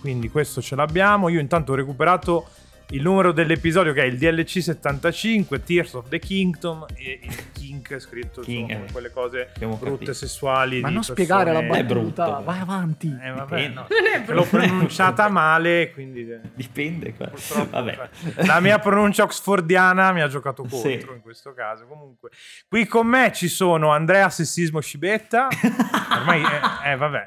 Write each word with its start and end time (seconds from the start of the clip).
Quindi 0.00 0.28
questo 0.30 0.62
ce 0.62 0.76
l'abbiamo. 0.76 1.28
Io 1.28 1.40
intanto 1.40 1.72
ho 1.72 1.74
recuperato 1.74 2.48
il 2.90 3.02
numero 3.02 3.32
dell'episodio 3.32 3.92
che 3.92 4.02
è 4.02 4.06
il 4.06 4.18
DLC 4.18 4.60
75, 4.62 5.62
Tears 5.62 5.94
of 5.94 6.08
the 6.08 6.18
Kingdom 6.18 6.86
e 6.96 7.20
il 7.22 7.52
King 7.52 7.98
scritto 7.98 8.40
King, 8.42 8.68
insomma, 8.68 8.86
eh. 8.86 8.92
quelle 8.92 9.10
cose 9.10 9.48
Abbiamo 9.54 9.76
brutte 9.76 9.90
capito. 9.96 10.12
sessuali 10.12 10.80
Ma 10.80 10.88
di 10.88 10.94
non 10.94 11.02
spiegare 11.04 11.52
la 11.52 11.60
persone- 11.60 11.78
È 11.78 11.82
battuta, 11.84 12.24
brutto, 12.26 12.42
vai 12.44 12.58
avanti. 12.60 13.18
Eh, 13.22 13.30
vabbè, 13.30 13.68
no. 13.68 13.86
Non 13.90 14.06
è 14.14 14.24
Che 14.24 14.32
l'ho 14.32 14.44
pronunciata 14.44 15.28
male, 15.28 15.90
quindi 15.92 16.28
eh, 16.30 16.40
Dipende 16.54 17.14
qua. 17.14 17.26
purtroppo, 17.28 17.70
Vabbè. 17.70 18.08
cioè, 18.34 18.46
la 18.46 18.60
mia 18.60 18.78
pronuncia 18.78 19.22
oxfordiana 19.22 20.12
mi 20.12 20.20
ha 20.20 20.28
giocato 20.28 20.62
contro 20.62 20.78
Sì. 20.78 20.92
in 21.14 21.20
questo 21.22 21.52
caso. 21.54 21.86
Comunque, 21.86 22.30
qui 22.68 22.86
con 22.86 23.06
me 23.06 23.30
ci 23.32 23.48
sono 23.48 23.90
Andrea 23.92 24.28
Sessismo 24.30 24.80
Scibetta. 24.80 25.48
Ormai, 26.18 26.42
eh, 26.42 26.90
eh, 26.92 26.96
vabbè. 26.96 27.26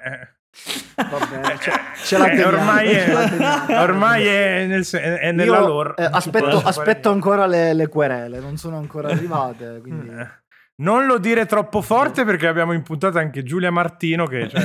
Eh. 0.96 1.04
Va 1.10 1.26
bene, 1.30 1.58
ce, 1.60 1.72
ce 2.04 2.18
la 2.18 2.30
Eh, 2.30 2.44
ormai 2.44 2.90
è, 2.92 3.76
ormai 3.80 4.26
è, 4.26 4.66
nel 4.68 4.86
è 4.90 5.32
nella 5.32 5.58
Io, 5.60 5.68
lore. 5.68 5.94
eh, 5.98 6.08
aspetto, 6.12 6.58
aspetto 6.64 7.10
ancora 7.10 7.46
le, 7.48 7.74
le 7.74 7.88
querele, 7.88 8.40
non 8.40 8.58
sono 8.58 8.78
ancora 8.78 9.10
arrivate. 9.10 9.80
Quindi... 9.82 10.10
Eh, 10.10 10.28
Non 10.76 11.06
lo 11.06 11.18
dire 11.20 11.46
troppo 11.46 11.82
forte 11.82 12.26
perché 12.26 12.48
abbiamo 12.48 12.74
in 12.74 12.82
puntata 12.84 13.20
anche 13.20 13.44
Giulia 13.44 13.70
Martino 13.72 14.26
che 14.26 14.50
cioè, 14.50 14.62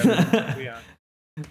a, 0.68 0.80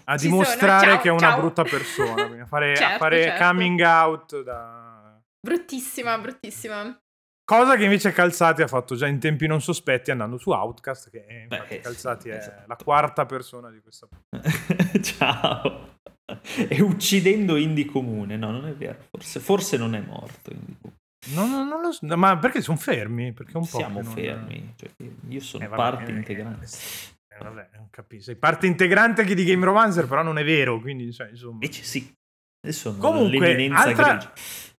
a 0.04 0.16
Ci 0.18 0.26
dimostrare 0.26 0.92
ciao, 0.92 1.00
che 1.00 1.08
è 1.08 1.12
una 1.12 1.20
ciao. 1.20 1.38
brutta 1.40 1.62
persona. 1.62 2.42
a 2.42 2.46
fare, 2.46 2.72
a 2.72 2.76
Certo, 2.76 2.98
fare 2.98 3.22
certo. 3.22 3.44
coming 3.44 3.80
out 3.80 4.42
da... 4.42 5.16
Bruttissima, 5.40 6.18
bruttissima. 6.18 7.00
Cosa 7.48 7.76
che 7.76 7.84
invece 7.84 8.12
Calzati 8.12 8.60
ha 8.60 8.66
fatto 8.66 8.94
già 8.94 9.06
in 9.06 9.18
tempi 9.18 9.46
non 9.46 9.62
sospetti 9.62 10.10
andando 10.10 10.36
su 10.36 10.50
Outcast, 10.50 11.08
che 11.08 11.24
è, 11.24 11.42
infatti 11.44 11.76
Beh, 11.76 11.80
Calzati 11.80 12.28
è 12.28 12.36
esatto. 12.36 12.64
la 12.66 12.76
quarta 12.76 13.24
persona 13.24 13.70
di 13.70 13.80
questa 13.80 14.06
Ciao. 15.00 15.96
E 16.68 16.82
uccidendo 16.82 17.56
Indy 17.56 17.86
Comune. 17.86 18.36
No, 18.36 18.50
non 18.50 18.66
è 18.66 18.74
vero. 18.74 18.98
Forse, 19.10 19.40
forse 19.40 19.78
non 19.78 19.94
è 19.94 20.00
morto 20.00 20.50
Indy 20.52 20.76
Comune. 20.78 20.96
No, 21.28 21.46
no, 21.46 21.64
non 21.64 21.80
lo 21.80 21.90
so, 21.90 22.04
ma 22.18 22.36
perché 22.36 22.60
sono 22.60 22.76
fermi? 22.76 23.32
Perché 23.32 23.56
un 23.56 23.66
po' 23.66 23.78
Siamo 23.78 24.02
non- 24.02 24.12
fermi. 24.12 24.74
Cioè, 24.76 24.90
io 25.28 25.40
sono 25.40 25.64
Eh, 25.64 25.68
vabbè, 25.68 25.80
parte 25.82 26.12
eh, 26.12 26.16
integrante. 26.16 26.66
Eh, 26.66 27.42
vabbè, 27.42 27.68
non 27.76 27.88
capisco. 27.88 28.24
Sei 28.24 28.36
parte 28.36 28.66
integrante 28.66 29.22
anche 29.22 29.34
di 29.34 29.44
Game 29.44 29.64
Romancer, 29.64 30.06
però 30.06 30.22
non 30.22 30.36
è 30.36 30.44
vero, 30.44 30.78
quindi 30.80 31.10
cioè, 31.14 31.30
insomma. 31.30 31.54
Invece 31.54 31.82
sì. 31.82 32.12
Adesso 32.60 32.96
Comunque, 32.98 33.38
l'eminenza 33.38 33.84
altra, 33.84 34.16
grigia. 34.16 34.32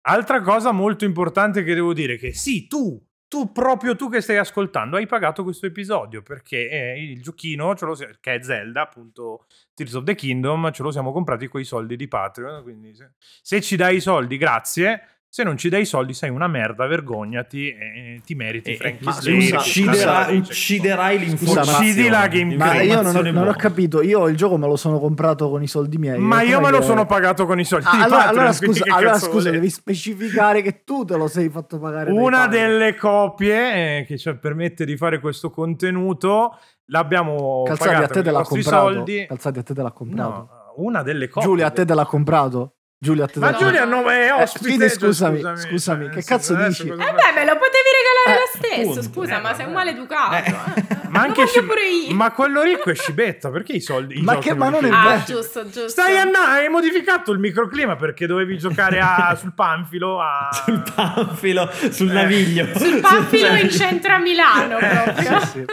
Altra 0.09 0.41
cosa 0.41 0.71
molto 0.71 1.05
importante 1.05 1.63
che 1.63 1.73
devo 1.73 1.93
dire 1.93 2.15
è 2.15 2.17
che 2.17 2.33
sì, 2.33 2.67
tu, 2.67 3.01
tu 3.27 3.51
proprio 3.51 3.95
tu 3.95 4.09
che 4.09 4.21
stai 4.21 4.37
ascoltando, 4.37 4.97
hai 4.97 5.05
pagato 5.05 5.43
questo 5.43 5.67
episodio 5.67 6.23
perché 6.23 6.69
eh, 6.69 7.01
il 7.01 7.21
giochino, 7.21 7.75
lo 7.79 7.95
che 8.19 8.33
è 8.33 8.41
Zelda, 8.41 8.81
appunto 8.81 9.45
Tears 9.73 9.93
of 9.93 10.03
the 10.03 10.15
Kingdom, 10.15 10.71
ce 10.71 10.83
lo 10.83 10.91
siamo 10.91 11.11
comprati 11.11 11.47
con 11.47 11.61
i 11.61 11.65
soldi 11.65 11.95
di 11.95 12.07
Patreon, 12.07 12.63
quindi 12.63 12.95
se, 12.95 13.13
se 13.19 13.61
ci 13.61 13.75
dai 13.75 13.97
i 13.97 14.01
soldi, 14.01 14.37
grazie. 14.37 15.18
Se 15.31 15.43
non 15.43 15.57
ci 15.57 15.69
dai 15.69 15.81
i 15.81 15.85
soldi, 15.85 16.13
sei 16.15 16.31
una 16.31 16.47
merda, 16.47 16.87
vergognati 16.87 17.69
e 17.69 18.19
ti 18.25 18.33
meriti 18.33 18.75
che 18.75 18.97
ucciderà- 19.31 20.27
ucciderai 20.31 21.19
l'informazione. 21.19 21.77
Uccidi 21.89 22.09
la 22.09 22.27
Game 22.27 22.55
Ma 22.55 22.81
io 22.81 23.01
non 23.03 23.15
ho, 23.15 23.21
non 23.31 23.47
ho 23.47 23.53
capito, 23.53 24.01
io 24.01 24.27
il 24.27 24.35
gioco 24.35 24.57
me 24.57 24.65
lo 24.65 24.75
sono 24.75 24.97
comprato 24.99 25.47
con 25.51 25.61
i 25.61 25.67
soldi 25.67 25.97
miei. 25.99 26.17
Ma 26.17 26.41
io 26.41 26.55
Com'è 26.57 26.65
me 26.65 26.71
lo 26.71 26.79
che- 26.79 26.85
sono 26.85 27.05
pagato 27.05 27.45
con 27.45 27.59
i 27.59 27.63
soldi 27.63 27.85
Ah, 27.85 27.91
allora, 27.91 28.07
Patreon, 28.07 28.27
allora 28.37 28.51
scusa, 28.53 28.83
allora 28.87 29.19
scusa, 29.19 29.49
devi 29.51 29.69
specificare 29.69 30.61
che 30.63 30.83
tu 30.83 31.05
te 31.05 31.15
lo 31.15 31.27
sei 31.27 31.49
fatto 31.49 31.77
pagare. 31.77 32.09
Una 32.11 32.47
delle 32.47 32.95
copie 32.95 33.99
eh, 33.99 34.05
che 34.05 34.17
ci 34.17 34.35
permette 34.35 34.83
di 34.83 34.97
fare 34.97 35.19
questo 35.19 35.51
contenuto 35.51 36.57
l'abbiamo 36.85 37.61
Calzati 37.67 37.89
pagata 37.89 38.05
a 38.05 38.07
te 38.07 38.13
con 38.13 38.23
te 38.23 38.29
i 38.29 38.33
l'ha 38.33 38.41
comprato. 38.43 38.93
soldi. 38.93 39.25
Calzati 39.27 39.59
a 39.59 39.63
te 39.63 39.73
te 39.75 39.81
l'ha 39.83 39.91
comprato. 39.91 40.29
No, 40.29 40.49
una 40.77 41.03
delle 41.03 41.27
copie. 41.29 41.47
Giulia 41.47 41.67
a 41.67 41.69
te 41.69 41.85
te 41.85 41.93
l'ha 41.93 42.05
comprato. 42.05 42.73
Giulia 43.01 43.27
te 43.27 43.33
te 43.33 43.39
Ma 43.39 43.51
l'ha 43.51 43.57
Giulia 43.57 43.85
no, 43.85 44.09
è 44.09 44.25
Eh, 44.25 44.31
ospite. 44.33 44.65
quindi 44.65 44.89
cioè, 44.89 44.97
scusami, 44.97 45.41
scusami, 45.55 46.05
nel 46.07 46.13
che 46.15 46.21
cazzo 46.21 46.53
dici? 46.55 46.81
Eh 46.89 46.95
beh, 46.95 47.31
me 47.33 47.45
lo 47.45 47.55
potevi 47.57 47.89
regalare 47.95 48.35
lo 48.35 48.43
Eh, 48.43 48.57
stesso. 48.57 48.81
appunto. 48.81 49.01
Scusa, 49.03 49.37
Eh, 49.37 49.41
ma 49.41 49.53
sei 49.53 49.65
un 49.67 49.71
maleducato. 49.71 50.35
Eh. 50.35 50.43
eh. 50.49 51.07
Ma 51.07 51.21
anche 51.21 51.41
lo 51.41 51.47
Sci- 51.47 51.59
voglio 51.61 51.71
pure 51.71 51.87
io. 51.87 52.13
Ma 52.13 52.31
quello 52.31 52.61
ricco 52.61 52.89
è 52.89 52.95
scibetta, 52.95 53.49
perché 53.51 53.71
i 53.71 53.79
soldi? 53.79 54.19
i 54.19 54.21
Ma 54.21 54.37
che- 54.39 54.53
ma 54.53 54.67
non 54.67 54.83
è 54.83 54.89
vero. 54.89 55.09
Ah, 55.09 55.23
giusto, 55.25 55.63
giusto. 55.63 55.87
Stai 55.87 56.17
a 56.17 56.23
hai 56.23 56.67
modificato 56.67 57.31
il 57.31 57.39
microclima 57.39 57.95
perché 57.95 58.27
dovevi 58.27 58.57
giocare 58.57 58.99
a- 58.99 59.33
sul 59.39 59.53
panfilo 59.53 60.19
a... 60.19 60.49
Sul 60.51 60.83
panfilo, 60.93 61.71
sul 61.91 62.09
Eh. 62.09 62.13
naviglio. 62.13 62.77
Sul 62.77 62.99
panfilo 62.99 63.55
in 63.55 63.69
centro 63.71 64.13
a 64.13 64.17
Milano 64.19 64.75
proprio. 64.77 65.39
Sì, 65.39 65.45
sì. 65.47 65.65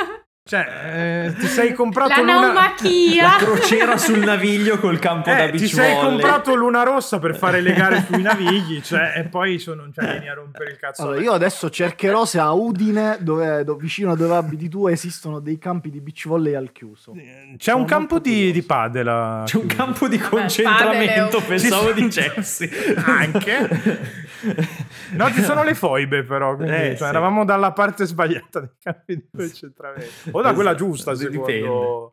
Cioè, 0.48 1.24
eh, 1.26 1.34
ti 1.40 1.46
sei 1.48 1.72
comprato 1.72 2.22
La 2.22 2.32
l'una-. 2.32 2.52
La 3.20 3.34
crociera 3.36 3.96
sul 3.96 4.20
naviglio 4.20 4.78
col 4.78 5.00
campo 5.00 5.28
da 5.28 5.42
Eh, 5.42 5.50
beach 5.50 5.62
ti 5.62 5.66
sei 5.66 5.92
volley. 5.92 6.08
comprato 6.10 6.54
l'una 6.54 6.84
rossa 6.84 7.18
per 7.18 7.34
fare 7.34 7.60
le 7.60 7.72
gare 7.72 8.04
sui 8.06 8.22
navigli, 8.22 8.80
cioè, 8.80 9.14
e 9.16 9.24
poi 9.24 9.58
sono, 9.58 9.88
cioè, 9.92 10.04
vieni 10.08 10.28
a 10.28 10.34
rompere 10.34 10.70
il 10.70 10.76
cazzo. 10.76 11.02
Allora, 11.02 11.20
io 11.20 11.32
adesso 11.32 11.68
cercherò 11.68 12.24
se 12.24 12.38
a 12.38 12.52
Udine, 12.52 13.16
dove, 13.22 13.64
do- 13.64 13.74
vicino 13.74 14.12
a 14.12 14.16
dove 14.16 14.36
abiti 14.36 14.68
tu, 14.68 14.86
esistono 14.86 15.40
dei 15.40 15.58
campi 15.58 15.90
di 15.90 16.00
beach 16.00 16.28
volley 16.28 16.54
al 16.54 16.70
chiuso. 16.70 17.10
C'è 17.12 17.56
Sono 17.58 17.78
un 17.78 17.84
campo 17.84 18.20
di, 18.20 18.52
di 18.52 18.62
padel. 18.62 19.08
a- 19.08 19.42
C'è 19.46 19.56
un 19.56 19.66
campo 19.66 20.06
di 20.06 20.16
Vabbè, 20.16 20.28
concentramento, 20.30 21.38
padel 21.40 21.40
è 21.40 21.40
un- 21.42 21.46
pensavo 21.48 21.90
di 21.90 22.06
Chelsea. 22.06 22.68
Anche. 23.04 24.04
No, 25.16 25.28
ci 25.32 25.42
sono 25.42 25.64
le 25.64 25.74
foibe, 25.74 26.22
però. 26.22 26.54
Quindi, 26.54 26.72
Eh, 26.74 26.86
cioè, 26.90 26.96
sì. 26.98 27.04
eravamo 27.04 27.44
dalla 27.44 27.72
parte 27.72 28.04
sbagliata 28.06 28.60
dei 28.60 28.70
campi 28.80 29.16
di 29.16 29.26
concentramento. 29.34 30.30
O 30.38 30.42
da 30.42 30.52
quella 30.54 30.74
giusta, 30.74 31.14
dipende. 31.14 31.52
secondo. 31.52 32.12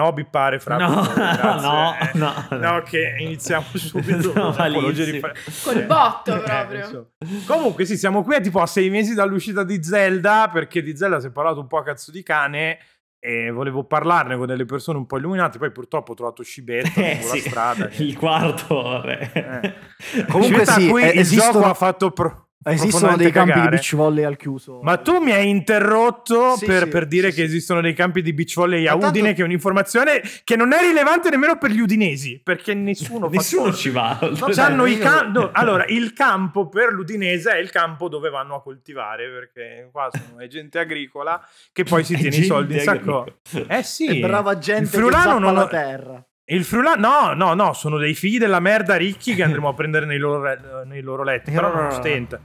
No, 0.00 0.12
bippare 0.14 0.58
fra 0.60 0.78
No, 0.80 1.02
grazie. 1.14 1.68
no, 1.68 1.94
Eh, 2.00 2.10
no, 2.14 2.32
no. 2.50 2.56
no, 2.58 2.82
che 2.82 3.16
iniziamo 3.18 3.66
subito. 3.74 4.32
No, 4.34 4.50
di 4.50 5.20
Col 5.62 5.84
botto 5.84 6.34
Eh, 6.36 6.40
proprio. 6.40 7.10
Comunque, 7.46 7.84
sì, 7.84 7.98
siamo 7.98 8.22
qui 8.24 8.36
a 8.36 8.40
tipo 8.40 8.60
a 8.62 8.66
sei 8.66 8.88
mesi 8.88 9.12
dall'uscita 9.14 9.62
di 9.62 9.82
Zelda. 9.82 10.48
Perché 10.50 10.82
di 10.82 10.96
Zelda 10.96 11.20
si 11.20 11.26
è 11.26 11.30
parlato 11.30 11.60
un 11.60 11.66
po' 11.66 11.76
a 11.78 11.82
cazzo 11.82 12.10
di 12.10 12.22
cane. 12.22 12.78
E 13.22 13.50
volevo 13.50 13.84
parlarne 13.84 14.38
con 14.38 14.46
delle 14.46 14.64
persone 14.64 14.96
un 14.96 15.04
po' 15.04 15.18
illuminate. 15.18 15.58
Poi, 15.58 15.70
purtroppo, 15.70 16.12
ho 16.12 16.14
trovato 16.14 16.42
Scibetta 16.42 16.98
Eh, 16.98 17.12
lungo 17.16 17.26
la 17.26 17.32
sì, 17.34 17.40
strada. 17.40 17.88
il 17.98 18.16
quarto, 18.16 18.82
vabbè. 18.82 19.30
Eh. 19.34 20.24
Comunque 20.30 20.64
Scibetta 20.64 20.72
sì, 20.72 20.86
a 20.86 20.90
cui 20.90 21.02
eh, 21.02 21.10
il 21.10 21.18
esistono- 21.18 21.52
gioco 21.52 21.64
ha 21.66 21.74
fatto 21.74 22.10
pro- 22.12 22.48
Esistono 22.62 23.16
dei 23.16 23.30
campi 23.30 23.52
di 23.52 23.56
cagare. 23.56 23.76
beach 23.76 23.94
volley 23.96 24.22
al 24.24 24.36
chiuso. 24.36 24.80
Ma 24.82 24.98
tu 24.98 25.18
mi 25.18 25.32
hai 25.32 25.48
interrotto 25.48 26.56
Sì, 26.56 26.66
per, 26.66 26.82
sì, 26.82 26.88
per 26.88 27.06
dire 27.06 27.30
sì, 27.30 27.36
che 27.36 27.40
sì. 27.42 27.48
esistono 27.48 27.80
dei 27.80 27.94
campi 27.94 28.20
di 28.20 28.34
beach 28.34 28.54
volley 28.54 28.86
a 28.86 28.92
Ma 28.94 29.00
tanto- 29.00 29.06
Udine, 29.18 29.32
che 29.32 29.40
è 29.40 29.44
un'informazione 29.44 30.20
che 30.44 30.56
non 30.56 30.72
è 30.74 30.80
rilevante 30.80 31.30
nemmeno 31.30 31.56
per 31.56 31.70
gli 31.70 31.80
udinesi, 31.80 32.38
perché 32.44 32.74
nessuno, 32.74 33.28
Nessuno 33.28 33.72
ci 33.72 33.88
va. 33.88 34.18
C'hanno 34.52 34.84
i 34.84 34.92
io- 34.96 35.02
cam- 35.02 35.32
no, 35.32 35.48
allora, 35.52 35.86
il 35.86 36.12
campo 36.12 36.68
per 36.68 36.92
l'udinese 36.92 37.52
è 37.52 37.58
il 37.58 37.70
campo 37.70 38.08
dove 38.08 38.28
vanno 38.28 38.56
a 38.56 38.62
coltivare, 38.62 39.28
perché 39.30 39.88
qua 39.90 40.10
sono 40.12 40.40
è 40.40 40.46
gente 40.46 40.78
agricola 40.78 41.42
che 41.72 41.84
poi 41.84 42.04
si 42.04 42.14
tiene 42.16 42.36
i 42.36 42.44
soldi 42.44 42.74
in 42.74 42.80
sacco. 42.80 43.26
Eh 43.68 43.82
sì, 43.82 44.18
È 44.18 44.20
brava 44.20 44.52
il 44.52 44.58
gente 44.58 44.82
che 44.90 44.96
friulano 44.98 45.22
zappa 45.22 45.38
non 45.38 45.54
la 45.54 45.66
terra. 45.66 46.24
Il 46.50 46.64
Friulano, 46.64 47.08
no, 47.08 47.34
no, 47.34 47.54
no, 47.54 47.72
sono 47.72 47.96
dei 47.98 48.14
figli 48.14 48.38
della 48.38 48.60
merda 48.60 48.96
ricchi 48.96 49.34
che 49.34 49.42
andremo 49.42 49.68
a 49.68 49.74
prendere 49.74 50.06
nei 50.06 50.18
loro, 50.18 50.42
re- 50.42 50.60
nei 50.86 51.00
loro 51.00 51.22
letti. 51.22 51.50
Però 51.50 51.72
non 51.72 51.86
ostentano, 51.86 52.42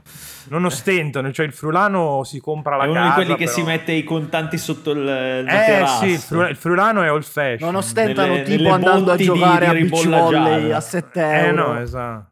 non 0.48 0.64
ostentano, 0.64 1.32
cioè 1.32 1.46
il 1.46 1.52
Friulano 1.52 2.22
si 2.24 2.38
compra 2.40 2.76
la 2.76 2.84
È 2.84 2.86
uno 2.86 2.94
casa. 2.94 3.08
di 3.08 3.14
quelli 3.14 3.34
che 3.36 3.44
però- 3.44 3.56
si 3.56 3.62
mette 3.64 3.92
i 3.92 4.04
contanti 4.04 4.58
sotto 4.58 4.90
il, 4.92 4.98
il 4.98 5.46
Eh 5.48 5.84
sì, 5.98 6.06
il, 6.12 6.18
Friul- 6.18 6.48
il 6.50 6.56
Friulano 6.56 7.02
è 7.02 7.10
old 7.10 7.24
fashion. 7.24 7.58
Non 7.70 7.74
ostentano 7.76 8.32
Nelle- 8.34 8.42
tipo 8.44 8.62
nelle 8.62 8.74
andando 8.74 9.12
a 9.12 9.16
giocare 9.16 9.64
di 9.64 9.70
a 9.70 9.88
beach 9.88 10.08
volley 10.08 10.70
a 10.72 10.80
7 10.80 11.20
Eh 11.20 11.46
euro. 11.46 11.72
no, 11.72 11.80
esatto. 11.80 12.30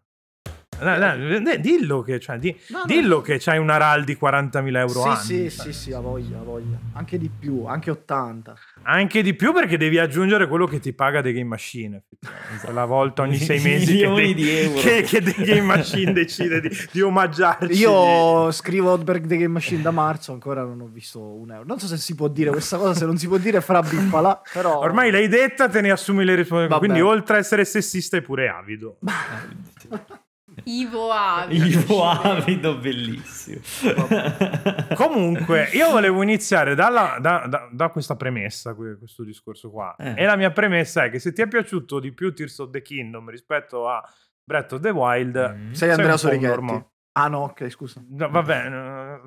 Dai, 0.79 1.47
eh, 1.47 1.61
dillo 1.61 2.03
che, 2.03 2.19
cioè, 2.21 2.39
di- 2.39 2.55
No, 2.69 2.79
no. 2.79 2.85
dillo 2.87 3.21
che 3.21 3.39
c'hai 3.39 3.59
un 3.59 3.71
Aral 3.71 4.05
di 4.05 4.17
40.000 4.21 4.79
euro 4.81 5.01
Sì, 5.03 5.09
anni. 5.09 5.51
sì, 5.51 5.51
cioè. 5.57 5.65
sì, 5.67 5.73
sì, 5.73 5.93
ha 5.93 6.01
voglia, 6.01 6.39
ha 6.39 6.43
voglia. 6.43 6.77
Anche 6.95 7.19
di 7.19 7.29
più, 7.31 7.65
anche 7.65 7.91
80. 7.91 8.55
Anche 8.83 9.23
di 9.23 9.35
più 9.35 9.53
perché 9.53 9.77
devi 9.79 9.99
aggiungere 9.99 10.47
quello 10.49 10.67
che 10.67 10.81
ti 10.81 10.93
paga 10.93 11.23
The 11.23 11.33
Game 11.33 11.49
Machine. 11.49 12.03
La 12.73 12.85
volta 12.85 13.23
ogni 13.23 13.37
sei 13.39 13.61
mesi 13.61 13.99
che, 13.99 14.09
De- 14.13 14.35
di 14.35 14.51
euro. 14.51 14.81
che, 14.81 15.03
che 15.03 15.23
The 15.23 15.35
Game 15.45 15.61
Machine 15.63 16.13
decide 16.15 16.61
di, 16.61 16.69
di 16.91 17.01
omaggiarci. 17.01 17.79
Io 17.79 18.51
scrivo 18.53 18.97
per 18.99 19.21
The 19.21 19.37
Game 19.37 19.49
Machine 19.49 19.83
da 19.83 19.91
marzo, 19.91 20.33
ancora 20.33 20.63
non 20.63 20.81
ho 20.81 20.87
visto 20.93 21.21
un 21.21 21.51
euro. 21.51 21.65
Non 21.67 21.79
so 21.79 21.87
se 21.87 21.97
si 21.97 22.15
può 22.15 22.29
dire 22.29 22.51
questa 22.51 22.77
cosa, 22.77 22.95
se 22.95 23.05
non 23.07 23.17
si 23.17 23.27
può 23.29 23.37
dire 23.39 23.61
fra 23.61 23.81
bippala, 23.83 24.41
però... 24.53 24.79
Ormai 24.79 25.11
l'hai 25.11 25.29
detta, 25.29 25.69
te 25.69 25.81
ne 25.81 25.91
assumi 25.91 26.25
le 26.25 26.35
responsabilità. 26.35 26.79
Quindi, 26.79 27.01
oltre 27.01 27.37
a 27.37 27.39
essere 27.39 27.65
sessista, 27.65 28.17
è 28.17 28.21
pure 28.23 28.49
avido. 28.49 28.99
Ivo 30.65 31.11
Avido. 31.11 31.65
Ivo 31.67 32.05
Avido, 32.05 32.77
bellissimo. 32.79 33.61
Comunque, 34.95 35.69
io 35.73 35.91
volevo 35.91 36.23
iniziare 36.23 36.75
dalla- 36.75 37.19
da, 37.21 37.47
da- 37.49 37.69
da 37.71 37.89
questa 37.91 38.17
premessa, 38.17 38.75
que- 38.75 38.97
questo 38.99 39.25
discorso 39.25 39.71
qua. 39.71 39.95
Eh. 39.99 40.15
E 40.17 40.25
la 40.25 40.37
mia 40.37 40.51
premessa 40.51 41.05
è 41.05 41.11
che 41.11 41.19
se 41.19 41.33
ti 41.33 41.43
è 41.43 41.49
piaciuto 41.49 42.01
di 42.01 42.13
più 42.13 42.33
Tears 42.33 42.59
of 42.59 42.71
the 42.71 42.83
Kingdom 42.83 43.29
rispetto 43.31 43.89
a 43.89 44.03
Breath 44.43 44.73
of 44.73 44.81
the 44.81 44.91
Wild, 44.91 45.37
Mm. 45.57 45.73
Sei 45.73 45.91
Andrea 45.91 46.17
Sorichetti. 46.17 46.85
Ah 47.17 47.29
no, 47.29 47.39
ok, 47.45 47.69
scusa. 47.69 48.03
No, 48.09 48.29
vabbè, 48.29 48.69
no, 48.71 49.21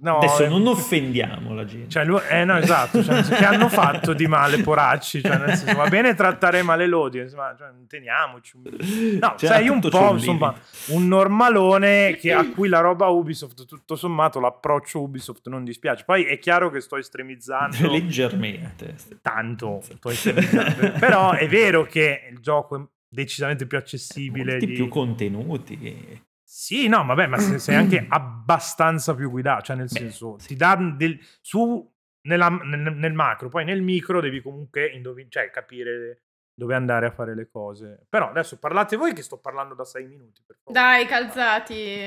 no, 0.00 0.16
Adesso 0.18 0.44
eh, 0.44 0.48
non 0.48 0.64
offendiamo 0.68 1.54
la 1.54 1.64
gente. 1.64 1.88
Cioè, 1.88 2.04
lui- 2.04 2.20
eh, 2.30 2.44
no, 2.44 2.56
esatto. 2.58 3.02
cioè, 3.02 3.20
che 3.24 3.44
hanno 3.44 3.68
fatto 3.68 4.12
di 4.12 4.28
male, 4.28 4.62
poracci? 4.62 5.20
Cioè, 5.22 5.36
nel 5.38 5.56
senso, 5.56 5.74
va 5.74 5.88
bene 5.88 6.14
trattare 6.14 6.62
male 6.62 6.86
l'audience, 6.86 7.34
ma 7.34 7.52
cioè, 7.58 7.70
teniamoci. 7.88 8.56
un- 8.56 9.18
No, 9.20 9.34
Cioè, 9.36 9.48
sei 9.50 9.68
un 9.68 9.80
po', 9.80 10.10
un 10.10 10.18
insomma, 10.18 10.50
limite. 10.50 10.92
un 10.92 11.08
normalone 11.08 12.14
che, 12.14 12.32
a 12.32 12.46
cui 12.48 12.68
la 12.68 12.78
roba 12.78 13.08
Ubisoft, 13.08 13.64
tutto 13.66 13.96
sommato, 13.96 14.38
l'approccio 14.38 15.00
Ubisoft 15.02 15.48
non 15.48 15.64
dispiace. 15.64 16.04
Poi 16.04 16.22
è 16.26 16.38
chiaro 16.38 16.70
che 16.70 16.80
sto 16.80 16.96
estremizzando 16.96 17.76
Leggermente. 17.90 18.94
tanto, 19.20 19.80
sto 19.82 20.10
estremizzando. 20.10 20.92
però 21.00 21.32
è 21.32 21.48
vero 21.48 21.82
che 21.86 22.28
il 22.30 22.38
gioco 22.38 22.76
è 22.76 22.86
decisamente 23.08 23.66
più 23.66 23.78
accessibile. 23.78 24.52
Molti 24.52 24.66
di- 24.66 24.74
più 24.74 24.86
contenuti. 24.88 26.24
Sì, 26.58 26.88
no, 26.88 27.04
vabbè, 27.04 27.26
ma 27.26 27.36
se- 27.38 27.58
sei 27.58 27.74
anche 27.74 28.06
abbastanza 28.08 29.14
più 29.14 29.28
guidato, 29.30 29.62
cioè 29.62 29.76
nel 29.76 29.88
Beh, 29.90 29.98
senso, 29.98 30.36
ti 30.36 30.56
dà 30.56 30.74
del, 30.76 31.18
su 31.42 31.86
nella- 32.22 32.48
nel, 32.48 32.94
nel 32.94 33.12
macro, 33.12 33.50
poi 33.50 33.66
nel 33.66 33.82
micro 33.82 34.22
devi 34.22 34.40
comunque 34.40 34.86
indovin- 34.86 35.30
cioè, 35.30 35.50
capire 35.50 36.22
dove 36.54 36.74
andare 36.74 37.04
a 37.04 37.10
fare 37.10 37.34
le 37.34 37.46
cose. 37.50 38.06
Però 38.08 38.30
adesso 38.30 38.58
parlate 38.58 38.96
voi 38.96 39.12
che 39.12 39.20
sto 39.22 39.38
parlando 39.38 39.74
da 39.74 39.84
sei 39.84 40.06
minuti. 40.06 40.42
Dai, 40.64 41.04
calzati. 41.04 42.06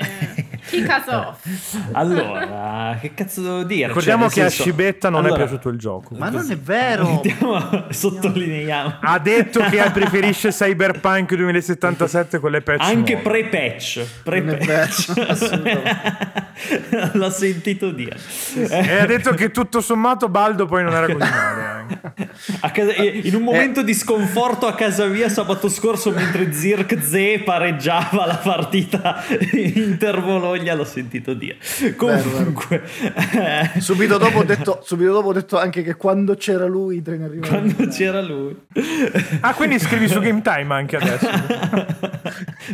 Chi 0.65 0.81
casò? 0.83 1.35
Allora, 1.93 2.97
che 3.01 3.13
cazzo 3.13 3.41
devo 3.41 3.63
dire? 3.63 3.87
Ricordiamo 3.87 4.23
Cioè, 4.25 4.33
che 4.33 4.39
nel 4.39 4.47
a 4.47 4.49
senso- 4.51 4.63
Scibetta 4.63 5.09
non 5.09 5.25
Allora, 5.25 5.35
è 5.43 5.45
piaciuto 5.45 5.69
il 5.69 5.77
gioco. 5.77 6.15
Ma 6.17 6.29
non 6.29 6.49
è 6.51 6.57
vero. 6.57 7.07
Andiamo, 7.23 7.85
sottolineiamo. 7.89 8.97
Ha 9.01 9.19
detto 9.19 9.61
che 9.69 9.89
preferisce 9.93 10.49
Cyberpunk 10.49 11.33
2077 11.35 12.39
con 12.39 12.51
le 12.51 12.61
patch 12.61 12.81
Anche 12.81 13.13
nuove. 13.13 13.29
pre-patch. 13.29 14.05
Pre-patch. 14.23 15.13
L'ho 17.13 17.29
sentito 17.29 17.91
dire. 17.91 18.17
E 18.55 18.99
ha 18.99 19.05
detto 19.05 19.33
che 19.33 19.51
tutto 19.51 19.81
sommato 19.81 20.29
Baldo 20.29 20.65
poi 20.65 20.83
non 20.83 20.93
era 20.93 21.05
così 21.05 21.17
male. 21.17 21.61
anche. 21.63 22.27
A 22.61 22.71
casa- 22.71 22.93
in 22.95 23.35
un 23.35 23.41
momento 23.43 23.81
di 23.81 23.93
sconforto 23.93 24.67
a 24.67 24.73
casa 24.73 25.05
mia 25.05 25.29
sabato 25.29 25.69
scorso 25.69 26.11
mentre 26.11 26.51
Zirk 26.53 26.99
Z 27.01 27.41
pareggiava 27.43 28.25
la 28.25 28.37
partita 28.37 29.23
Inter 29.53 30.21
Bologna 30.49 30.73
l'ho 30.73 30.83
sentito 30.85 31.33
dire 31.33 31.57
comunque 31.95 32.81
eh, 33.75 33.79
Subito 33.79 34.17
dopo, 34.17 34.39
ho 34.39 34.43
detto, 34.43 34.79
subito 34.85 35.11
dopo 35.13 35.27
ho 35.29 35.33
detto 35.33 35.57
anche 35.57 35.83
che 35.83 35.95
quando 35.95 36.35
c'era 36.35 36.65
lui 36.65 36.97
i 36.97 37.01
treni 37.01 37.23
arrivavano. 37.23 37.71
quando 37.73 37.91
c'era 37.91 38.21
lui 38.21 38.55
Ah, 39.41 39.53
quindi 39.53 39.79
scrivi 39.79 40.07
su 40.07 40.19
Game 40.19 40.41
Time 40.41 40.73
anche 40.73 40.95
adesso. 40.97 41.27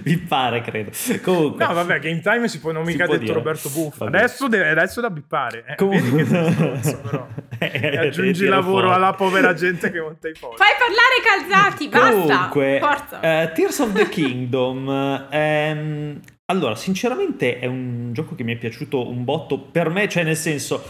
mi 0.03 0.17
pare 0.17 0.61
credo 0.61 0.91
comunque 1.21 1.65
No, 1.65 1.73
vabbè, 1.73 1.99
Game 1.99 2.19
Time 2.21 2.47
si 2.47 2.59
può 2.59 2.71
non 2.71 2.85
Si 2.85 2.91
mica 2.91 3.05
detto 3.05 3.19
dire. 3.19 3.33
Roberto 3.33 3.69
Buffo. 3.69 4.05
Vabbè. 4.05 4.17
Adesso, 4.17 4.47
deve, 4.47 4.69
adesso 4.69 5.01
da 5.01 5.09
bippare. 5.09 5.63
Eh, 5.67 5.75
Comunque- 5.75 6.23
vedi 6.23 6.29
che 6.45 6.51
stronzo, 6.51 6.97
però. 7.09 7.27
Eh, 7.59 7.79
E 7.93 7.97
aggiungi 7.97 8.45
lavoro 8.45 8.87
fuori. 8.87 8.95
alla 8.95 9.13
povera 9.13 9.53
gente 9.53 9.91
che 9.91 9.99
monta 10.01 10.27
i 10.27 10.33
fogli. 10.33 10.55
Fai 10.57 10.73
parlare 10.77 11.47
calzati, 11.49 11.87
basta. 11.87 12.49
Comunque, 12.49 12.79
Forza. 12.81 13.19
eh, 13.21 13.51
Tears 13.53 13.79
of 13.79 13.93
the 13.93 14.09
Kingdom. 14.09 15.27
ehm, 15.29 16.19
allora, 16.47 16.75
sinceramente, 16.75 17.59
è 17.59 17.65
un 17.65 18.11
gioco 18.13 18.35
che 18.35 18.43
mi 18.43 18.53
è 18.53 18.57
piaciuto 18.57 19.07
un 19.07 19.23
botto. 19.23 19.59
Per 19.59 19.89
me, 19.89 20.07
cioè, 20.09 20.23
nel 20.23 20.37
senso. 20.37 20.83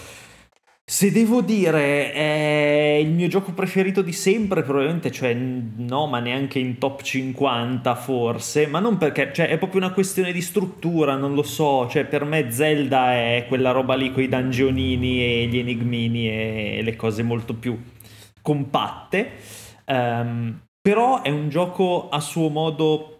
Se 0.87 1.11
devo 1.11 1.41
dire 1.41 2.11
è 2.13 2.97
il 3.01 3.09
mio 3.09 3.27
gioco 3.27 3.53
preferito 3.53 4.03
di 4.03 4.11
sempre, 4.13 4.61
probabilmente, 4.61 5.09
cioè, 5.11 5.33
no, 5.33 6.05
ma 6.05 6.19
neanche 6.19 6.59
in 6.59 6.77
top 6.77 7.01
50 7.01 7.95
forse, 7.95 8.67
ma 8.67 8.79
non 8.79 8.97
perché, 8.97 9.31
cioè, 9.33 9.47
è 9.47 9.57
proprio 9.57 9.81
una 9.81 9.91
questione 9.91 10.31
di 10.31 10.41
struttura, 10.41 11.15
non 11.15 11.33
lo 11.33 11.41
so, 11.41 11.87
cioè, 11.89 12.05
per 12.05 12.23
me 12.25 12.51
Zelda 12.51 13.13
è 13.13 13.45
quella 13.47 13.71
roba 13.71 13.95
lì 13.95 14.11
con 14.11 14.21
i 14.21 14.27
dungeonini 14.29 15.23
e 15.23 15.47
gli 15.47 15.57
enigmini 15.57 16.29
e 16.29 16.81
le 16.83 16.95
cose 16.95 17.23
molto 17.23 17.55
più 17.55 17.75
compatte, 18.43 19.31
Ehm, 19.85 20.61
però 20.81 21.21
è 21.21 21.29
un 21.29 21.49
gioco 21.49 22.09
a 22.09 22.19
suo 22.19 22.49
modo 22.49 23.14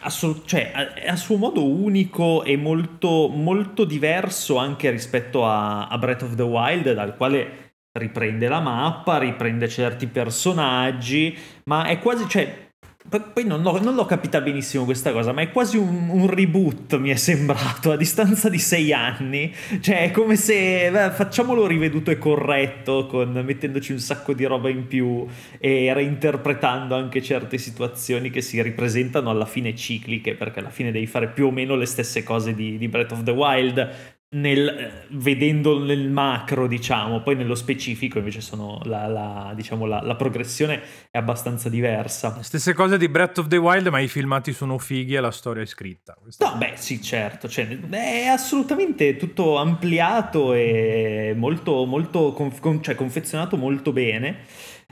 assolut- 0.00 0.46
cioè, 0.46 0.70
a- 0.74 0.94
è 0.94 1.08
a 1.08 1.16
suo 1.16 1.36
modo 1.36 1.64
unico 1.66 2.42
e 2.44 2.56
molto, 2.56 3.28
molto 3.28 3.84
diverso 3.84 4.56
anche 4.56 4.90
rispetto 4.90 5.44
a, 5.46 5.88
a 5.88 5.98
Breath 5.98 6.22
of 6.22 6.34
the 6.34 6.42
Wild, 6.42 6.92
dal 6.92 7.16
quale 7.16 7.74
riprende 7.92 8.48
la 8.48 8.60
mappa, 8.60 9.18
riprende 9.18 9.68
certi 9.68 10.06
personaggi, 10.06 11.36
ma 11.64 11.84
è 11.86 11.98
quasi, 11.98 12.28
cioè, 12.28 12.69
poi 13.18 13.44
non, 13.44 13.62
l'ho- 13.62 13.80
non 13.82 13.96
l'ho 13.96 14.06
capita 14.06 14.40
benissimo 14.40 14.84
questa 14.84 15.10
cosa, 15.10 15.32
ma 15.32 15.42
è 15.42 15.50
quasi 15.50 15.76
un, 15.76 16.08
un 16.10 16.28
reboot, 16.28 16.96
mi 16.96 17.10
è 17.10 17.16
sembrato, 17.16 17.90
a 17.90 17.96
distanza 17.96 18.48
di 18.48 18.58
sei 18.58 18.92
anni. 18.92 19.52
Cioè, 19.80 20.04
è 20.04 20.10
come 20.12 20.36
se 20.36 20.88
beh, 20.90 21.10
facciamolo 21.10 21.66
riveduto 21.66 22.12
e 22.12 22.18
corretto, 22.18 23.06
con, 23.06 23.32
mettendoci 23.44 23.92
un 23.92 23.98
sacco 23.98 24.32
di 24.32 24.44
roba 24.44 24.68
in 24.68 24.86
più 24.86 25.26
e 25.58 25.92
reinterpretando 25.92 26.94
anche 26.94 27.20
certe 27.20 27.58
situazioni 27.58 28.30
che 28.30 28.42
si 28.42 28.62
ripresentano 28.62 29.28
alla 29.28 29.46
fine 29.46 29.74
cicliche, 29.74 30.34
perché 30.34 30.60
alla 30.60 30.70
fine 30.70 30.92
devi 30.92 31.06
fare 31.06 31.28
più 31.28 31.46
o 31.46 31.50
meno 31.50 31.74
le 31.74 31.86
stesse 31.86 32.22
cose 32.22 32.54
di, 32.54 32.78
di 32.78 32.88
Breath 32.88 33.12
of 33.12 33.24
the 33.24 33.32
Wild. 33.32 34.18
Nel, 34.32 34.68
eh, 34.68 35.06
vedendo 35.10 35.82
nel 35.82 36.08
macro, 36.08 36.68
diciamo, 36.68 37.20
poi 37.20 37.34
nello 37.34 37.56
specifico 37.56 38.18
invece 38.18 38.40
sono 38.40 38.80
la, 38.84 39.08
la- 39.08 39.52
diciamo, 39.56 39.86
la, 39.86 40.00
la 40.02 40.14
progressione 40.14 40.80
è 41.10 41.18
abbastanza 41.18 41.68
diversa. 41.68 42.40
Stesse 42.40 42.72
cose 42.72 42.96
di 42.96 43.08
Breath 43.08 43.38
of 43.38 43.48
the 43.48 43.56
Wild, 43.56 43.88
ma 43.88 43.98
i 43.98 44.06
filmati 44.06 44.52
sono 44.52 44.78
fighi 44.78 45.14
e 45.14 45.20
la 45.20 45.32
storia 45.32 45.64
è 45.64 45.66
scritta. 45.66 46.16
No, 46.38 46.56
beh, 46.56 46.74
sì, 46.76 47.02
certo, 47.02 47.48
cioè, 47.48 47.66
è 47.90 48.26
assolutamente 48.26 49.16
tutto 49.16 49.56
ampliato 49.56 50.54
e 50.54 51.34
molto, 51.36 51.84
molto 51.84 52.32
conf- 52.32 52.60
con- 52.60 52.80
cioè, 52.80 52.94
confezionato 52.94 53.56
molto 53.56 53.92
bene. 53.92 54.44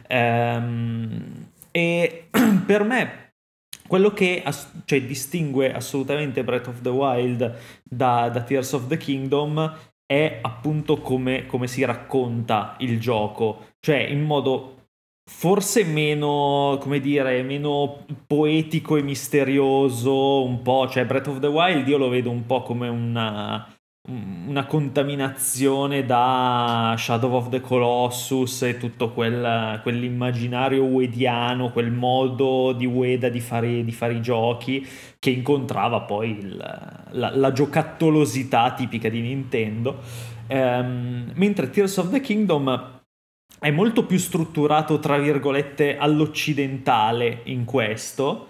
Ehm, 0.09 1.47
e 1.71 2.29
per 2.67 2.83
me 2.83 3.28
quello 3.89 4.13
che 4.13 4.43
ass- 4.45 4.83
cioè, 4.85 5.03
distingue 5.03 5.73
assolutamente 5.73 6.45
Breath 6.45 6.69
of 6.69 6.81
the 6.83 6.91
Wild 6.91 7.59
da, 7.83 8.29
da 8.29 8.43
Tears 8.43 8.73
of 8.75 8.87
the 8.87 8.97
Kingdom 8.97 9.77
è 10.07 10.39
appunto 10.41 10.99
come, 10.99 11.47
come 11.47 11.67
si 11.67 11.85
racconta 11.85 12.77
il 12.79 13.01
gioco, 13.01 13.73
cioè 13.81 13.99
in 13.99 14.23
modo 14.23 14.77
forse 15.29 15.85
meno, 15.85 16.79
come 16.81 17.01
dire, 17.01 17.43
meno 17.43 18.07
poetico 18.27 18.97
e 18.97 19.03
misterioso, 19.03 20.43
un 20.43 20.63
po', 20.63 20.89
cioè 20.89 21.05
Breath 21.05 21.27
of 21.27 21.41
the 21.41 21.47
Wild 21.47 21.87
io 21.87 21.99
lo 21.99 22.09
vedo 22.09 22.31
un 22.31 22.47
po' 22.47 22.63
come 22.63 22.89
una, 22.89 23.78
una 24.11 24.65
contaminazione 24.65 26.07
da 26.07 26.95
Shadow 26.97 27.35
of 27.35 27.51
the 27.51 27.61
Colossus 27.61 28.63
e 28.63 28.79
tutto 28.79 29.11
quel, 29.11 29.81
quell'immaginario 29.83 30.85
uediano, 30.85 31.71
quel 31.71 31.91
modo 31.91 32.73
di 32.73 32.87
Ueda 32.87 33.29
di 33.29 33.41
fare, 33.41 33.85
di 33.85 33.93
fare 33.93 34.15
i 34.15 34.23
giochi 34.23 34.87
che 35.19 35.29
incontrava 35.31 36.01
poi 36.01 36.31
il- 36.31 36.57
la, 37.11 37.37
la 37.37 37.53
giocattolosità 37.53 38.73
tipica 38.73 39.11
di 39.11 39.21
Nintendo. 39.21 39.99
Ehm, 40.47 41.33
mentre 41.35 41.69
Tears 41.69 41.99
of 41.99 42.11
the 42.11 42.21
Kingdom 42.21 42.97
è 43.61 43.71
molto 43.71 44.07
più 44.07 44.17
strutturato, 44.19 44.99
tra 45.01 45.19
virgolette, 45.19 45.99
all'occidentale 45.99 47.41
in 47.45 47.65
questo, 47.65 48.49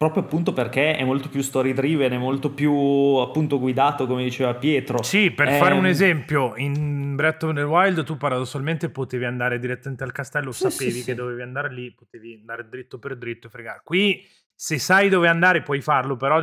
proprio 0.00 0.22
appunto 0.22 0.54
perché 0.54 0.96
è 0.96 1.04
molto 1.04 1.28
più 1.28 1.42
story 1.42 1.74
driven, 1.74 2.12
è 2.12 2.16
molto 2.16 2.50
più 2.54 2.72
appunto 2.72 3.58
guidato, 3.58 4.06
come 4.06 4.24
diceva 4.24 4.54
Pietro. 4.54 5.02
Sì, 5.02 5.30
per 5.30 5.52
fare 5.52 5.74
un 5.74 5.84
Ehm, 5.84 5.90
esempio, 5.90 6.56
in 6.56 7.14
Breath 7.16 7.42
of 7.42 7.52
the 7.52 7.60
Wild 7.60 8.02
tu 8.04 8.16
paradossalmente 8.16 8.88
potevi 8.88 9.26
andare 9.26 9.58
direttamente 9.58 10.02
al 10.02 10.12
castello, 10.12 10.52
Sì, 10.52 10.70
sapevi 10.70 10.90
sì, 10.92 11.04
che 11.04 11.10
sì. 11.10 11.14
dovevi 11.14 11.42
andare 11.42 11.70
lì, 11.70 11.92
potevi 11.92 12.32
andare 12.32 12.66
dritto 12.66 12.98
per 12.98 13.18
dritto 13.18 13.48
e 13.48 13.50
fregare. 13.50 13.82
Qui, 13.84 14.26
se 14.54 14.78
sai 14.78 15.10
dove 15.10 15.28
andare, 15.28 15.60
puoi 15.60 15.82
farlo, 15.82 16.16
però 16.16 16.40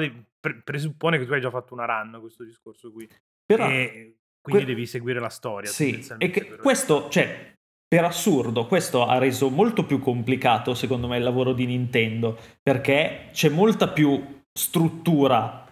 presuppone 0.63 1.17
che 1.17 1.25
tu 1.25 1.33
hai 1.33 1.41
già 1.41 1.49
fatto 1.49 1.73
una 1.73 1.85
run 1.85 2.19
questo 2.21 2.43
discorso 2.43 2.91
qui. 2.91 3.09
Però, 3.43 3.67
e 3.67 4.17
quindi 4.39 4.65
que- 4.65 4.65
devi 4.65 4.85
seguire 4.85 5.19
la 5.19 5.29
storia. 5.29 5.71
Sì, 5.71 6.07
e 6.19 6.29
che 6.29 6.57
questo, 6.57 7.09
cioè, 7.09 7.56
per 7.87 8.03
assurdo, 8.03 8.65
questo 8.67 9.05
ha 9.05 9.17
reso 9.17 9.49
molto 9.49 9.85
più 9.85 9.99
complicato, 9.99 10.73
secondo 10.73 11.07
me, 11.07 11.17
il 11.17 11.23
lavoro 11.23 11.53
di 11.53 11.65
Nintendo, 11.65 12.37
perché 12.61 13.29
c'è 13.31 13.49
molta 13.49 13.87
più 13.87 14.41
struttura 14.51 15.65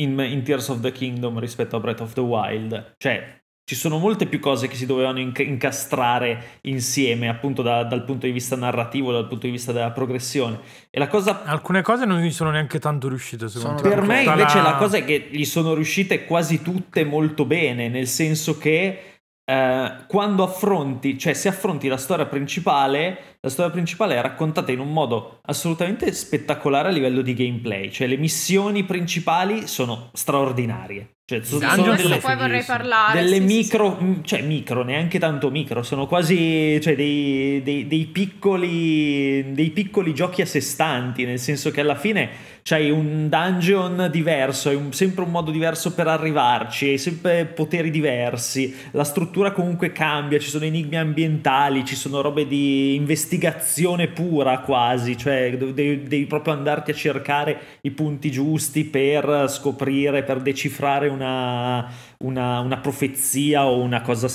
in, 0.00 0.18
in 0.20 0.42
Tears 0.44 0.68
of 0.68 0.80
the 0.80 0.92
Kingdom 0.92 1.38
rispetto 1.40 1.76
a 1.76 1.80
Breath 1.80 2.00
of 2.00 2.12
the 2.12 2.20
Wild. 2.20 2.94
Cioè, 2.96 3.36
ci 3.68 3.74
sono 3.74 3.98
molte 3.98 4.26
più 4.26 4.38
cose 4.38 4.68
che 4.68 4.76
si 4.76 4.86
dovevano 4.86 5.18
inc- 5.18 5.40
incastrare 5.40 6.60
insieme, 6.62 7.28
appunto 7.28 7.60
da- 7.62 7.82
dal 7.84 8.04
punto 8.04 8.24
di 8.26 8.32
vista 8.32 8.54
narrativo, 8.56 9.12
dal 9.12 9.26
punto 9.26 9.46
di 9.46 9.52
vista 9.52 9.72
della 9.72 9.90
progressione. 9.90 10.60
E 10.88 10.98
la 10.98 11.08
cosa 11.08 11.42
Alcune 11.44 11.82
cose 11.82 12.04
non 12.06 12.20
gli 12.20 12.30
sono 12.30 12.50
neanche 12.50 12.78
tanto 12.78 13.08
riuscite, 13.08 13.48
secondo 13.48 13.78
Sono 13.78 13.88
me. 13.90 13.94
per 13.96 14.04
me 14.06 14.22
invece 14.22 14.56
la- 14.58 14.62
la 14.70 14.74
cosa 14.76 14.98
è 14.98 15.04
che 15.04 15.28
gli 15.32 15.44
sono 15.44 15.74
riuscite 15.74 16.24
quasi 16.24 16.62
tutte 16.62 17.04
molto 17.04 17.44
bene, 17.44 17.88
nel 17.88 18.06
senso 18.06 18.56
che 18.56 19.07
eh, 19.48 20.04
quando 20.06 20.42
affronti, 20.42 21.16
cioè 21.16 21.32
se 21.32 21.48
affronti 21.48 21.88
la 21.88 21.96
storia 21.96 22.26
principale, 22.26 23.38
la 23.40 23.48
storia 23.48 23.70
principale 23.70 24.16
è 24.16 24.20
raccontata 24.20 24.72
in 24.72 24.80
un 24.80 24.92
modo 24.92 25.40
assolutamente 25.46 26.12
spettacolare 26.12 26.88
a 26.88 26.90
livello 26.90 27.22
di 27.22 27.32
gameplay, 27.32 27.90
cioè 27.90 28.06
le 28.06 28.18
missioni 28.18 28.84
principali 28.84 29.66
sono 29.66 30.10
straordinarie. 30.12 31.17
Cioè, 31.30 31.42
so- 31.42 31.58
Sì, 31.58 31.66
sono 31.66 31.74
Dungeon 31.74 31.88
questo 31.88 32.08
delle, 32.08 32.20
poi 32.22 32.36
vorrei 32.36 32.62
parlare. 32.64 33.20
delle 33.20 33.36
sì, 33.36 33.48
sì, 33.48 33.54
micro, 33.58 33.96
sì. 33.98 34.04
mh, 34.04 34.24
cioè 34.24 34.40
micro, 34.40 34.82
neanche 34.82 35.18
tanto 35.18 35.50
micro, 35.50 35.82
sono 35.82 36.06
quasi 36.06 36.80
cioè, 36.80 36.96
dei, 36.96 37.60
dei- 37.62 37.86
dei 37.86 38.06
piccoli, 38.06 39.52
dei 39.52 39.68
piccoli 39.68 40.14
giochi 40.14 40.40
a 40.40 40.46
sé 40.46 40.60
stanti, 40.62 41.26
nel 41.26 41.38
senso 41.38 41.70
che 41.70 41.82
alla 41.82 41.96
fine 41.96 42.30
c'hai 42.62 42.90
un 42.90 43.28
dungeon 43.28 44.08
diverso, 44.10 44.70
hai 44.70 44.74
un- 44.76 44.92
sempre 44.94 45.24
un 45.24 45.30
modo 45.30 45.50
diverso 45.50 45.92
per 45.92 46.06
arrivarci, 46.08 46.88
hai 46.88 46.98
sempre 46.98 47.44
poteri 47.44 47.90
diversi, 47.90 48.74
la 48.92 49.04
struttura 49.04 49.52
comunque 49.52 49.92
cambia, 49.92 50.38
ci 50.38 50.48
sono 50.48 50.64
enigmi 50.64 50.96
ambientali, 50.96 51.84
ci 51.84 51.94
sono 51.94 52.22
robe 52.22 52.46
di 52.46 52.94
investigazione 52.94 54.08
pura 54.08 54.60
quasi, 54.60 55.14
cioè 55.18 55.54
devi, 55.58 56.04
devi 56.04 56.24
proprio 56.24 56.54
andarti 56.54 56.90
a 56.90 56.94
cercare 56.94 57.58
i 57.82 57.90
punti 57.90 58.30
giusti 58.30 58.84
per 58.84 59.44
scoprire, 59.48 60.22
per 60.22 60.40
decifrare 60.40 61.08
una, 61.18 61.92
una, 62.18 62.60
una 62.60 62.78
profezia 62.78 63.66
o 63.66 63.80
una 63.80 64.00
cosa 64.02 64.28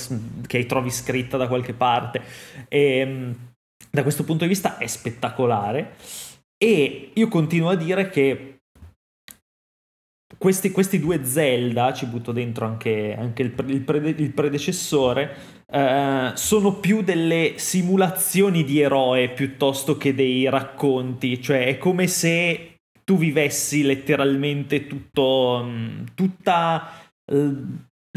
che 0.45 0.65
trovi 0.65 0.91
scritta 0.91 1.37
da 1.37 1.47
qualche 1.47 1.73
parte. 1.73 2.21
E, 2.67 3.35
da 3.89 4.01
questo 4.01 4.23
punto 4.23 4.43
di 4.43 4.49
vista 4.49 4.77
è 4.77 4.87
spettacolare 4.87 5.95
e 6.57 7.11
io 7.13 7.27
continuo 7.27 7.69
a 7.69 7.75
dire 7.75 8.09
che 8.09 8.53
questi, 10.37 10.71
questi 10.71 10.99
due 10.99 11.23
Zelda, 11.23 11.93
ci 11.93 12.05
butto 12.07 12.31
dentro 12.31 12.65
anche, 12.65 13.15
anche 13.17 13.43
il, 13.43 13.51
pre- 13.51 13.71
il 13.71 13.81
prede- 13.81 14.15
il 14.17 14.33
predecessore, 14.33 15.35
eh, 15.71 16.31
sono 16.33 16.79
più 16.79 17.01
delle 17.01 17.53
simulazioni 17.57 18.63
di 18.63 18.81
eroe 18.81 19.29
piuttosto 19.29 19.95
che 19.95 20.13
dei 20.13 20.49
racconti, 20.49 21.41
cioè 21.41 21.67
è 21.67 21.77
come 21.77 22.07
se 22.07 22.72
tu 23.03 23.17
vivessi 23.17 23.83
letteralmente 23.83 24.87
tutto, 24.87 25.63
mh, 25.63 26.13
tutta 26.15 26.91
eh, 27.25 27.51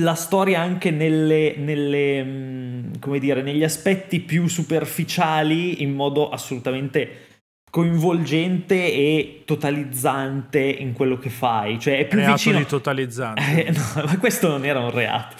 la 0.00 0.14
storia 0.14 0.60
anche 0.60 0.90
nelle, 0.90 1.54
nelle, 1.56 2.22
mh, 2.22 2.98
come 2.98 3.18
dire, 3.18 3.42
negli 3.42 3.64
aspetti 3.64 4.20
più 4.20 4.46
superficiali 4.46 5.82
in 5.82 5.92
modo 5.92 6.28
assolutamente 6.30 7.24
coinvolgente 7.70 8.74
e 8.74 9.42
totalizzante 9.44 10.60
in 10.60 10.94
quello 10.94 11.18
che 11.18 11.28
fai, 11.28 11.78
cioè 11.78 11.98
è 11.98 12.06
più 12.06 12.18
Reato 12.18 12.32
vicino 12.32 12.58
di 12.58 12.64
totalizzante. 12.66 13.66
eh, 13.66 13.70
no, 13.70 14.04
ma 14.06 14.18
questo 14.18 14.48
non 14.48 14.64
era 14.64 14.80
un 14.80 14.90
reato. 14.90 15.36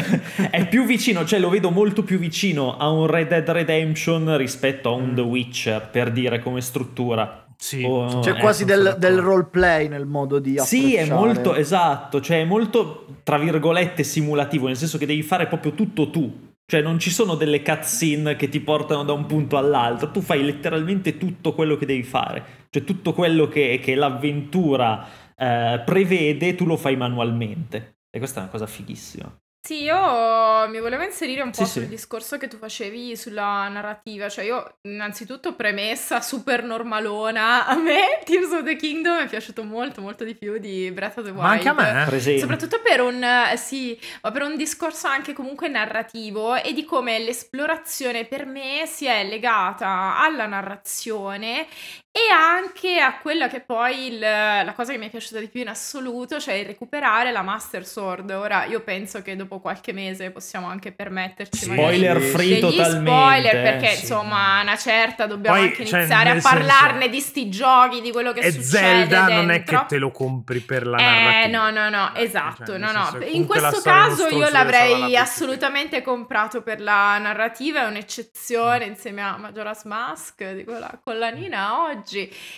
è 0.50 0.66
più 0.68 0.86
vicino, 0.86 1.26
cioè 1.26 1.38
lo 1.38 1.50
vedo 1.50 1.70
molto 1.70 2.02
più 2.02 2.18
vicino 2.18 2.78
a 2.78 2.88
un 2.88 3.06
Red 3.06 3.28
Dead 3.28 3.50
Redemption 3.50 4.38
rispetto 4.38 4.88
a 4.88 4.92
un 4.92 5.14
The 5.14 5.20
Witcher, 5.20 5.88
per 5.90 6.12
dire 6.12 6.38
come 6.38 6.62
struttura. 6.62 7.45
Sì. 7.58 7.82
O- 7.84 8.20
C'è 8.20 8.32
eh, 8.36 8.38
quasi 8.40 8.64
del, 8.64 8.96
del 8.98 9.18
roleplay 9.20 9.88
nel 9.88 10.06
modo 10.06 10.38
di 10.38 10.58
Sì, 10.58 10.94
è 10.94 11.02
approcciare. 11.02 11.26
molto 11.26 11.54
esatto, 11.54 12.20
cioè 12.20 12.40
è 12.40 12.44
molto 12.44 13.06
tra 13.22 13.38
virgolette 13.38 14.02
simulativo, 14.04 14.66
nel 14.66 14.76
senso 14.76 14.98
che 14.98 15.06
devi 15.06 15.22
fare 15.22 15.46
proprio 15.46 15.72
tutto 15.72 16.10
tu. 16.10 16.44
Cioè 16.68 16.82
non 16.82 16.98
ci 16.98 17.10
sono 17.10 17.36
delle 17.36 17.62
cutscene 17.62 18.34
che 18.34 18.48
ti 18.48 18.58
portano 18.58 19.04
da 19.04 19.12
un 19.12 19.26
punto 19.26 19.56
all'altro, 19.56 20.10
tu 20.10 20.20
fai 20.20 20.42
letteralmente 20.44 21.16
tutto 21.16 21.54
quello 21.54 21.76
che 21.76 21.86
devi 21.86 22.02
fare. 22.02 22.44
Cioè 22.70 22.82
tutto 22.82 23.12
quello 23.12 23.46
che, 23.48 23.78
che 23.80 23.94
l'avventura 23.94 25.06
eh, 25.36 25.80
prevede, 25.84 26.56
tu 26.56 26.64
lo 26.66 26.76
fai 26.76 26.96
manualmente. 26.96 27.98
E 28.10 28.18
questa 28.18 28.40
è 28.40 28.42
una 28.42 28.50
cosa 28.50 28.66
fighissima. 28.66 29.32
Sì, 29.60 29.82
io 29.82 30.68
mi 30.68 30.78
volevo 30.78 31.02
inserire 31.02 31.42
un 31.42 31.50
po' 31.50 31.64
Sì, 31.64 31.72
sul 31.72 31.82
sì. 31.82 31.88
discorso 31.88 32.38
che 32.38 32.46
tu 32.46 32.56
facevi 32.56 33.16
sulla 33.16 33.66
narrativa, 33.66 34.28
cioè 34.28 34.44
io 34.44 34.76
innanzitutto 34.82 35.56
premessa 35.56 36.20
super 36.20 36.62
normalona, 36.62 37.66
a 37.66 37.74
me 37.74 38.20
Tears 38.24 38.52
of 38.52 38.62
the 38.62 38.76
Kingdom 38.76 39.18
è 39.24 39.26
piaciuto 39.26 39.64
molto 39.64 40.00
molto 40.00 40.22
di 40.22 40.36
più 40.36 40.58
di 40.58 40.88
Breath 40.92 41.18
of 41.18 41.24
the 41.24 41.30
Wild. 41.30 41.42
Ma 41.42 41.50
anche 41.50 41.68
a 41.68 41.72
me. 41.72 42.02
eh. 42.02 42.04
Presente. 42.06 42.40
Soprattutto 42.40 42.80
per 42.80 43.00
un, 43.00 43.20
eh, 43.24 43.56
sì, 43.56 43.98
ma 44.22 44.30
per 44.30 44.42
un 44.42 44.56
discorso 44.56 45.08
anche 45.08 45.32
comunque 45.32 45.66
narrativo 45.66 46.54
e 46.54 46.72
di 46.72 46.84
come 46.84 47.18
l'esplorazione 47.18 48.24
per 48.24 48.46
me 48.46 48.86
si 48.86 49.06
è 49.06 49.24
legata 49.24 50.16
alla 50.20 50.46
narrazione 50.46 51.66
e 52.16 52.32
anche 52.32 52.98
a 52.98 53.18
quella 53.18 53.46
che 53.46 53.60
poi 53.60 54.06
il- 54.06 54.18
la 54.18 54.72
cosa 54.74 54.92
che 54.92 54.96
mi 54.98 55.06
è 55.08 55.10
piaciuta 55.10 55.38
di 55.38 55.48
più 55.48 55.60
in 55.60 55.68
assoluto, 55.68 56.40
cioè 56.40 56.54
il 56.54 56.64
recuperare 56.64 57.30
la 57.30 57.42
Master 57.42 57.84
Sword. 57.84 58.30
Ora 58.30 58.64
io 58.64 58.80
penso 58.80 59.20
che 59.20 59.36
dopo 59.36 59.60
qualche 59.60 59.92
mese 59.92 60.30
possiamo 60.30 60.66
anche 60.66 60.92
permetterci 60.92 61.64
Sì. 61.64 61.72
Spoiler 61.72 62.18
free 62.22 62.58
degli 62.60 62.76
totalmente. 62.76 63.10
spoiler 63.10 63.62
perché 63.62 63.88
sì. 63.96 64.00
insomma 64.00 64.62
una 64.62 64.76
certa 64.78 65.26
dobbiamo 65.26 65.58
Poi, 65.58 65.66
anche 65.66 65.84
cioè, 65.84 65.98
iniziare 65.98 66.30
a 66.30 66.32
nel 66.32 66.40
senso- 66.42 66.56
parlarne 66.56 67.08
di 67.10 67.20
sti 67.20 67.50
giochi, 67.50 68.00
di 68.00 68.10
quello 68.12 68.32
che 68.32 68.40
E 68.40 68.50
succede 68.50 68.64
Zelda 68.66 69.26
non 69.28 69.50
è 69.50 69.56
dentro. 69.56 69.80
che 69.80 69.86
te 69.88 69.98
lo 69.98 70.10
compri 70.10 70.60
per 70.60 70.86
la 70.86 70.96
Eh, 70.96 71.02
narrativa. 71.02 71.70
no, 71.70 71.70
no, 71.70 71.88
no, 71.90 72.10
Cioè, 72.14 72.22
esatto, 72.24 72.72
nel 72.78 72.80
no, 72.80 72.88
senso 72.88 73.18
no. 73.18 73.24
In 73.26 73.40
la 73.42 73.46
questo 73.46 73.80
caso 73.82 74.28
io 74.28 74.48
l'avrei 74.48 74.92
savana 74.92 75.20
assolutamente 75.20 76.00
comprato 76.00 76.62
per 76.62 76.80
la 76.80 77.18
narrativa, 77.18 77.82
è 77.82 77.86
un'eccezione 77.86 78.84
insieme 78.86 79.20
a 79.22 79.36
Majora's 79.36 79.84
Mask 79.84 80.42
di 80.52 80.64
quella 80.64 80.98
collanina 81.04 81.82
oggi. 81.84 82.04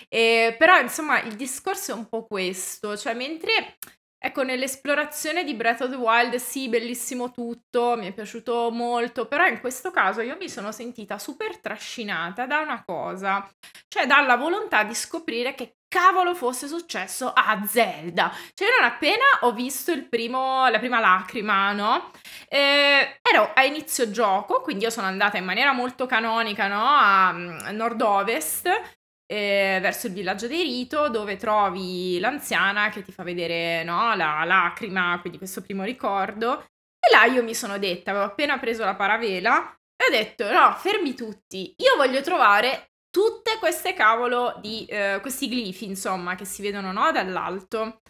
E, 0.08 0.54
però, 0.58 0.78
insomma, 0.80 1.20
il 1.22 1.36
discorso 1.36 1.92
è 1.92 1.94
un 1.94 2.08
po' 2.08 2.26
questo, 2.26 2.96
cioè 2.96 3.14
mentre 3.14 3.76
Ecco, 4.20 4.42
nell'esplorazione 4.42 5.44
di 5.44 5.54
Breath 5.54 5.82
of 5.82 5.90
the 5.90 5.96
Wild, 5.96 6.34
sì, 6.36 6.68
bellissimo 6.68 7.30
tutto, 7.30 7.94
mi 7.96 8.08
è 8.08 8.12
piaciuto 8.12 8.68
molto, 8.72 9.28
però 9.28 9.46
in 9.46 9.60
questo 9.60 9.92
caso 9.92 10.22
io 10.22 10.36
mi 10.40 10.48
sono 10.48 10.72
sentita 10.72 11.18
super 11.20 11.58
trascinata 11.60 12.44
da 12.44 12.58
una 12.58 12.82
cosa, 12.84 13.48
cioè 13.86 14.06
dalla 14.06 14.34
volontà 14.34 14.82
di 14.82 14.94
scoprire 14.94 15.54
che 15.54 15.76
cavolo 15.86 16.34
fosse 16.34 16.66
successo 16.66 17.32
a 17.32 17.62
Zelda. 17.64 18.32
Cioè, 18.54 18.66
io 18.68 18.74
non 18.80 18.90
appena 18.90 19.24
ho 19.42 19.52
visto 19.52 19.92
primo, 20.08 20.66
la 20.68 20.80
prima 20.80 20.98
lacrima, 20.98 21.72
no? 21.72 22.10
Eh, 22.48 23.20
ero 23.22 23.52
a 23.54 23.64
inizio 23.64 24.10
gioco, 24.10 24.60
quindi 24.62 24.82
io 24.82 24.90
sono 24.90 25.06
andata 25.06 25.38
in 25.38 25.44
maniera 25.44 25.72
molto 25.72 26.06
canonica, 26.06 26.66
no? 26.66 26.84
A, 26.84 27.28
a 27.28 27.70
nord-ovest, 27.70 28.97
eh, 29.30 29.78
verso 29.82 30.06
il 30.06 30.14
villaggio 30.14 30.46
dei 30.46 30.62
Rito, 30.62 31.10
dove 31.10 31.36
trovi 31.36 32.18
l'anziana 32.18 32.88
che 32.88 33.02
ti 33.02 33.12
fa 33.12 33.22
vedere 33.22 33.84
no, 33.84 34.14
la 34.16 34.42
lacrima, 34.44 35.18
quindi 35.20 35.38
questo 35.38 35.60
primo 35.60 35.84
ricordo. 35.84 36.60
E 36.98 37.12
là 37.12 37.24
io 37.26 37.42
mi 37.42 37.54
sono 37.54 37.78
detta, 37.78 38.10
avevo 38.10 38.24
appena 38.24 38.58
preso 38.58 38.84
la 38.84 38.94
paravela, 38.94 39.70
e 39.94 40.06
ho 40.06 40.10
detto: 40.10 40.50
no, 40.50 40.74
fermi 40.76 41.14
tutti, 41.14 41.74
io 41.76 41.96
voglio 41.96 42.22
trovare 42.22 42.92
tutte 43.10 43.58
queste 43.58 43.94
cavolo 43.94 44.56
di 44.60 44.84
eh, 44.86 45.18
questi 45.20 45.48
glifi, 45.48 45.84
insomma, 45.84 46.34
che 46.34 46.44
si 46.44 46.62
vedono 46.62 46.90
no, 46.92 47.12
dall'alto. 47.12 48.00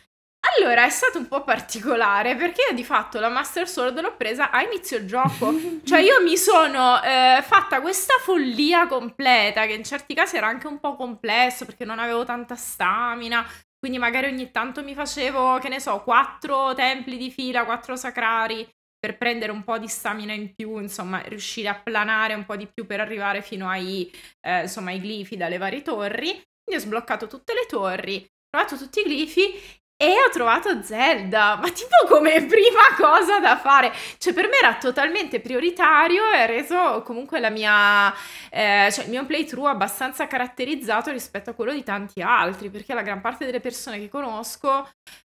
Allora 0.56 0.84
è 0.84 0.90
stato 0.90 1.18
un 1.18 1.28
po' 1.28 1.42
particolare 1.42 2.34
perché 2.36 2.62
io 2.70 2.74
di 2.74 2.84
fatto 2.84 3.20
la 3.20 3.28
Master 3.28 3.68
Sword 3.68 4.00
l'ho 4.00 4.16
presa 4.16 4.50
a 4.50 4.62
inizio 4.62 5.04
gioco. 5.04 5.52
Cioè 5.84 6.00
io 6.00 6.22
mi 6.22 6.36
sono 6.36 7.02
eh, 7.02 7.42
fatta 7.42 7.80
questa 7.80 8.14
follia 8.20 8.86
completa 8.86 9.66
che 9.66 9.72
in 9.72 9.84
certi 9.84 10.14
casi 10.14 10.36
era 10.36 10.46
anche 10.46 10.66
un 10.66 10.78
po' 10.78 10.96
complesso 10.96 11.64
perché 11.64 11.84
non 11.84 11.98
avevo 11.98 12.24
tanta 12.24 12.54
stamina. 12.54 13.46
Quindi 13.78 13.98
magari 13.98 14.26
ogni 14.26 14.50
tanto 14.50 14.82
mi 14.82 14.94
facevo, 14.94 15.58
che 15.58 15.68
ne 15.68 15.78
so, 15.80 16.00
quattro 16.02 16.74
templi 16.74 17.16
di 17.16 17.30
fila, 17.30 17.64
quattro 17.64 17.94
sacrari 17.94 18.68
per 18.98 19.16
prendere 19.16 19.52
un 19.52 19.62
po' 19.62 19.78
di 19.78 19.86
stamina 19.86 20.32
in 20.32 20.52
più, 20.54 20.78
insomma, 20.78 21.20
riuscire 21.22 21.68
a 21.68 21.80
planare 21.80 22.34
un 22.34 22.44
po' 22.44 22.56
di 22.56 22.66
più 22.66 22.86
per 22.86 23.00
arrivare 23.00 23.40
fino 23.40 23.68
ai, 23.68 24.10
eh, 24.40 24.62
insomma, 24.62 24.90
ai 24.90 25.00
glifi 25.00 25.36
dalle 25.36 25.58
varie 25.58 25.82
torri. 25.82 26.30
Quindi 26.64 26.74
ho 26.74 26.78
sbloccato 26.86 27.28
tutte 27.28 27.54
le 27.54 27.66
torri, 27.66 28.16
ho 28.16 28.48
trovato 28.50 28.76
tutti 28.76 29.00
i 29.00 29.08
glifi 29.08 29.77
e 30.00 30.06
ho 30.24 30.30
trovato 30.30 30.80
Zelda, 30.82 31.56
ma 31.56 31.68
tipo 31.70 32.06
come 32.06 32.46
prima 32.46 32.94
cosa 32.96 33.40
da 33.40 33.56
fare. 33.56 33.92
Cioè, 34.18 34.32
per 34.32 34.48
me 34.48 34.58
era 34.58 34.76
totalmente 34.76 35.40
prioritario 35.40 36.30
e 36.30 36.38
ha 36.38 36.46
reso 36.46 37.02
comunque 37.04 37.40
la 37.40 37.50
mia, 37.50 38.14
eh, 38.48 38.88
cioè 38.92 39.04
il 39.04 39.10
mio 39.10 39.26
playthrough 39.26 39.66
abbastanza 39.66 40.28
caratterizzato 40.28 41.10
rispetto 41.10 41.50
a 41.50 41.54
quello 41.54 41.72
di 41.72 41.82
tanti 41.82 42.22
altri, 42.22 42.70
perché 42.70 42.94
la 42.94 43.02
gran 43.02 43.20
parte 43.20 43.44
delle 43.44 43.60
persone 43.60 43.98
che 43.98 44.08
conosco 44.08 44.88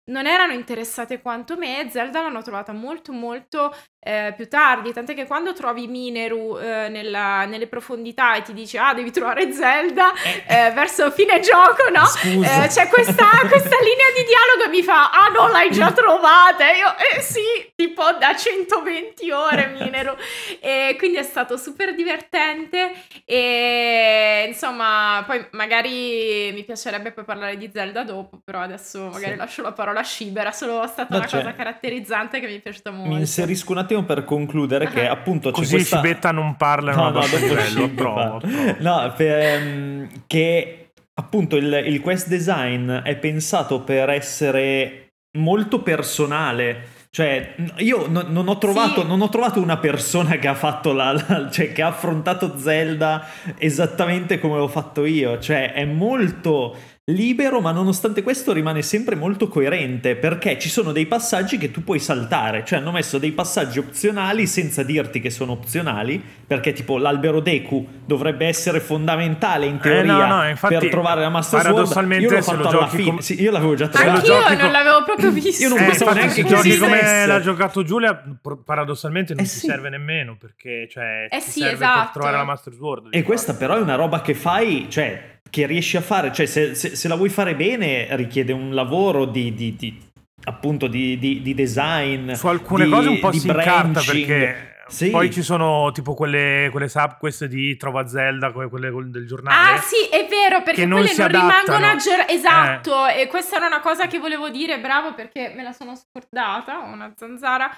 non 0.06 0.26
erano 0.26 0.52
interessate 0.52 1.20
quanto 1.20 1.56
me, 1.56 1.88
Zelda 1.90 2.22
l'hanno 2.22 2.42
trovata 2.42 2.72
molto 2.72 3.12
molto 3.12 3.74
eh, 4.06 4.32
più 4.36 4.48
tardi, 4.48 4.92
tant'è 4.92 5.14
che 5.14 5.26
quando 5.26 5.52
trovi 5.52 5.88
Mineru 5.88 6.56
eh, 6.58 6.88
nella- 6.88 7.44
nelle 7.44 7.66
profondità 7.66 8.36
e 8.36 8.42
ti 8.42 8.52
dice 8.52 8.78
ah 8.78 8.94
devi 8.94 9.10
trovare 9.10 9.50
Zelda 9.52 10.12
eh, 10.46 10.70
verso 10.70 11.10
fine 11.10 11.40
gioco, 11.40 11.88
no? 11.92 12.04
Eh, 12.46 12.68
c'è 12.68 12.86
questa, 12.88 13.26
questa 13.48 13.76
linea 13.80 14.06
di 14.14 14.24
dialogo 14.24 14.64
e 14.64 14.68
mi 14.68 14.82
fa 14.84 15.10
ah 15.10 15.28
no 15.28 15.48
l'hai 15.48 15.70
già 15.72 15.90
trovata? 15.92 16.70
E 16.72 16.78
io 16.78 16.94
eh 17.16 17.20
sì, 17.20 17.72
tipo 17.74 18.12
da 18.12 18.36
120 18.36 19.30
ore 19.32 19.66
Mineru 19.78 20.14
e 20.60 20.94
quindi 20.98 21.16
è 21.18 21.22
stato 21.24 21.56
super 21.56 21.94
divertente 21.96 22.92
e 23.24 24.44
insomma 24.48 25.24
poi 25.26 25.46
magari 25.52 26.52
mi 26.52 26.62
piacerebbe 26.64 27.10
poi 27.12 27.24
parlare 27.24 27.56
di 27.56 27.68
Zelda 27.72 28.04
dopo, 28.04 28.38
però 28.44 28.60
adesso 28.60 29.06
magari 29.12 29.32
Sì. 29.32 29.38
lascio 29.38 29.62
la 29.62 29.72
parola 29.72 29.95
a 30.00 30.04
Shiba, 30.04 30.40
era 30.40 30.52
solo 30.52 30.84
stata 30.86 31.06
No, 31.10 31.16
una 31.18 31.26
cioè, 31.26 31.40
cosa 31.40 31.54
caratterizzante 31.54 32.40
che 32.40 32.46
mi 32.46 32.54
è 32.56 32.60
piaciuta 32.60 32.90
molto. 32.90 33.12
Mi 33.14 33.20
inserisco 33.20 33.72
un 33.72 33.78
attimo 33.78 34.02
per 34.04 34.24
concludere 34.24 34.88
che 34.88 35.06
Ah. 35.06 35.12
appunto 35.12 35.50
Così 35.50 35.74
questa... 35.76 35.96
Cibetta 35.96 36.30
non 36.32 36.56
parla 36.56 36.92
in 36.92 36.96
No, 36.98 37.08
una 37.08 37.10
no, 37.12 37.18
approvo, 37.20 37.54
parla. 37.54 37.84
approvo. 37.84 38.40
No, 38.78 39.12
per, 39.16 39.38
ehm, 39.38 40.08
che 40.26 40.90
appunto 41.14 41.56
il, 41.56 41.82
il 41.86 42.00
quest 42.00 42.28
design 42.28 42.90
è 42.90 43.16
pensato 43.16 43.80
per 43.80 44.10
essere 44.10 45.08
molto 45.38 45.80
personale. 45.82 46.94
Cioè, 47.10 47.54
io 47.76 48.06
no- 48.08 48.24
non, 48.28 48.46
ho 48.46 48.58
trovato, 48.58 49.00
Sì. 49.00 49.06
non 49.06 49.22
ho 49.22 49.30
trovato 49.30 49.58
una 49.60 49.78
persona 49.78 50.36
che 50.36 50.48
ha 50.48 50.54
fatto 50.54 50.92
la, 50.92 51.12
la- 51.12 51.48
cioè 51.50 51.72
che 51.72 51.80
ha 51.80 51.86
affrontato 51.88 52.58
Zelda 52.58 53.26
esattamente 53.56 54.38
come 54.38 54.58
l'ho 54.58 54.68
fatto 54.68 55.04
io. 55.06 55.38
Cioè, 55.38 55.72
è 55.72 55.84
molto 55.86 56.76
libero, 57.16 57.60
ma 57.60 57.70
nonostante 57.70 58.20
questo 58.24 58.52
rimane 58.52 58.82
sempre 58.82 59.14
molto 59.14 59.46
coerente 59.46 60.16
perché 60.16 60.58
ci 60.58 60.68
sono 60.68 60.90
dei 60.90 61.06
passaggi 61.06 61.56
che 61.56 61.70
tu 61.70 61.84
puoi 61.84 62.00
saltare. 62.00 62.64
Cioè, 62.64 62.80
hanno 62.80 62.90
messo 62.90 63.18
dei 63.18 63.30
passaggi 63.30 63.78
opzionali 63.78 64.48
senza 64.48 64.82
dirti 64.82 65.20
che 65.20 65.30
sono 65.30 65.52
opzionali, 65.52 66.20
perché 66.44 66.72
tipo 66.72 66.98
l'albero 66.98 67.38
Deku 67.38 67.86
dovrebbe 68.04 68.46
essere 68.46 68.80
fondamentale 68.80 69.66
in 69.66 69.78
teoria 69.78 70.00
Eh, 70.24 70.28
no, 70.28 70.34
no, 70.42 70.48
infatti, 70.48 70.74
per 70.78 70.88
trovare 70.90 71.20
la 71.20 71.28
Master 71.28 71.60
Sword. 71.60 71.74
paradossalmente, 71.74 72.24
Io 72.24 72.30
l'ho 72.32 72.40
se 72.42 72.50
lo 72.56 72.62
fatto 72.64 72.68
alla 72.76 72.86
giochi 72.86 72.96
fine. 72.96 73.08
com- 73.10 73.18
Sì, 73.18 73.40
io 73.40 73.50
l'avevo 73.52 73.74
già 73.76 73.86
trovato. 73.88 74.34
Anch'io 74.34 74.62
non 74.62 74.72
l'avevo 74.72 75.04
proprio 75.04 75.30
visto. 75.30 75.62
Io 75.62 75.68
non 75.68 75.78
Eh, 75.78 75.84
pensavo 75.86 76.12
neanche 76.12 76.34
se 76.34 76.42
che 76.42 76.48
giochi 76.48 76.76
come 76.76 77.26
l'ha 77.26 77.40
giocato 77.40 77.84
Giulia, 77.84 78.20
paradossalmente 78.64 79.32
non 79.32 79.44
Eh 79.44 79.46
ti 79.48 79.54
sì. 79.54 79.66
serve 79.66 79.90
nemmeno 79.90 80.36
perché 80.36 80.88
cioè, 80.90 81.28
Eh 81.30 81.38
ti 81.38 81.50
sì, 81.50 81.60
serve 81.60 81.74
esatto. 81.74 82.00
per 82.00 82.10
trovare 82.14 82.36
la 82.36 82.44
Master 82.44 82.72
Sword. 82.72 83.06
E 83.10 83.22
questa 83.22 83.54
però 83.54 83.76
è 83.76 83.80
una 83.80 83.94
roba 83.94 84.20
che 84.22 84.34
fai, 84.34 84.86
cioè, 84.90 85.34
che 85.56 85.66
riesci 85.66 85.96
a 85.96 86.02
fare, 86.02 86.32
cioè, 86.34 86.44
se, 86.44 86.74
se- 86.74 86.94
se 86.94 87.08
la 87.08 87.14
vuoi 87.14 87.30
fare 87.30 87.54
bene 87.56 88.08
richiede 88.16 88.52
un 88.52 88.74
lavoro 88.74 89.24
di, 89.24 89.54
di- 89.54 89.74
di- 89.74 89.98
appunto, 90.44 90.86
di, 90.86 91.18
di- 91.18 91.40
di 91.40 91.54
design. 91.54 92.32
Su 92.32 92.48
alcune 92.48 92.84
di- 92.84 92.90
cose 92.90 93.08
un 93.08 93.18
po' 93.20 93.30
di 93.30 93.38
si 93.38 93.46
incarta 93.48 94.02
perché 94.02 94.74
Sì. 94.88 95.08
poi 95.08 95.32
ci 95.32 95.40
sono 95.42 95.90
tipo 95.92 96.12
quelle, 96.14 96.68
quelle 96.70 96.88
sub 96.88 97.16
quest 97.18 97.46
di 97.46 97.74
Trova 97.78 98.06
Zelda, 98.06 98.52
que- 98.52 98.68
quelle 98.68 98.90
del 99.06 99.26
giornale. 99.26 99.78
Ah 99.78 99.80
sì, 99.80 99.96
è 100.10 100.26
vero, 100.28 100.62
perché 100.62 100.82
Che 100.82 100.86
non 100.86 100.98
quelle 100.98 101.14
si 101.14 101.20
non 101.22 101.28
rimangono 101.30 101.86
aggiornate. 101.86 102.32
Esatto, 102.34 103.06
e 103.06 103.26
questa 103.26 103.56
era 103.56 103.66
una 103.66 103.80
cosa 103.80 104.06
che 104.08 104.18
volevo 104.18 104.50
dire, 104.50 104.78
bravo, 104.78 105.14
perché 105.14 105.52
me 105.56 105.62
la 105.62 105.72
sono 105.72 105.96
scordata, 105.96 106.80
ho 106.80 106.92
una 106.92 107.12
zanzara 107.16 107.70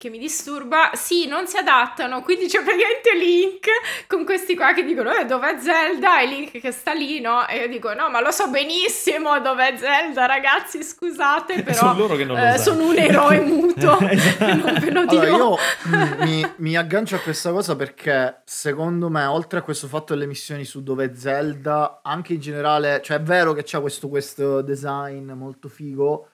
che 0.00 0.08
mi 0.08 0.16
disturba. 0.16 0.92
Sì, 0.94 1.26
non 1.26 1.46
si 1.46 1.58
adattano, 1.58 2.22
quindi 2.22 2.46
c'è 2.46 2.62
praticamente 2.62 3.14
Link 3.14 3.66
con 4.06 4.24
questi 4.24 4.56
qua 4.56 4.72
che 4.72 4.82
dicono 4.82 5.12
eh, 5.12 5.26
dov'è 5.26 5.58
Zelda? 5.60 6.20
E 6.22 6.26
Link 6.26 6.58
che 6.58 6.72
sta 6.72 6.94
lì, 6.94 7.20
no? 7.20 7.46
E 7.46 7.58
io 7.58 7.68
dico 7.68 7.92
no, 7.92 8.08
ma 8.08 8.22
lo 8.22 8.30
so 8.30 8.48
benissimo 8.48 9.38
dov'è 9.40 9.74
Zelda, 9.76 10.24
ragazzi, 10.24 10.82
scusate, 10.82 11.60
però 11.62 11.76
Sono 11.76 11.98
loro 11.98 12.16
che 12.16 12.24
non 12.24 12.38
lo 12.38 12.46
eh, 12.46 12.56
sono 12.56 12.86
un 12.88 12.96
eroe 12.96 13.40
muto, 13.44 13.98
Esatto. 14.08 14.46
non 14.46 14.78
ve 14.80 14.90
lo 14.90 15.04
dirò. 15.04 15.20
Allora, 15.20 15.36
io 15.36 16.24
mi, 16.24 16.52
mi 16.56 16.76
aggancio 16.78 17.16
a 17.16 17.18
questa 17.18 17.52
cosa 17.52 17.76
perché 17.76 18.40
secondo 18.46 19.10
me, 19.10 19.26
oltre 19.26 19.58
a 19.58 19.62
questo 19.62 19.86
fatto 19.86 20.14
delle 20.14 20.26
missioni 20.26 20.64
su 20.64 20.82
dove 20.82 21.04
è 21.04 21.10
Zelda, 21.14 22.00
anche 22.02 22.32
in 22.32 22.40
generale, 22.40 23.02
cioè 23.04 23.18
è 23.18 23.22
vero 23.22 23.52
che 23.52 23.64
c'è 23.64 23.78
questo, 23.78 24.08
questo 24.08 24.62
design 24.62 25.30
molto 25.32 25.68
figo, 25.68 26.29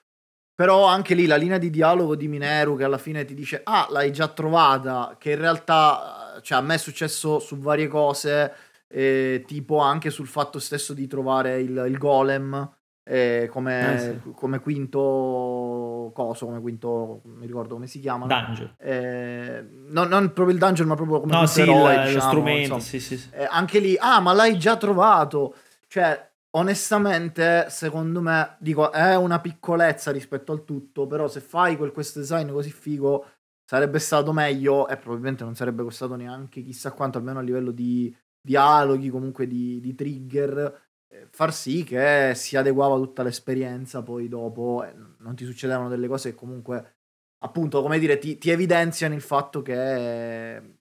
però 0.57 0.87
anche 0.87 1.15
lì 1.15 1.27
la 1.27 1.37
linea 1.37 1.59
di 1.59 1.71
dialogo 1.71 2.17
di 2.17 2.27
Mineru 2.27 2.77
che 2.77 2.85
alla 2.85 2.99
fine 2.99 3.25
ti 3.25 3.35
dice 3.35 3.61
ah 3.63 3.87
l'hai 3.91 4.11
già 4.11 4.27
trovata, 4.29 5.15
che 5.19 5.33
in 5.33 5.39
realtà 5.39 6.41
cioè, 6.43 6.59
a 6.59 6.63
me 6.63 6.75
è 6.75 6.79
successo 6.79 7.39
su 7.39 7.59
varie 7.59 7.87
cose, 7.89 8.53
eh, 8.89 9.45
tipo 9.47 9.79
anche 9.79 10.11
sul 10.11 10.27
fatto 10.27 10.59
stesso 10.59 10.95
di 10.95 11.07
trovare 11.07 11.61
il, 11.61 11.85
il 11.89 11.99
golem. 11.99 12.73
eh, 13.09 13.49
come, 13.53 13.95
Eh, 13.95 13.99
sì. 13.99 14.31
come 14.35 14.59
quinto 14.59 16.11
coso, 16.15 16.47
come 16.47 16.61
quinto, 16.61 17.21
mi 17.25 17.47
ricordo 17.47 17.75
come 17.75 17.87
si 17.87 18.01
chiama. 18.01 18.27
Dungeon. 18.27 18.75
Eh, 18.79 19.65
non, 19.89 20.09
non 20.09 20.33
proprio 20.33 20.55
il 20.55 20.59
dungeon, 20.61 20.89
ma 20.89 20.95
proprio 20.97 21.21
come 21.21 21.33
No, 21.35 21.47
sì, 21.47 21.63
il- 21.63 21.69
eroe, 21.69 21.97
lo 21.97 22.03
diciamo, 22.05 22.21
strumento, 22.27 22.59
insomma. 22.61 22.81
sì, 22.81 22.99
sì, 23.01 23.17
sì. 23.19 23.29
Eh, 23.33 23.47
anche 23.49 23.79
lì, 23.79 23.97
ah, 23.99 24.21
ma 24.21 24.33
l'hai 24.33 24.59
già 24.59 24.77
trovato. 24.77 25.55
Cioè, 25.87 26.31
onestamente, 26.57 27.67
secondo 27.69 28.21
me, 28.21 28.57
dico, 28.59 28.91
è 28.91 29.17
una 29.17 29.41
piccolezza 29.41 30.11
rispetto 30.11 30.53
al 30.53 30.65
tutto, 30.65 31.07
però 31.07 31.29
se 31.29 31.41
fai 31.41 31.77
quel 31.77 31.93
questo 31.93 32.19
design 32.21 32.51
così 32.51 32.71
figo, 32.71 33.27
sarebbe 33.65 33.99
stato 33.99 34.33
meglio 34.33 34.89
e 34.89 34.97
probabilmente 34.97 35.45
non 35.45 35.55
sarebbe 35.55 35.83
costato 35.83 36.15
neanche 36.17 36.63
chissà 36.63 36.93
quanto, 36.93 37.19
almeno 37.19 37.41
a 37.41 37.43
livello 37.43 37.73
di 37.73 38.15
dialoghi, 38.41 39.11
comunque 39.11 39.47
di, 39.47 39.81
di 39.81 39.95
trigger, 39.95 40.83
eh, 41.09 41.29
far 41.31 41.53
sì 41.53 41.85
che 41.85 42.33
si 42.35 42.57
adeguava 42.57 42.97
tutta 42.97 43.23
l'esperienza 43.23 44.03
poi 44.03 44.29
dopo, 44.29 44.85
eh, 44.85 44.95
non 45.19 45.35
ti 45.35 45.45
succedevano 45.45 45.89
delle 45.89 46.09
cose 46.09 46.31
che 46.31 46.37
comunque, 46.37 46.97
appunto, 47.39 47.83
come 47.83 47.99
dire, 47.99 48.19
ti, 48.19 48.39
ti 48.39 48.51
evidenziano 48.51 49.15
il 49.15 49.21
fatto 49.21 49.63
che 49.63 50.79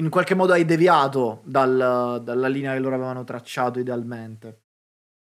in 0.00 0.08
qualche 0.08 0.34
modo 0.34 0.52
hai 0.52 0.64
deviato 0.64 1.42
dal- 1.44 2.20
dalla 2.22 2.48
linea 2.48 2.72
che 2.72 2.78
loro 2.78 2.94
avevano 2.94 3.24
tracciato 3.24 3.78
idealmente. 3.78 4.60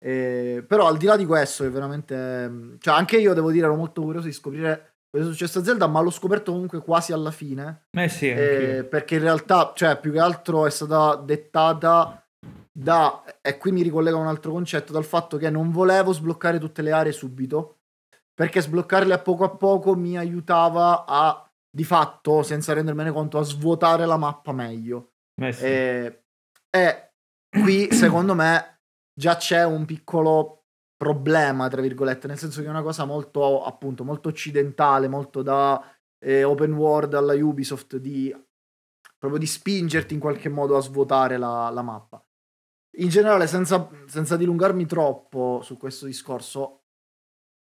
Eh, 0.04 0.63
però 0.65 0.88
al 0.88 0.98
di 0.98 1.06
là 1.06 1.17
di 1.17 1.26
questo, 1.26 1.63
che 1.63 1.69
veramente. 1.69 2.78
Cioè, 2.80 2.93
anche 2.93 3.17
io 3.17 3.34
devo 3.34 3.52
dire, 3.52 3.65
ero 3.65 3.76
molto 3.76 4.02
curioso 4.02 4.28
di 4.28 4.34
scoprire 4.34 4.93
cosa 5.10 5.26
è 5.26 5.28
successo 5.28 5.60
a 5.60 5.63
Zelda, 5.63 5.88
ma 5.88 6.02
l'ho 6.02 6.10
scoperto 6.10 6.52
comunque 6.52 6.80
quasi 6.80 7.12
alla 7.12 7.32
fine. 7.32 7.88
Eh 7.91 8.08
sì, 8.08 8.30
eh, 8.30 8.86
perché 8.89 9.15
in 9.15 9.22
realtà, 9.22 9.74
cioè, 9.76 10.00
più 10.00 10.12
che 10.12 10.19
altro 10.19 10.65
è 10.65 10.69
stata 10.69 11.15
dettata 11.15 12.24
da. 12.72 13.24
E 13.41 13.58
qui 13.58 13.72
mi 13.72 13.82
ricollega 13.82 14.15
a 14.15 14.22
un 14.22 14.28
altro 14.28 14.52
concetto: 14.52 14.93
dal 14.93 15.06
fatto 15.06 15.38
che 15.38 15.50
non 15.50 15.72
volevo 15.72 16.13
sbloccare 16.13 16.60
tutte 16.60 16.82
le 16.82 16.91
aree 16.91 17.12
subito. 17.12 17.76
Perché 18.39 18.62
sbloccarle 18.62 19.13
a 19.13 19.19
poco 19.19 19.43
a 19.43 19.50
poco 19.50 19.95
mi 19.95 20.17
aiutava 20.17 21.04
a, 21.06 21.49
di 21.80 21.86
fatto, 21.86 22.44
senza 22.44 22.74
rendermene 22.74 23.10
conto, 23.13 23.38
a 23.38 23.44
svuotare 23.44 24.06
la 24.06 24.18
mappa 24.18 24.52
meglio. 24.52 25.13
Eh 25.42 25.54
sì. 25.54 25.63
E, 25.63 26.24
e 26.70 27.12
qui, 27.50 27.88
secondo 27.96 28.36
me, 28.36 28.82
già 29.13 29.38
c'è 29.38 29.63
un 29.63 29.86
piccolo 29.86 30.65
problema, 30.98 31.70
tra 31.70 31.82
virgolette, 31.82 32.28
nel 32.28 32.38
senso 32.38 32.60
che 32.60 32.68
è 32.68 32.70
una 32.70 32.82
cosa 32.82 33.06
molto, 33.06 33.63
appunto, 33.63 34.04
molto 34.04 34.28
occidentale, 34.28 35.08
molto 35.08 35.42
da 35.42 35.82
eh, 36.22 36.44
open 36.44 36.74
world 36.74 37.13
alla 37.13 37.34
Ubisoft, 37.34 37.96
di 37.96 38.36
proprio 39.18 39.39
di 39.39 39.48
spingerti 39.48 40.13
in 40.13 40.20
qualche 40.20 40.50
modo 40.50 40.76
a 40.76 40.82
svuotare 40.82 41.38
la, 41.38 41.70
la 41.70 41.82
mappa. 41.82 42.22
In 42.98 43.08
generale, 43.08 43.48
senza, 43.48 43.89
senza 44.06 44.36
dilungarmi 44.36 44.86
troppo 44.86 45.62
su 45.63 45.78
questo 45.78 46.06
discorso, 46.06 46.82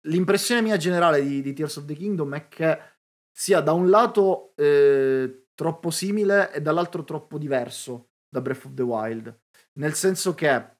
l'impressione 0.08 0.63
mia 0.63 0.77
generale 0.77 1.21
di, 1.21 1.43
di 1.43 1.53
Tears 1.53 1.75
of 1.75 1.86
the 1.86 1.93
Kingdom 1.93 2.34
è 2.34 2.47
che 2.47 2.96
sia 3.38 3.62
da 3.62 3.71
un 3.71 3.91
lato 3.91 4.54
eh, 4.56 5.50
troppo 5.54 5.91
simile 5.91 6.52
e 6.52 6.60
dall'altro 6.60 7.04
troppo 7.04 7.38
diverso 7.38 8.10
da 8.28 8.41
Breath 8.41 8.65
of 8.65 8.73
the 8.73 8.82
Wild. 8.82 9.39
Nel 9.73 9.93
senso 9.93 10.34
che 10.34 10.78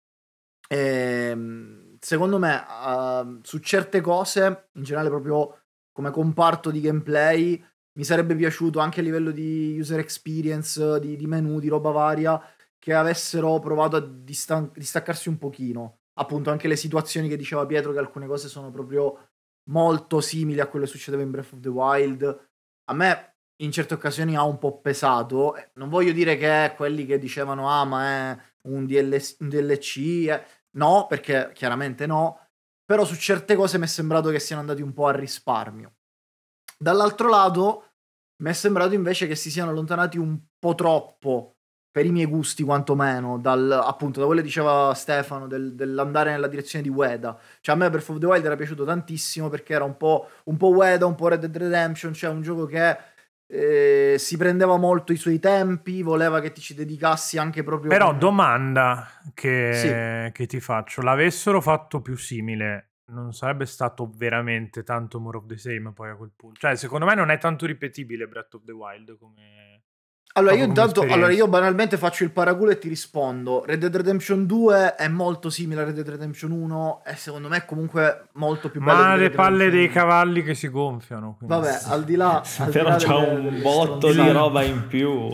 ehm, 0.68 1.98
secondo 2.00 2.40
me 2.40 2.66
uh, 2.68 3.40
su 3.44 3.60
certe 3.60 4.02
cose, 4.02 4.70
in 4.74 4.82
generale 4.82 5.10
proprio 5.10 5.66
come 5.92 6.10
comparto 6.10 6.72
di 6.72 6.82
gameplay, 6.82 7.64
mi 7.94 8.04
sarebbe 8.04 8.36
piaciuto 8.36 8.80
anche 8.80 9.02
a 9.02 9.04
livello 9.04 9.30
di 9.30 9.78
user 9.80 10.00
experience, 10.00 11.00
di, 11.00 11.16
di 11.16 11.28
menu, 11.28 11.60
di 11.60 11.68
roba 11.68 11.92
varia, 11.92 12.42
che 12.80 12.92
avessero 12.92 13.60
provato 13.60 13.98
a 13.98 14.00
distan- 14.00 14.72
distaccarsi 14.74 15.30
un 15.30 15.38
pochino. 15.38 16.00
Appunto, 16.16 16.50
anche 16.50 16.68
le 16.68 16.76
situazioni 16.76 17.30
che 17.30 17.38
diceva 17.38 17.68
Pietro, 17.68 17.92
che 17.92 18.00
alcune 18.00 18.26
cose 18.26 18.48
sono 18.48 18.72
proprio 18.72 19.30
molto 19.68 20.22
simili 20.22 20.60
a 20.60 20.68
quello 20.68 20.86
che 20.86 20.92
succedeva 20.92 21.24
in 21.24 21.32
Breath 21.32 21.54
of 21.54 21.60
the 21.60 21.70
Wild. 21.70 22.47
A 22.90 22.94
me 22.94 23.36
in 23.62 23.72
certe 23.72 23.94
occasioni 23.96 24.36
ha 24.36 24.44
un 24.44 24.58
po' 24.58 24.80
pesato. 24.80 25.56
Eh, 25.56 25.72
Non 25.76 25.90
voglio 25.90 26.12
dire 26.12 26.38
che 26.38 26.74
quelli 26.76 27.06
che 27.06 27.18
dicevano 27.20 27.70
ah, 27.70 27.86
ma 27.86 28.32
è 28.32 28.38
un, 28.70 28.86
DL- 28.86 29.36
un 29.40 29.50
DLC. 29.50 29.98
eh. 30.30 30.44
No, 30.78 31.08
perché 31.08 31.52
chiaramente 31.54 32.06
no. 32.06 32.40
Però 32.86 33.04
su 33.04 33.16
certe 33.16 33.56
cose 33.56 33.78
mi 33.78 33.86
è 33.86 33.88
sembrato 33.88 34.30
che 34.30 34.40
siano 34.40 34.62
andati 34.62 34.82
un 34.82 34.94
po' 34.94 35.08
a 35.08 35.16
risparmio. 35.16 35.96
Dall'altro 36.78 37.28
lato, 37.30 37.94
mi 38.44 38.52
è 38.52 38.54
sembrato 38.54 38.94
invece 38.94 39.28
che 39.28 39.36
si 39.36 39.50
siano 39.50 39.72
allontanati 39.72 40.18
un 40.18 40.40
po' 40.60 40.76
troppo 40.76 41.57
per 41.92 42.06
i 42.06 42.12
miei 42.12 42.28
gusti 42.28 42.64
quantomeno, 42.64 43.40
dal, 43.40 43.72
appunto 43.72 44.20
da 44.20 44.26
quello 44.26 44.42
che 44.42 44.48
diceva 44.48 44.94
Stefano, 44.94 45.48
del- 45.48 45.74
dell'andare 45.74 46.32
nella 46.32 46.48
direzione 46.48 46.84
di 46.84 46.90
Ueda. 46.90 47.38
Cioè 47.60 47.76
a 47.76 47.78
me 47.78 47.90
Breath 47.90 48.10
of 48.10 48.20
the 48.20 48.26
Wild 48.26 48.46
era 48.46 48.56
piaciuto 48.56 48.86
tantissimo 48.86 49.50
perché 49.50 49.74
era 49.74 49.84
un 49.84 49.98
po', 49.98 50.30
un 50.46 50.58
po' 50.58 50.70
Ueda, 50.70 51.06
un 51.06 51.16
po' 51.16 51.30
Red 51.30 51.40
Dead 51.40 51.58
Redemption, 51.58 52.14
cioè 52.14 52.30
un 52.30 52.42
gioco 52.42 52.66
che 52.66 52.98
eh, 53.48 54.16
si 54.20 54.38
prendeva 54.38 54.78
molto 54.78 55.14
i 55.14 55.16
suoi 55.16 55.40
tempi, 55.40 56.02
voleva 56.02 56.42
che 56.42 56.52
ti 56.52 56.62
ci 56.62 56.74
dedicassi 56.74 57.38
anche 57.38 57.64
proprio... 57.64 57.90
Però 57.90 58.08
come- 58.08 58.20
domanda 58.20 59.08
che, 59.34 60.32
che 60.34 60.46
ti 60.46 60.60
faccio, 60.60 61.02
l'avessero 61.02 61.62
fatto 61.62 62.02
più 62.02 62.16
simile, 62.18 62.92
non 63.06 63.34
sarebbe 63.34 63.66
stato 63.66 64.12
veramente 64.14 64.84
tanto 64.84 65.20
more 65.20 65.38
of 65.38 65.46
the 65.46 65.58
same 65.58 65.94
poi 65.94 66.10
a 66.10 66.16
quel 66.16 66.32
punto? 66.36 66.60
Cioè, 66.60 66.76
secondo 66.76 67.06
me 67.06 67.16
non 67.16 67.32
è 67.32 67.38
tanto 67.38 67.66
ripetibile 67.66 68.28
Breath 68.28 68.56
of 68.56 68.64
the 68.66 68.74
Wild 68.74 69.18
come... 69.18 69.77
Allora, 70.38 70.54
io 70.56 70.66
intanto, 70.66 71.02
allora 71.02 71.32
io 71.32 71.48
banalmente 71.48 71.98
faccio 71.98 72.24
il 72.24 72.32
paraculo 72.32 72.72
e 72.72 72.78
ti 72.78 72.88
rispondo. 72.88 73.64
Red 73.66 73.80
Dead 73.80 73.96
Redemption 73.96 74.46
2 74.46 74.96
è 74.96 75.08
molto 75.08 75.50
simile 75.50 75.82
a 75.82 75.86
Red 75.86 75.96
Dead 75.96 76.08
Redemption 76.10 76.52
1 76.52 77.02
e 77.06 77.16
secondo 77.16 77.48
me 77.48 77.58
è 77.58 77.66
comunque 77.66 78.28
molto 78.34 78.70
più 78.70 78.82
bello. 78.82 79.02
Ma 79.02 79.16
di 79.16 79.22
le 79.24 79.30
palle 79.32 79.70
dei 79.70 79.86
1. 79.86 79.94
cavalli 79.94 80.44
che 80.44 80.54
si 80.54 80.68
gonfiano. 80.70 81.36
quindi- 81.38 81.56
Vabbè, 81.56 81.80
al 81.88 82.04
di 82.04 82.16
là... 82.16 82.42
al 82.60 82.66
di 82.68 82.72
Però 82.72 82.90
là 82.90 82.96
c'ha 82.98 83.20
delle- 83.20 83.30
un 83.32 83.44
delle 83.44 83.62
botto 83.62 84.12
di 84.12 84.30
roba 84.32 84.62
in 84.64 84.88
più. 84.88 85.30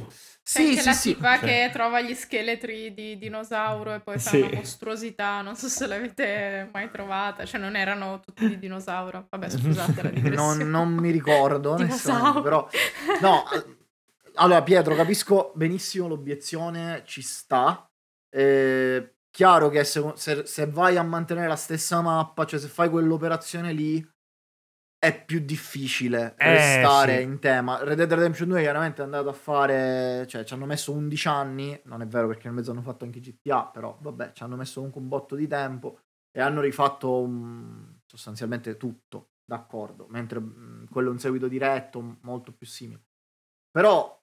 C'è 0.46 0.60
Sì, 0.60 0.62
anche 0.68 0.80
sì, 0.82 0.86
la 0.86 0.94
sì. 0.94 1.14
tipa 1.16 1.38
Sì. 1.38 1.46
che 1.46 1.70
trova 1.72 2.02
gli 2.02 2.14
scheletri 2.14 2.94
di 2.94 3.18
dinosauro 3.18 3.94
e 3.94 4.00
poi 4.02 4.20
fa 4.20 4.30
Sì. 4.30 4.42
una 4.42 4.50
mostruosità. 4.56 5.42
Non 5.42 5.56
so 5.56 5.68
se 5.70 5.88
l'avete 5.88 6.70
mai 6.74 6.90
trovata. 6.92 7.46
Cioè, 7.46 7.62
non 7.62 7.76
erano 7.78 8.20
tutti 8.20 8.48
di 8.50 8.60
dinosauro. 8.60 9.26
Vabbè, 9.30 9.50
scusate 9.50 10.02
la 10.02 10.10
Non, 10.12 10.14
digressione. 10.14 10.64
non 10.66 10.90
mi 10.94 11.12
ricordo, 11.12 11.76
Dinosauro. 11.80 12.42
però... 12.42 12.68
No, 13.22 13.44
allora 14.36 14.64
Pietro, 14.64 14.96
capisco 14.96 15.52
benissimo 15.56 16.08
l'obiezione, 16.08 17.04
ci 17.06 17.22
sta. 17.22 17.86
Eh, 18.30 19.16
chiaro 19.30 19.70
che 19.70 19.84
se, 19.84 20.12
se- 20.16 20.46
se 20.46 20.68
vai 20.68 20.98
a 20.98 21.04
mantenere 21.04 21.48
la 21.48 21.56
stessa 21.56 22.02
mappa, 22.02 22.46
cioè 22.46 22.60
se 22.60 22.68
fai 22.68 22.90
quell'operazione 22.90 23.72
lì, 23.74 24.06
è 24.98 25.26
più 25.26 25.40
difficile 25.40 26.34
Eh, 26.38 26.52
restare 26.54 27.18
sì. 27.18 27.24
in 27.24 27.40
tema. 27.40 27.84
Red 27.84 27.98
Dead 27.98 28.14
Redemption 28.14 28.48
2 28.48 28.62
chiaramente 28.62 29.02
è 29.02 29.06
andato 29.06 29.28
a 29.30 29.34
fare, 29.34 30.26
cioè 30.28 30.46
ci 30.46 30.54
hanno 30.54 30.66
messo 30.66 30.94
11 30.94 31.28
anni, 31.28 31.80
non 31.86 32.02
è 32.02 32.08
vero 32.08 32.28
perché 32.28 32.46
nel 32.46 32.56
mezzo 32.56 32.72
hanno 32.72 32.82
fatto 32.82 33.04
anche 33.04 33.20
GTA, 33.20 33.66
però 33.66 33.98
vabbè, 34.00 34.32
ci 34.32 34.44
hanno 34.44 34.56
messo 34.56 34.76
comunque 34.76 35.02
un 35.02 35.10
botto 35.10 35.36
di 35.36 35.46
tempo 35.48 36.00
e 36.32 36.40
hanno 36.40 36.62
rifatto 36.62 37.20
un- 37.22 38.00
sostanzialmente 38.06 38.78
tutto, 38.78 39.32
d'accordo, 39.44 40.08
mentre 40.10 40.40
mh, 40.40 40.88
quello 40.90 41.10
è 41.10 41.12
un 41.12 41.20
seguito 41.20 41.48
diretto, 41.50 42.18
molto 42.22 42.54
più 42.54 42.66
simile. 42.66 43.02
Però, 43.72 44.23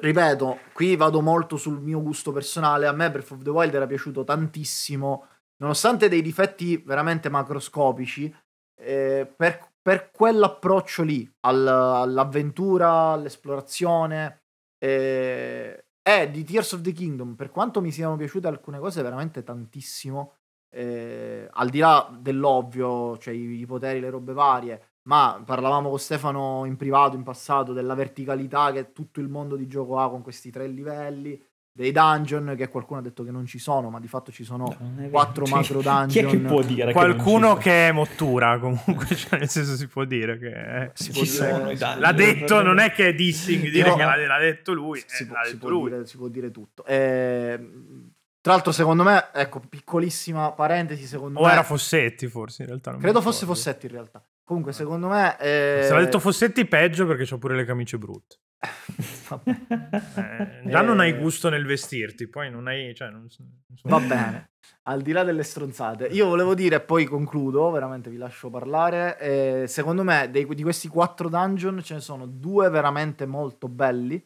ripeto, 0.00 0.58
qui 0.72 0.96
vado 0.96 1.20
molto 1.20 1.56
sul 1.56 1.80
mio 1.80 2.00
gusto 2.00 2.32
personale, 2.32 2.86
a 2.86 2.92
me 2.92 3.10
Breath 3.10 3.32
of 3.32 3.42
the 3.42 3.50
Wild 3.50 3.74
era 3.74 3.86
piaciuto 3.86 4.24
tantissimo, 4.24 5.26
nonostante 5.56 6.08
dei 6.08 6.22
difetti 6.22 6.76
veramente 6.76 7.28
macroscopici, 7.28 8.34
eh, 8.80 9.32
per, 9.36 9.72
per 9.80 10.10
quell'approccio 10.10 11.02
lì 11.02 11.30
al- 11.40 11.66
all'avventura, 11.66 13.12
all'esplorazione 13.12 14.42
eh, 14.78 15.84
e 16.02 16.30
di 16.30 16.44
Tears 16.44 16.72
of 16.72 16.80
the 16.80 16.92
Kingdom, 16.92 17.34
per 17.34 17.50
quanto 17.50 17.80
mi 17.80 17.92
siano 17.92 18.16
piaciute 18.16 18.48
alcune 18.48 18.78
cose 18.78 19.02
veramente 19.02 19.42
tantissimo, 19.42 20.38
eh, 20.74 21.48
al 21.50 21.68
di 21.68 21.78
là 21.78 22.10
dell'ovvio, 22.18 23.18
cioè 23.18 23.34
i, 23.34 23.60
i 23.60 23.66
poteri, 23.66 24.00
le 24.00 24.10
robe 24.10 24.32
varie, 24.32 24.91
ma 25.04 25.42
parlavamo 25.44 25.88
con 25.88 25.98
Stefano 25.98 26.64
in 26.64 26.76
privato 26.76 27.16
in 27.16 27.22
passato 27.22 27.72
della 27.72 27.94
verticalità 27.94 28.70
che 28.72 28.92
tutto 28.92 29.20
il 29.20 29.28
mondo 29.28 29.56
di 29.56 29.66
gioco 29.66 29.98
ha 29.98 30.08
con 30.08 30.22
questi 30.22 30.50
tre 30.50 30.66
livelli, 30.68 31.42
dei 31.74 31.90
dungeon 31.90 32.54
che 32.54 32.68
qualcuno 32.68 33.00
ha 33.00 33.02
detto 33.02 33.24
che 33.24 33.30
non 33.30 33.46
ci 33.46 33.58
sono, 33.58 33.88
ma 33.88 33.98
di 33.98 34.06
fatto 34.06 34.30
ci 34.30 34.44
sono 34.44 34.76
quattro 35.10 35.46
Cioè, 35.46 35.54
macro 35.56 35.78
Chi 35.80 36.18
è 36.18 36.22
che 36.26 36.36
dungeon. 36.36 36.42
può 36.44 36.62
dire 36.62 36.92
Qualcuno 36.92 37.54
che, 37.54 37.62
che 37.62 37.88
è 37.88 37.92
mottura 37.92 38.58
comunque, 38.60 39.06
cioè 39.16 39.38
nel 39.38 39.48
senso 39.48 39.74
si 39.76 39.86
può 39.88 40.04
dire 40.04 40.38
che... 40.38 40.90
Si 40.92 41.10
può 41.12 41.22
ci 41.24 41.30
dire- 41.32 41.48
sono 41.50 41.64
dungeon? 41.64 41.98
L'ha 41.98 42.12
detto, 42.12 42.62
non 42.62 42.78
è 42.78 42.92
che 42.92 43.08
è 43.08 43.14
dissing 43.14 43.70
dire 43.70 43.88
No. 43.88 43.96
che 43.96 44.04
l'ha, 44.04 44.16
l'ha 44.16 44.38
detto 44.38 44.72
lui, 44.74 45.02
si, 45.06 45.22
eh, 45.22 45.26
può, 45.26 45.34
l'ha 45.36 45.44
si 45.44 45.52
detto 45.54 45.66
può 45.66 45.78
lui. 45.78 45.90
dire, 45.90 46.06
si 46.06 46.16
può 46.18 46.28
dire 46.28 46.50
tutto. 46.50 46.84
Eh, 46.84 47.68
tra 48.42 48.52
l'altro, 48.52 48.70
secondo 48.72 49.02
me, 49.02 49.28
ecco, 49.32 49.60
piccolissima 49.60 50.52
parentesi, 50.52 51.06
secondo 51.06 51.40
O 51.40 51.46
me... 51.46 51.52
era 51.52 51.62
Fossetti 51.62 52.26
forse 52.28 52.62
in 52.62 52.68
realtà. 52.68 52.94
credo 52.98 53.20
fosse 53.22 53.46
Fossetti 53.46 53.86
in 53.86 53.92
realtà. 53.92 54.22
Comunque, 54.44 54.72
secondo 54.72 55.08
me... 55.08 55.38
eh, 55.38 55.80
Se 55.84 55.92
l'ha 55.92 56.00
detto 56.00 56.18
Fossetti 56.18 56.66
peggio 56.66 57.06
perché 57.06 57.24
c'ha 57.24 57.38
pure 57.38 57.54
le 57.56 57.64
camicie 57.64 57.98
brutte. 57.98 58.36
Eh, 60.14 60.62
già 60.66 60.82
non 60.82 61.00
hai 61.00 61.14
gusto 61.14 61.48
nel 61.48 61.64
vestirti, 61.64 62.28
poi 62.28 62.50
non 62.50 62.66
hai... 62.66 62.94
Cioè, 62.94 63.08
non, 63.08 63.26
va 63.84 63.98
bene. 63.98 64.50
Al 64.84 65.00
di 65.00 65.12
là 65.12 65.24
delle 65.24 65.42
stronzate, 65.42 66.06
io 66.06 66.26
volevo 66.26 66.54
dire, 66.54 66.76
e 66.76 66.80
poi 66.80 67.06
concludo, 67.06 67.70
veramente 67.70 68.10
vi 68.10 68.16
lascio 68.18 68.50
parlare. 68.50 69.18
eh, 69.18 69.64
secondo 69.68 70.02
me, 70.02 70.28
dei- 70.30 70.46
di 70.46 70.62
questi 70.62 70.88
quattro 70.88 71.28
dungeon 71.28 71.82
ce 71.82 71.94
ne 71.94 72.00
sono 72.00 72.26
due 72.26 72.68
veramente 72.68 73.24
molto 73.26 73.68
belli 73.68 74.22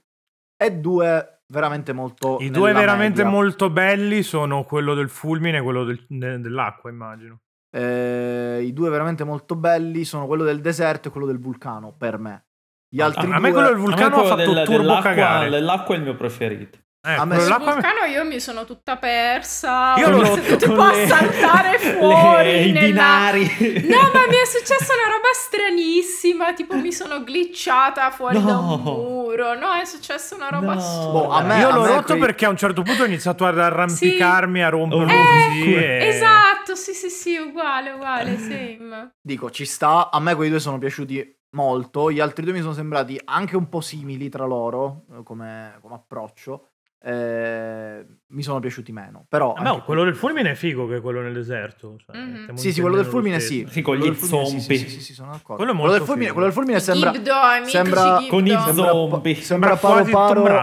e 0.57 0.73
due 0.73 1.43
veramente 1.47 1.93
molto... 1.93 2.39
I 2.41 2.51
due 2.51 2.73
veramente 2.73 3.23
media. 3.23 3.31
molto 3.39 3.71
belli 3.71 4.23
sono 4.23 4.65
quello 4.65 4.95
del 4.95 5.09
fulmine 5.09 5.59
e 5.59 5.63
quello 5.63 5.85
del- 5.85 6.05
de- 6.09 6.41
dell'acqua, 6.41 6.91
immagino. 6.91 7.41
Eh, 7.77 8.63
I 8.63 8.73
due 8.73 8.89
veramente 8.89 9.23
molto 9.23 9.55
belli 9.55 10.05
sono 10.05 10.27
quello 10.27 10.45
del 10.45 10.63
deserto 10.63 11.09
e 11.09 11.11
quello 11.11 11.27
del 11.27 11.39
vulcano, 11.39 11.95
per 11.95 12.19
me. 12.19 12.47
Gli 12.89 13.03
altri 13.03 13.27
a 13.31 13.39
me 13.39 13.51
due... 13.51 13.53
quello 13.53 13.69
del 13.69 13.77
vulcano 13.77 14.17
ha 14.17 14.25
fatto 14.25 14.45
turbo 14.45 14.79
dell'acqua, 14.79 15.03
cagare. 15.03 15.51
dell'acqua 15.51 15.95
è 15.95 15.99
il 15.99 16.05
mio 16.05 16.15
preferito. 16.15 16.79
Eh, 17.07 17.13
A 17.15 17.25
me 17.25 17.39
sì. 17.39 17.47
Sul 17.47 17.59
vulcano 17.59 18.05
io 18.11 18.25
mi 18.25 18.41
sono 18.41 18.65
tutta 18.65 18.97
persa. 18.97 19.95
Io 19.97 20.09
ho 20.09 20.11
l'ho 20.11 20.23
rotto 20.23 20.57
tipo 20.57 20.81
a 20.81 20.93
le- 20.93 21.07
saltare 21.07 21.79
fuori 21.79 22.45
le- 22.51 22.63
i 22.65 22.73
nella- 22.73 22.87
binari. 23.31 23.43
No, 23.87 24.11
ma 24.13 24.27
mi 24.29 24.35
è 24.43 24.45
successa 24.45 24.93
una 24.93 25.13
roba 25.15 25.29
stranissima. 25.33 26.53
Tipo, 26.55 26.75
mi 26.77 26.93
sono 26.93 27.23
glitchata 27.23 28.11
fuori 28.11 28.43
da 28.43 28.57
un 28.59 28.67
No. 28.69 28.77
muro. 28.79 29.55
No, 29.59 29.73
è 29.75 29.85
successa 29.85 30.35
una 30.35 30.49
roba 30.49 30.75
No. 30.75 30.79
assurda. 30.81 31.11
Boh, 31.13 31.29
a 31.31 31.43
me- 31.43 31.59
Io 31.61 31.71
l'ho 31.71 31.81
me 31.83 31.89
rotto 31.89 32.07
quei- 32.07 32.19
perché 32.21 32.45
a 32.47 32.49
un 32.49 32.57
certo 32.57 32.83
punto 32.83 33.03
ho 33.03 33.07
iniziato 33.07 33.47
ad 33.47 33.59
arrampicarmi, 33.59 34.63
a 34.65 34.69
romperlo 34.69 35.07
Eh, 35.07 35.47
così. 35.49 35.75
e- 35.75 36.07
Esatto, 36.09 36.75
sì, 36.75 36.93
sì, 36.93 37.09
sì, 37.09 37.37
uguale, 37.37 37.91
uguale, 37.93 38.37
same. 38.37 39.13
Dico, 39.23 39.51
ci 39.51 39.65
sta. 39.65 40.11
A 40.11 40.19
me 40.21 40.35
quei 40.35 40.49
due 40.51 40.59
sono 40.61 40.79
piaciuti 40.79 41.35
molto. 41.51 42.11
Gli 42.11 42.21
altri 42.21 42.43
due 42.45 42.53
mi 42.53 42.61
sono 42.61 42.73
sembrati 42.73 43.21
anche 43.25 43.57
un 43.57 43.69
po' 43.69 43.81
simili 43.81 44.29
tra 44.29 44.45
loro 44.45 45.05
eh, 45.13 45.23
come, 45.23 45.79
come 45.81 45.95
approccio. 45.95 46.69
Eh, 46.99 48.05
mi 48.29 48.43
sono 48.43 48.59
piaciuti 48.59 48.91
meno. 48.93 49.27
Però 49.29 49.53
Ah, 49.55 49.63
no, 49.63 49.83
quello 49.85 50.03
del 50.05 50.17
fulmine 50.17 50.51
è 50.51 50.55
figo 50.55 50.87
che 50.89 51.01
quello 51.01 51.21
nell'eserto. 51.21 51.97
cioè, 52.05 52.17
Mhm. 52.17 52.41
stiamo 52.43 52.59
Sì, 52.59 52.73
sì, 52.73 52.81
quello 52.81 52.97
del 52.97 53.05
fulmine 53.05 53.39
sì. 53.41 53.67
Sì, 53.71 53.83
con 53.83 53.97
gli 53.97 54.15
zombie. 54.17 54.61
Sì, 54.61 54.89
sì, 54.89 55.01
sì, 55.01 55.13
sono 55.15 55.31
d'accordo. 55.31 55.63
Quello 55.63 55.73
è 55.73 55.77
Quello 55.77 55.93
del 55.93 56.03
fulmine, 56.03 56.31
quello 56.33 56.47
del 56.47 56.55
fulmine 56.55 56.81
sembra... 56.81 57.11
Ghibdo, 57.11 57.33
amici 57.33 57.71
sembra- 57.71 58.23
con 58.29 58.47
i 58.47 58.51
sembra- 58.51 58.73
zombie. 58.73 59.35
Sembra 59.37 59.77
quasi 59.77 60.11
paro 60.11 60.43
paro... 60.43 60.59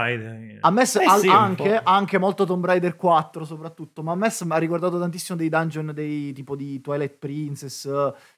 A 0.66 0.70
me 0.72 0.86
se- 0.86 1.02
Eh 1.02 1.06
al- 1.06 1.20
sì, 1.20 1.28
anche, 1.28 1.82
anche 1.84 2.18
molto 2.18 2.46
Tomb 2.46 2.66
Raider 2.66 2.96
4 2.96 3.44
soprattutto, 3.44 4.02
ma 4.02 4.14
a 4.14 4.16
me 4.16 4.30
mi 4.44 4.52
ha 4.52 4.58
ricordato 4.58 4.98
tantissimo 4.98 5.38
dei 5.38 5.50
dungeon 5.50 5.92
dei 5.94 6.32
tipo 6.32 6.56
di 6.56 6.80
Twilight 6.80 7.18
Princess. 7.20 7.86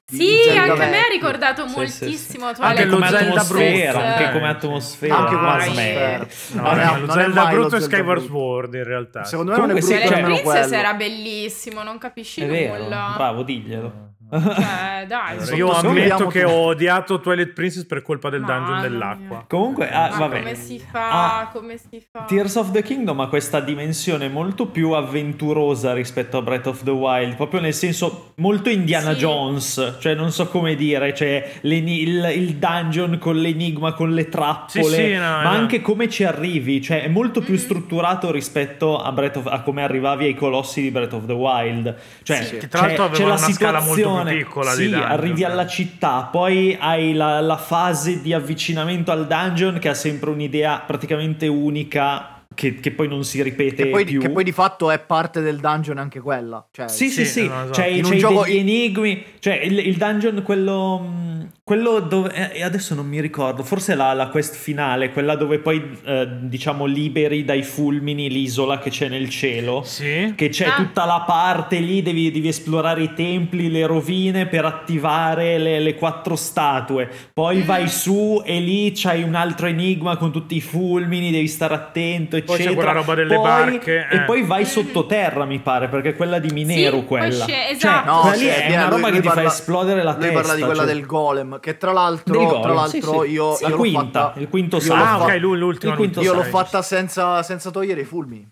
di 0.04 0.16
Sì, 0.18 0.26
Zelda 0.44 0.60
anche 0.72 0.82
a 0.84 0.88
me 0.88 0.98
ha 0.98 1.08
ricordato 1.10 1.62
Sì, 1.62 1.68
sì, 1.68 1.76
moltissimo. 1.76 2.48
sì. 2.48 2.54
Twilight 2.54 2.60
Anche 2.78 2.84
lo 2.84 2.94
come 2.94 3.08
Zelda 3.08 3.40
atmosfera, 3.40 3.92
brutto, 3.92 4.06
anche 4.06 4.24
come 4.32 4.44
sì. 4.44 4.56
atmosfera. 4.56 5.16
Anche 5.16 5.34
come 5.34 5.48
atmosfera. 5.50 6.26
No, 6.52 6.62
no, 6.62 6.98
lo 6.98 7.06
è 7.06 7.10
Zelda 7.12 7.46
brutto 7.46 7.76
è 7.76 7.80
Skyward. 7.80 8.22
Sword 8.24 8.74
in 8.74 8.84
realtà. 8.84 9.24
Secondo 9.24 9.50
me 9.52 9.56
non 9.58 9.70
è 9.70 9.72
Comunque 9.80 9.94
sì, 9.96 10.02
brutto 10.04 10.12
Twilight 10.20 10.40
Princess 10.42 10.66
quello. 10.68 10.82
era 10.82 10.94
bellissimo, 10.94 11.82
non 11.82 11.98
capisci 11.98 12.40
È 12.42 12.46
vero, 12.46 12.82
nulla. 12.82 13.12
bravo, 13.16 13.42
diglielo. 13.42 14.14
Cioè, 14.28 15.04
dai, 15.06 15.36
Allora, 15.38 15.54
io 15.56 15.70
ammetto 15.72 16.26
che 16.26 16.42
ho 16.44 16.66
odiato 16.66 17.20
Twilight 17.20 17.52
Princess 17.52 17.84
per 17.84 18.02
colpa 18.02 18.28
del 18.28 18.40
dungeon 18.40 18.62
Mamma 18.64 18.80
dell'acqua. 18.80 19.36
mia. 19.36 19.44
Comunque, 19.46 19.88
ah, 19.90 20.08
Ma 20.10 20.16
vabbè. 20.18 20.38
come 20.40 20.54
si 20.56 20.78
fa? 20.80 21.38
Ah, 21.40 21.48
come 21.52 21.76
si 21.78 22.04
fa? 22.10 22.22
Tears 22.22 22.56
of 22.56 22.70
the 22.72 22.82
Kingdom 22.82 23.20
ha 23.20 23.28
questa 23.28 23.60
dimensione 23.60 24.28
molto 24.28 24.66
più 24.66 24.90
avventurosa 24.92 25.92
rispetto 25.92 26.38
a 26.38 26.42
Breath 26.42 26.66
of 26.66 26.82
the 26.82 26.90
Wild, 26.90 27.36
proprio 27.36 27.60
nel 27.60 27.72
senso 27.74 28.32
molto 28.36 28.68
Indiana 28.68 29.12
Sì. 29.12 29.18
Jones, 29.18 29.96
cioè 30.00 30.14
non 30.14 30.32
so 30.32 30.48
come 30.48 30.74
dire, 30.74 31.14
cioè 31.14 31.58
il, 31.62 32.32
il 32.34 32.54
dungeon 32.56 33.18
con 33.18 33.36
l'enigma, 33.36 33.92
con 33.92 34.12
le 34.12 34.28
trappole, 34.28 34.84
Sì, 34.84 34.92
sì, 34.92 35.12
no, 35.12 35.20
ma 35.20 35.42
no. 35.42 35.48
anche 35.50 35.80
come 35.80 36.08
ci 36.08 36.24
arrivi, 36.24 36.82
cioè 36.82 37.02
è 37.04 37.08
molto 37.08 37.40
più 37.40 37.54
Mhm. 37.54 37.60
strutturato 37.60 38.32
rispetto 38.32 39.00
a, 39.00 39.12
Breath 39.12 39.36
of- 39.36 39.46
a 39.46 39.60
come 39.60 39.82
arrivavi 39.84 40.24
ai 40.24 40.34
colossi 40.34 40.80
di 40.82 40.90
Breath 40.90 41.12
of 41.12 41.26
the 41.26 41.32
Wild. 41.32 41.94
Cioè, 42.24 42.42
Sì, 42.42 42.56
che 42.58 42.68
tra 42.68 42.86
l'altro 42.86 43.08
c'è- 43.10 43.12
c'è 43.14 43.20
la 43.22 43.28
una 43.28 43.36
scala 43.52 43.80
molto 43.80 44.14
più 44.22 44.30
situazione- 44.30 44.36
piccola 44.44 44.70
di 44.76 44.82
Sì, 44.84 44.90
dungeon, 44.90 45.10
arrivi 45.10 45.40
cioè. 45.40 45.50
alla 45.50 45.66
città, 45.66 46.22
poi 46.30 46.76
hai 46.78 47.12
la, 47.14 47.40
la 47.40 47.56
fase 47.56 48.20
di 48.22 48.32
avvicinamento 48.32 49.10
al 49.10 49.26
dungeon 49.26 49.78
che 49.78 49.88
ha 49.88 49.94
sempre 49.94 50.30
un'idea 50.30 50.82
praticamente 50.86 51.46
unica 51.46 52.30
che, 52.54 52.76
che 52.80 52.90
poi 52.90 53.06
non 53.08 53.22
si 53.24 53.42
ripete 53.42 53.84
Che 53.84 53.90
poi, 53.90 54.04
più. 54.06 54.18
che 54.20 54.30
poi 54.30 54.42
di 54.44 54.52
fatto 54.52 54.90
è 54.90 54.98
parte 54.98 55.40
del 55.42 55.58
dungeon 55.58 55.98
anche 55.98 56.20
quella. 56.20 56.66
Cioè, 56.70 56.88
Sì, 56.88 57.10
sì, 57.10 57.24
Sì, 57.26 57.42
sì, 57.42 57.46
no, 57.48 57.54
esatto. 57.64 57.72
cioè, 57.74 57.86
In 57.86 58.04
un 58.04 58.10
c'hai 58.12 58.18
gioco- 58.18 58.44
degli 58.44 58.56
enigmi, 58.56 59.24
cioè 59.40 59.54
il, 59.62 59.78
il 59.78 59.96
dungeon, 59.96 60.42
quello, 60.42 60.98
mh, 61.00 61.48
quello 61.68 61.98
dove, 61.98 62.52
eh, 62.52 62.62
adesso 62.62 62.94
non 62.94 63.08
mi 63.08 63.20
ricordo, 63.20 63.64
forse 63.64 63.96
la, 63.96 64.12
la 64.12 64.28
quest 64.28 64.54
finale, 64.54 65.10
quella 65.10 65.34
dove 65.34 65.58
poi, 65.58 65.98
eh, 66.04 66.28
diciamo, 66.42 66.84
liberi 66.84 67.44
dai 67.44 67.64
fulmini 67.64 68.30
l'isola 68.30 68.78
che 68.78 68.90
c'è 68.90 69.08
nel 69.08 69.28
cielo, 69.28 69.82
Sì. 69.84 70.32
che 70.36 70.48
c'è 70.48 70.66
Ah. 70.68 70.74
tutta 70.76 71.04
la 71.04 71.24
parte 71.26 71.80
lì, 71.80 72.02
devi, 72.02 72.30
devi 72.30 72.46
esplorare 72.46 73.02
i 73.02 73.14
templi, 73.14 73.68
le 73.68 73.84
rovine 73.84 74.46
per 74.46 74.64
attivare 74.64 75.58
le, 75.58 75.80
le 75.80 75.96
quattro 75.96 76.36
statue, 76.36 77.10
poi 77.34 77.56
Mm. 77.56 77.64
vai 77.64 77.88
su 77.88 78.40
e 78.46 78.60
lì 78.60 78.92
c'hai 78.94 79.24
un 79.24 79.34
altro 79.34 79.66
enigma 79.66 80.16
con 80.18 80.30
tutti 80.30 80.54
i 80.54 80.60
fulmini, 80.60 81.32
devi 81.32 81.48
stare 81.48 81.74
attento, 81.74 82.36
Poi 82.36 82.42
c'è 82.44 82.52
eccetera. 82.62 82.74
quella 82.76 82.92
roba 82.92 83.14
delle 83.16 83.34
Poi- 83.34 83.42
barche, 83.44 84.06
E 84.08 84.16
eh. 84.18 84.20
poi 84.20 84.42
vai 84.44 84.62
Mhm. 84.62 84.68
sottoterra, 84.68 85.44
mi 85.44 85.58
pare, 85.58 85.88
perché 85.88 86.10
è 86.10 86.14
quella 86.14 86.38
di 86.38 86.50
Mineru 86.52 87.00
Sì, 87.00 87.04
quella. 87.06 87.44
Cioè, 87.44 87.68
esatto. 87.72 88.08
No, 88.12 88.20
quella 88.20 88.36
lì 88.36 88.46
è 88.46 88.66
una 88.68 88.82
lui- 88.82 88.90
roba 88.90 89.08
lui 89.08 89.16
che 89.16 89.20
ti 89.22 89.26
parla- 89.26 89.42
fa 89.42 89.48
esplodere 89.48 90.02
la 90.04 90.12
Lui 90.12 90.20
testa. 90.20 90.34
parla 90.38 90.54
di 90.54 90.60
quella 90.62 90.84
cioè- 90.84 90.94
del 90.94 91.06
golem, 91.06 91.54
che 91.60 91.76
tra 91.76 91.92
l'altro, 91.92 92.60
tra 92.60 92.72
l'altro 92.72 93.22
sì, 93.22 93.26
sì. 93.28 93.32
io, 93.32 93.50
La 93.52 93.58
io 93.60 93.68
l'ho 93.68 93.76
quinta, 93.76 94.20
fatta, 94.26 94.40
il 94.40 94.48
quinto 94.48 94.80
salto. 94.80 95.22
Ah, 95.24 95.26
ok, 95.26 95.36
lui 95.40 95.58
l'ultimo. 95.58 95.92
Il 95.92 95.98
quinto 95.98 96.20
io 96.20 96.34
l'ho 96.34 96.42
fatta 96.42 96.82
senza, 96.82 97.42
senza 97.42 97.70
togliere 97.70 98.00
i 98.00 98.04
fulmini. 98.04 98.48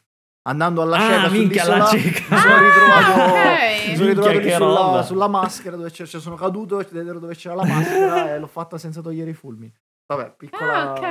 Andando 0.46 0.82
alla 0.82 0.96
Ah, 0.96 1.00
cieca 1.00 1.28
minchia, 1.30 1.62
sull'isola, 1.64 1.86
cieca. 1.86 2.22
mi 2.28 2.38
sono 2.38 2.54
Ah, 2.54 2.60
ritrovato, 2.60 3.20
ok. 3.32 3.88
mi 3.88 3.96
sono 3.96 4.08
ritrovato 4.08 4.34
Minchia, 4.38 4.56
sulla, 4.58 5.02
sulla 5.02 5.28
maschera 5.28 5.76
dove 5.76 5.90
c'è- 5.90 6.04
cioè 6.06 6.20
sono 6.20 6.36
caduto 6.36 6.84
dove 6.90 7.34
c'era 7.34 7.54
la 7.54 7.64
maschera 7.64 8.34
e 8.34 8.38
l'ho 8.38 8.46
fatta 8.46 8.76
senza 8.76 9.00
togliere 9.00 9.30
i 9.30 9.34
fulmini. 9.34 9.72
Vabbè, 10.06 10.34
piccola... 10.36 10.82
Ah, 10.82 10.90
ok. 10.92 11.02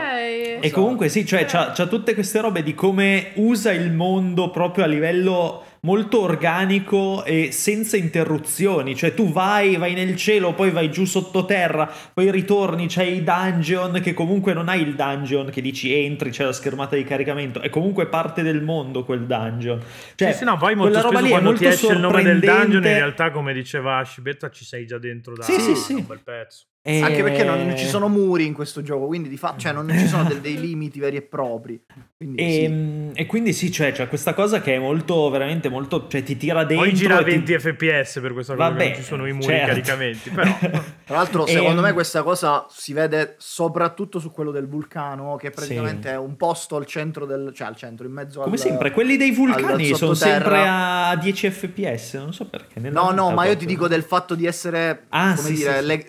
E 0.63 0.69
comunque 0.71 1.09
sì, 1.09 1.25
cioè 1.25 1.45
c'ha, 1.45 1.71
c'ha 1.71 1.87
tutte 1.87 2.13
queste 2.13 2.41
robe 2.41 2.61
di 2.61 2.75
come 2.75 3.31
usa 3.37 3.71
il 3.71 3.91
mondo 3.91 4.51
proprio 4.51 4.83
a 4.83 4.87
livello 4.87 5.63
molto 5.85 6.21
organico 6.21 7.23
e 7.23 7.51
senza 7.51 7.97
interruzioni. 7.97 8.95
Cioè 8.95 9.13
tu 9.13 9.31
vai, 9.31 9.75
vai 9.77 9.93
nel 9.93 10.15
cielo, 10.15 10.53
poi 10.53 10.71
vai 10.71 10.91
giù 10.91 11.05
sottoterra, 11.05 11.91
poi 12.13 12.31
ritorni, 12.31 12.87
c'hai 12.87 13.17
i 13.17 13.23
dungeon 13.23 13.99
che 14.01 14.13
comunque 14.13 14.53
non 14.53 14.69
hai 14.69 14.81
il 14.81 14.95
dungeon 14.95 15.49
che 15.49 15.61
dici 15.61 15.93
entri, 15.93 16.31
c'è 16.31 16.45
la 16.45 16.53
schermata 16.53 16.95
di 16.95 17.03
caricamento, 17.03 17.61
è 17.61 17.69
comunque 17.69 18.07
parte 18.07 18.41
del 18.41 18.61
mondo 18.61 19.03
quel 19.03 19.25
dungeon. 19.25 19.81
Cioè, 20.15 20.31
sì, 20.31 20.39
sì, 20.39 20.43
no, 20.43 20.57
poi 20.57 20.75
molto 20.75 20.99
spesso 20.99 21.27
quando 21.27 21.53
ti 21.53 21.65
esce 21.65 21.93
il 21.93 21.99
nome 21.99 22.23
del 22.23 22.39
dungeon, 22.39 22.83
in 22.83 22.93
realtà, 22.93 23.31
come 23.31 23.53
diceva 23.53 24.01
Scibetta, 24.03 24.49
ci 24.49 24.65
sei 24.65 24.85
già 24.85 24.97
dentro 24.97 25.35
da 25.35 25.43
Sì, 25.43 25.59
sì, 25.59 25.75
sì. 25.75 25.93
un 25.93 26.05
bel 26.07 26.21
pezzo. 26.23 26.65
E- 26.85 27.01
Anche 27.01 27.23
perché 27.23 27.45
non 27.45 27.77
ci 27.77 27.85
sono 27.87 28.09
muri 28.09 28.45
in 28.45 28.51
questo 28.53 28.81
gioco, 28.81 29.05
quindi 29.07 29.29
di 29.29 29.37
fatto 29.37 29.57
cioè, 29.59 29.71
non 29.71 29.87
ci 29.89 30.05
sono 30.05 30.25
del- 30.25 30.41
dei 30.41 30.59
limiti 30.59 30.99
veri 30.99 31.15
e 31.15 31.21
propri. 31.21 31.81
Quindi, 32.17 32.41
E, 32.41 33.11
sì. 33.13 33.21
e 33.21 33.25
quindi 33.25 33.53
sì, 33.53 33.71
cioè, 33.71 33.93
c'è 33.93 34.09
questa 34.09 34.33
cosa 34.33 34.59
che 34.59 34.75
è 34.75 34.79
molto, 34.79 35.29
veramente 35.29 35.69
molto, 35.69 36.07
cioè 36.09 36.23
ti 36.23 36.35
tira 36.35 36.65
dentro. 36.65 36.85
Poi 36.85 36.93
gira 36.93 37.15
a 37.15 37.21
e 37.21 37.23
ti- 37.23 37.29
20 37.29 37.53
fps 37.57 38.19
per 38.19 38.33
questa 38.33 38.55
cosa, 38.55 38.67
Vabbè, 38.67 38.85
non 38.87 38.95
ci 38.95 39.01
sono 39.01 39.25
i 39.27 39.31
muri 39.31 39.45
certo. 39.45 39.67
caricamenti, 39.67 40.29
però... 40.29 40.43
Tra 41.05 41.15
l'altro, 41.15 41.45
E- 41.45 41.51
secondo 41.51 41.79
me 41.81 41.93
questa 41.93 42.21
cosa 42.21 42.65
si 42.69 42.91
vede 42.91 43.35
soprattutto 43.37 44.19
su 44.19 44.31
quello 44.31 44.51
del 44.51 44.67
vulcano, 44.67 45.37
che 45.37 45.51
praticamente 45.51 46.09
Sì. 46.09 46.13
è 46.15 46.17
un 46.17 46.35
posto 46.35 46.75
al 46.75 46.85
centro 46.85 47.25
del... 47.25 47.51
cioè 47.55 47.67
al 47.67 47.77
centro, 47.77 48.05
in 48.05 48.11
mezzo 48.11 48.39
al... 48.39 48.45
Come 48.45 48.57
sempre, 48.57 48.91
quelli 48.91 49.15
dei 49.15 49.31
vulcani 49.31 49.93
sono 49.95 50.13
sempre 50.15 50.65
a 50.67 51.15
10 51.15 51.49
fps, 51.49 52.13
non 52.15 52.33
so 52.33 52.45
perché. 52.45 52.81
No, 52.89 53.11
no, 53.11 53.31
ma 53.31 53.45
io 53.45 53.55
ti 53.55 53.65
dico 53.65 53.87
del 53.87 54.03
fatto 54.03 54.35
di 54.35 54.45
essere, 54.45 55.03
Ah, 55.09 55.33
come 55.35 55.47
sì, 55.47 55.53
dire, 55.53 55.81
le- 55.81 56.05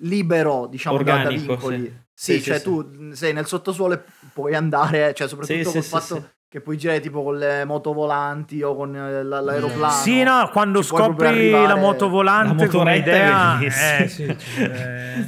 libero, 0.00 0.66
diciamo, 0.70 0.96
da- 0.98 1.02
da, 1.04 1.12
Organico, 1.14 1.52
vincoli. 1.56 1.78
sì. 1.84 2.06
Sì, 2.18 2.32
Sì, 2.38 2.42
cioè 2.42 2.56
sì. 2.58 2.64
tu 2.64 3.12
sei 3.12 3.32
nel 3.32 3.46
sottosuolo 3.46 3.94
e 3.94 4.00
puoi 4.32 4.54
andare, 4.54 5.14
cioè 5.14 5.28
soprattutto 5.28 5.58
Sì, 5.68 5.72
col 5.72 5.82
sì, 5.84 5.88
fatto 5.88 6.04
sì, 6.16 6.20
sì. 6.20 6.26
che 6.48 6.60
puoi 6.60 6.76
girare 6.76 6.98
tipo 6.98 7.22
con 7.22 7.38
le 7.38 7.64
moto 7.64 7.92
volanti 7.92 8.60
o 8.60 8.74
con 8.74 8.92
eh, 8.96 9.22
l- 9.22 9.28
l'aeroplano. 9.28 9.92
Sì, 9.92 10.24
no, 10.24 10.48
quando 10.52 10.82
scopri 10.82 11.26
arrivare- 11.28 11.66
la 11.68 11.76
moto 11.76 12.08
volante 12.08 12.64
La 12.64 12.70
come 12.72 12.92
è 12.94 12.96
idea... 12.96 13.56
bellissima. 13.56 14.02
Eh, 14.02 14.08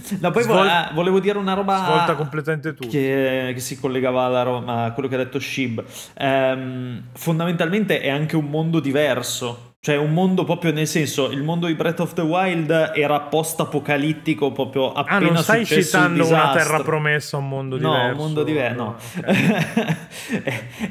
sì, 0.03 0.19
No, 0.21 0.31
poi 0.33 0.43
svol- 0.43 0.57
vo- 0.57 0.69
ah, 0.69 0.91
volevo 0.93 1.21
dire 1.21 1.39
una 1.39 1.55
roba 1.55 1.77
Svolta 1.77 2.15
completamente 2.17 2.75
tutto. 2.75 2.89
che, 2.89 3.53
che 3.55 3.61
si 3.61 3.79
collegava 3.79 4.25
alla 4.25 4.43
ro- 4.43 4.65
a 4.67 4.91
quello 4.91 5.09
che 5.09 5.15
ha 5.15 5.19
detto 5.19 5.39
Shib. 5.39 5.85
Ehm, 6.19 7.05
fondamentalmente 7.15 8.01
è 8.01 8.09
anche 8.11 8.35
un 8.35 8.47
mondo 8.47 8.81
diverso. 8.81 9.70
Cioè 9.83 9.97
un 9.97 10.13
mondo 10.13 10.45
proprio 10.45 10.73
nel 10.73 10.87
senso, 10.87 11.31
il 11.31 11.43
mondo 11.43 11.67
di 11.67 11.75
Breath 11.75 12.01
of 12.01 12.13
the 12.13 12.21
Wild 12.21 12.93
era 12.95 13.19
post-apocalittico 13.21 14.53
proprio 14.53 14.93
appena 14.93 15.17
Ah, 15.17 15.33
non 15.33 15.37
stai 15.43 15.65
citando 15.65 16.27
una 16.27 16.53
terra 16.53 16.83
promessa, 16.83 17.39
un 17.39 17.49
mondo 17.49 17.79
No, 17.79 17.89
diverso? 17.91 18.11
un 18.11 18.17
mondo 18.19 18.43
diverso, 18.43 18.77
no. 18.83 18.97
ok. 19.27 19.97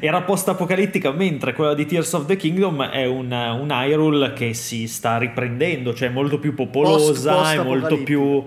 Era 0.00 0.22
post-apocalittica, 0.22 1.12
mentre 1.12 1.52
quella 1.52 1.74
di 1.74 1.86
Tears 1.86 2.12
of 2.14 2.26
the 2.26 2.34
Kingdom 2.34 2.82
è 2.82 3.04
un, 3.06 3.30
un 3.30 3.68
Hyrule 3.70 4.32
che 4.32 4.54
si 4.54 4.88
sta 4.88 5.18
riprendendo, 5.18 5.94
cioè 5.94 6.08
è 6.08 6.10
molto 6.12 6.40
più 6.40 6.52
popolosa, 6.54 7.32
Post- 7.32 7.54
è 7.54 7.62
molto 7.62 8.02
più... 8.02 8.44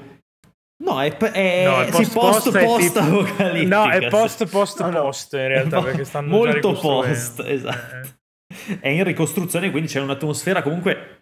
No, 0.84 1.01
è, 1.01 1.15
è, 1.15 1.65
No, 1.65 2.03
sì, 2.03 2.12
post- 2.12 2.12
post, 2.12 2.51
post 2.51 2.58
è 2.58 2.65
post 2.65 2.97
apocalittica. 2.97 3.77
No, 3.86 3.89
è 3.89 4.08
post 4.10 4.45
post 4.47 4.82
No, 4.82 4.89
no. 4.89 5.01
post 5.03 5.34
in 5.36 5.47
realtà, 5.47 5.79
È 5.79 5.84
perché 5.84 6.03
stanno 6.03 6.27
già 6.27 6.36
molto 6.36 6.73
post, 6.73 7.39
esatto. 7.47 7.95
Eh. 7.95 8.21
È 8.80 8.88
in 8.88 9.04
ricostruzione, 9.04 9.72
quindi 9.72 9.89
c'è 9.89 10.00
un'atmosfera 10.00 10.62
comunque 10.62 11.20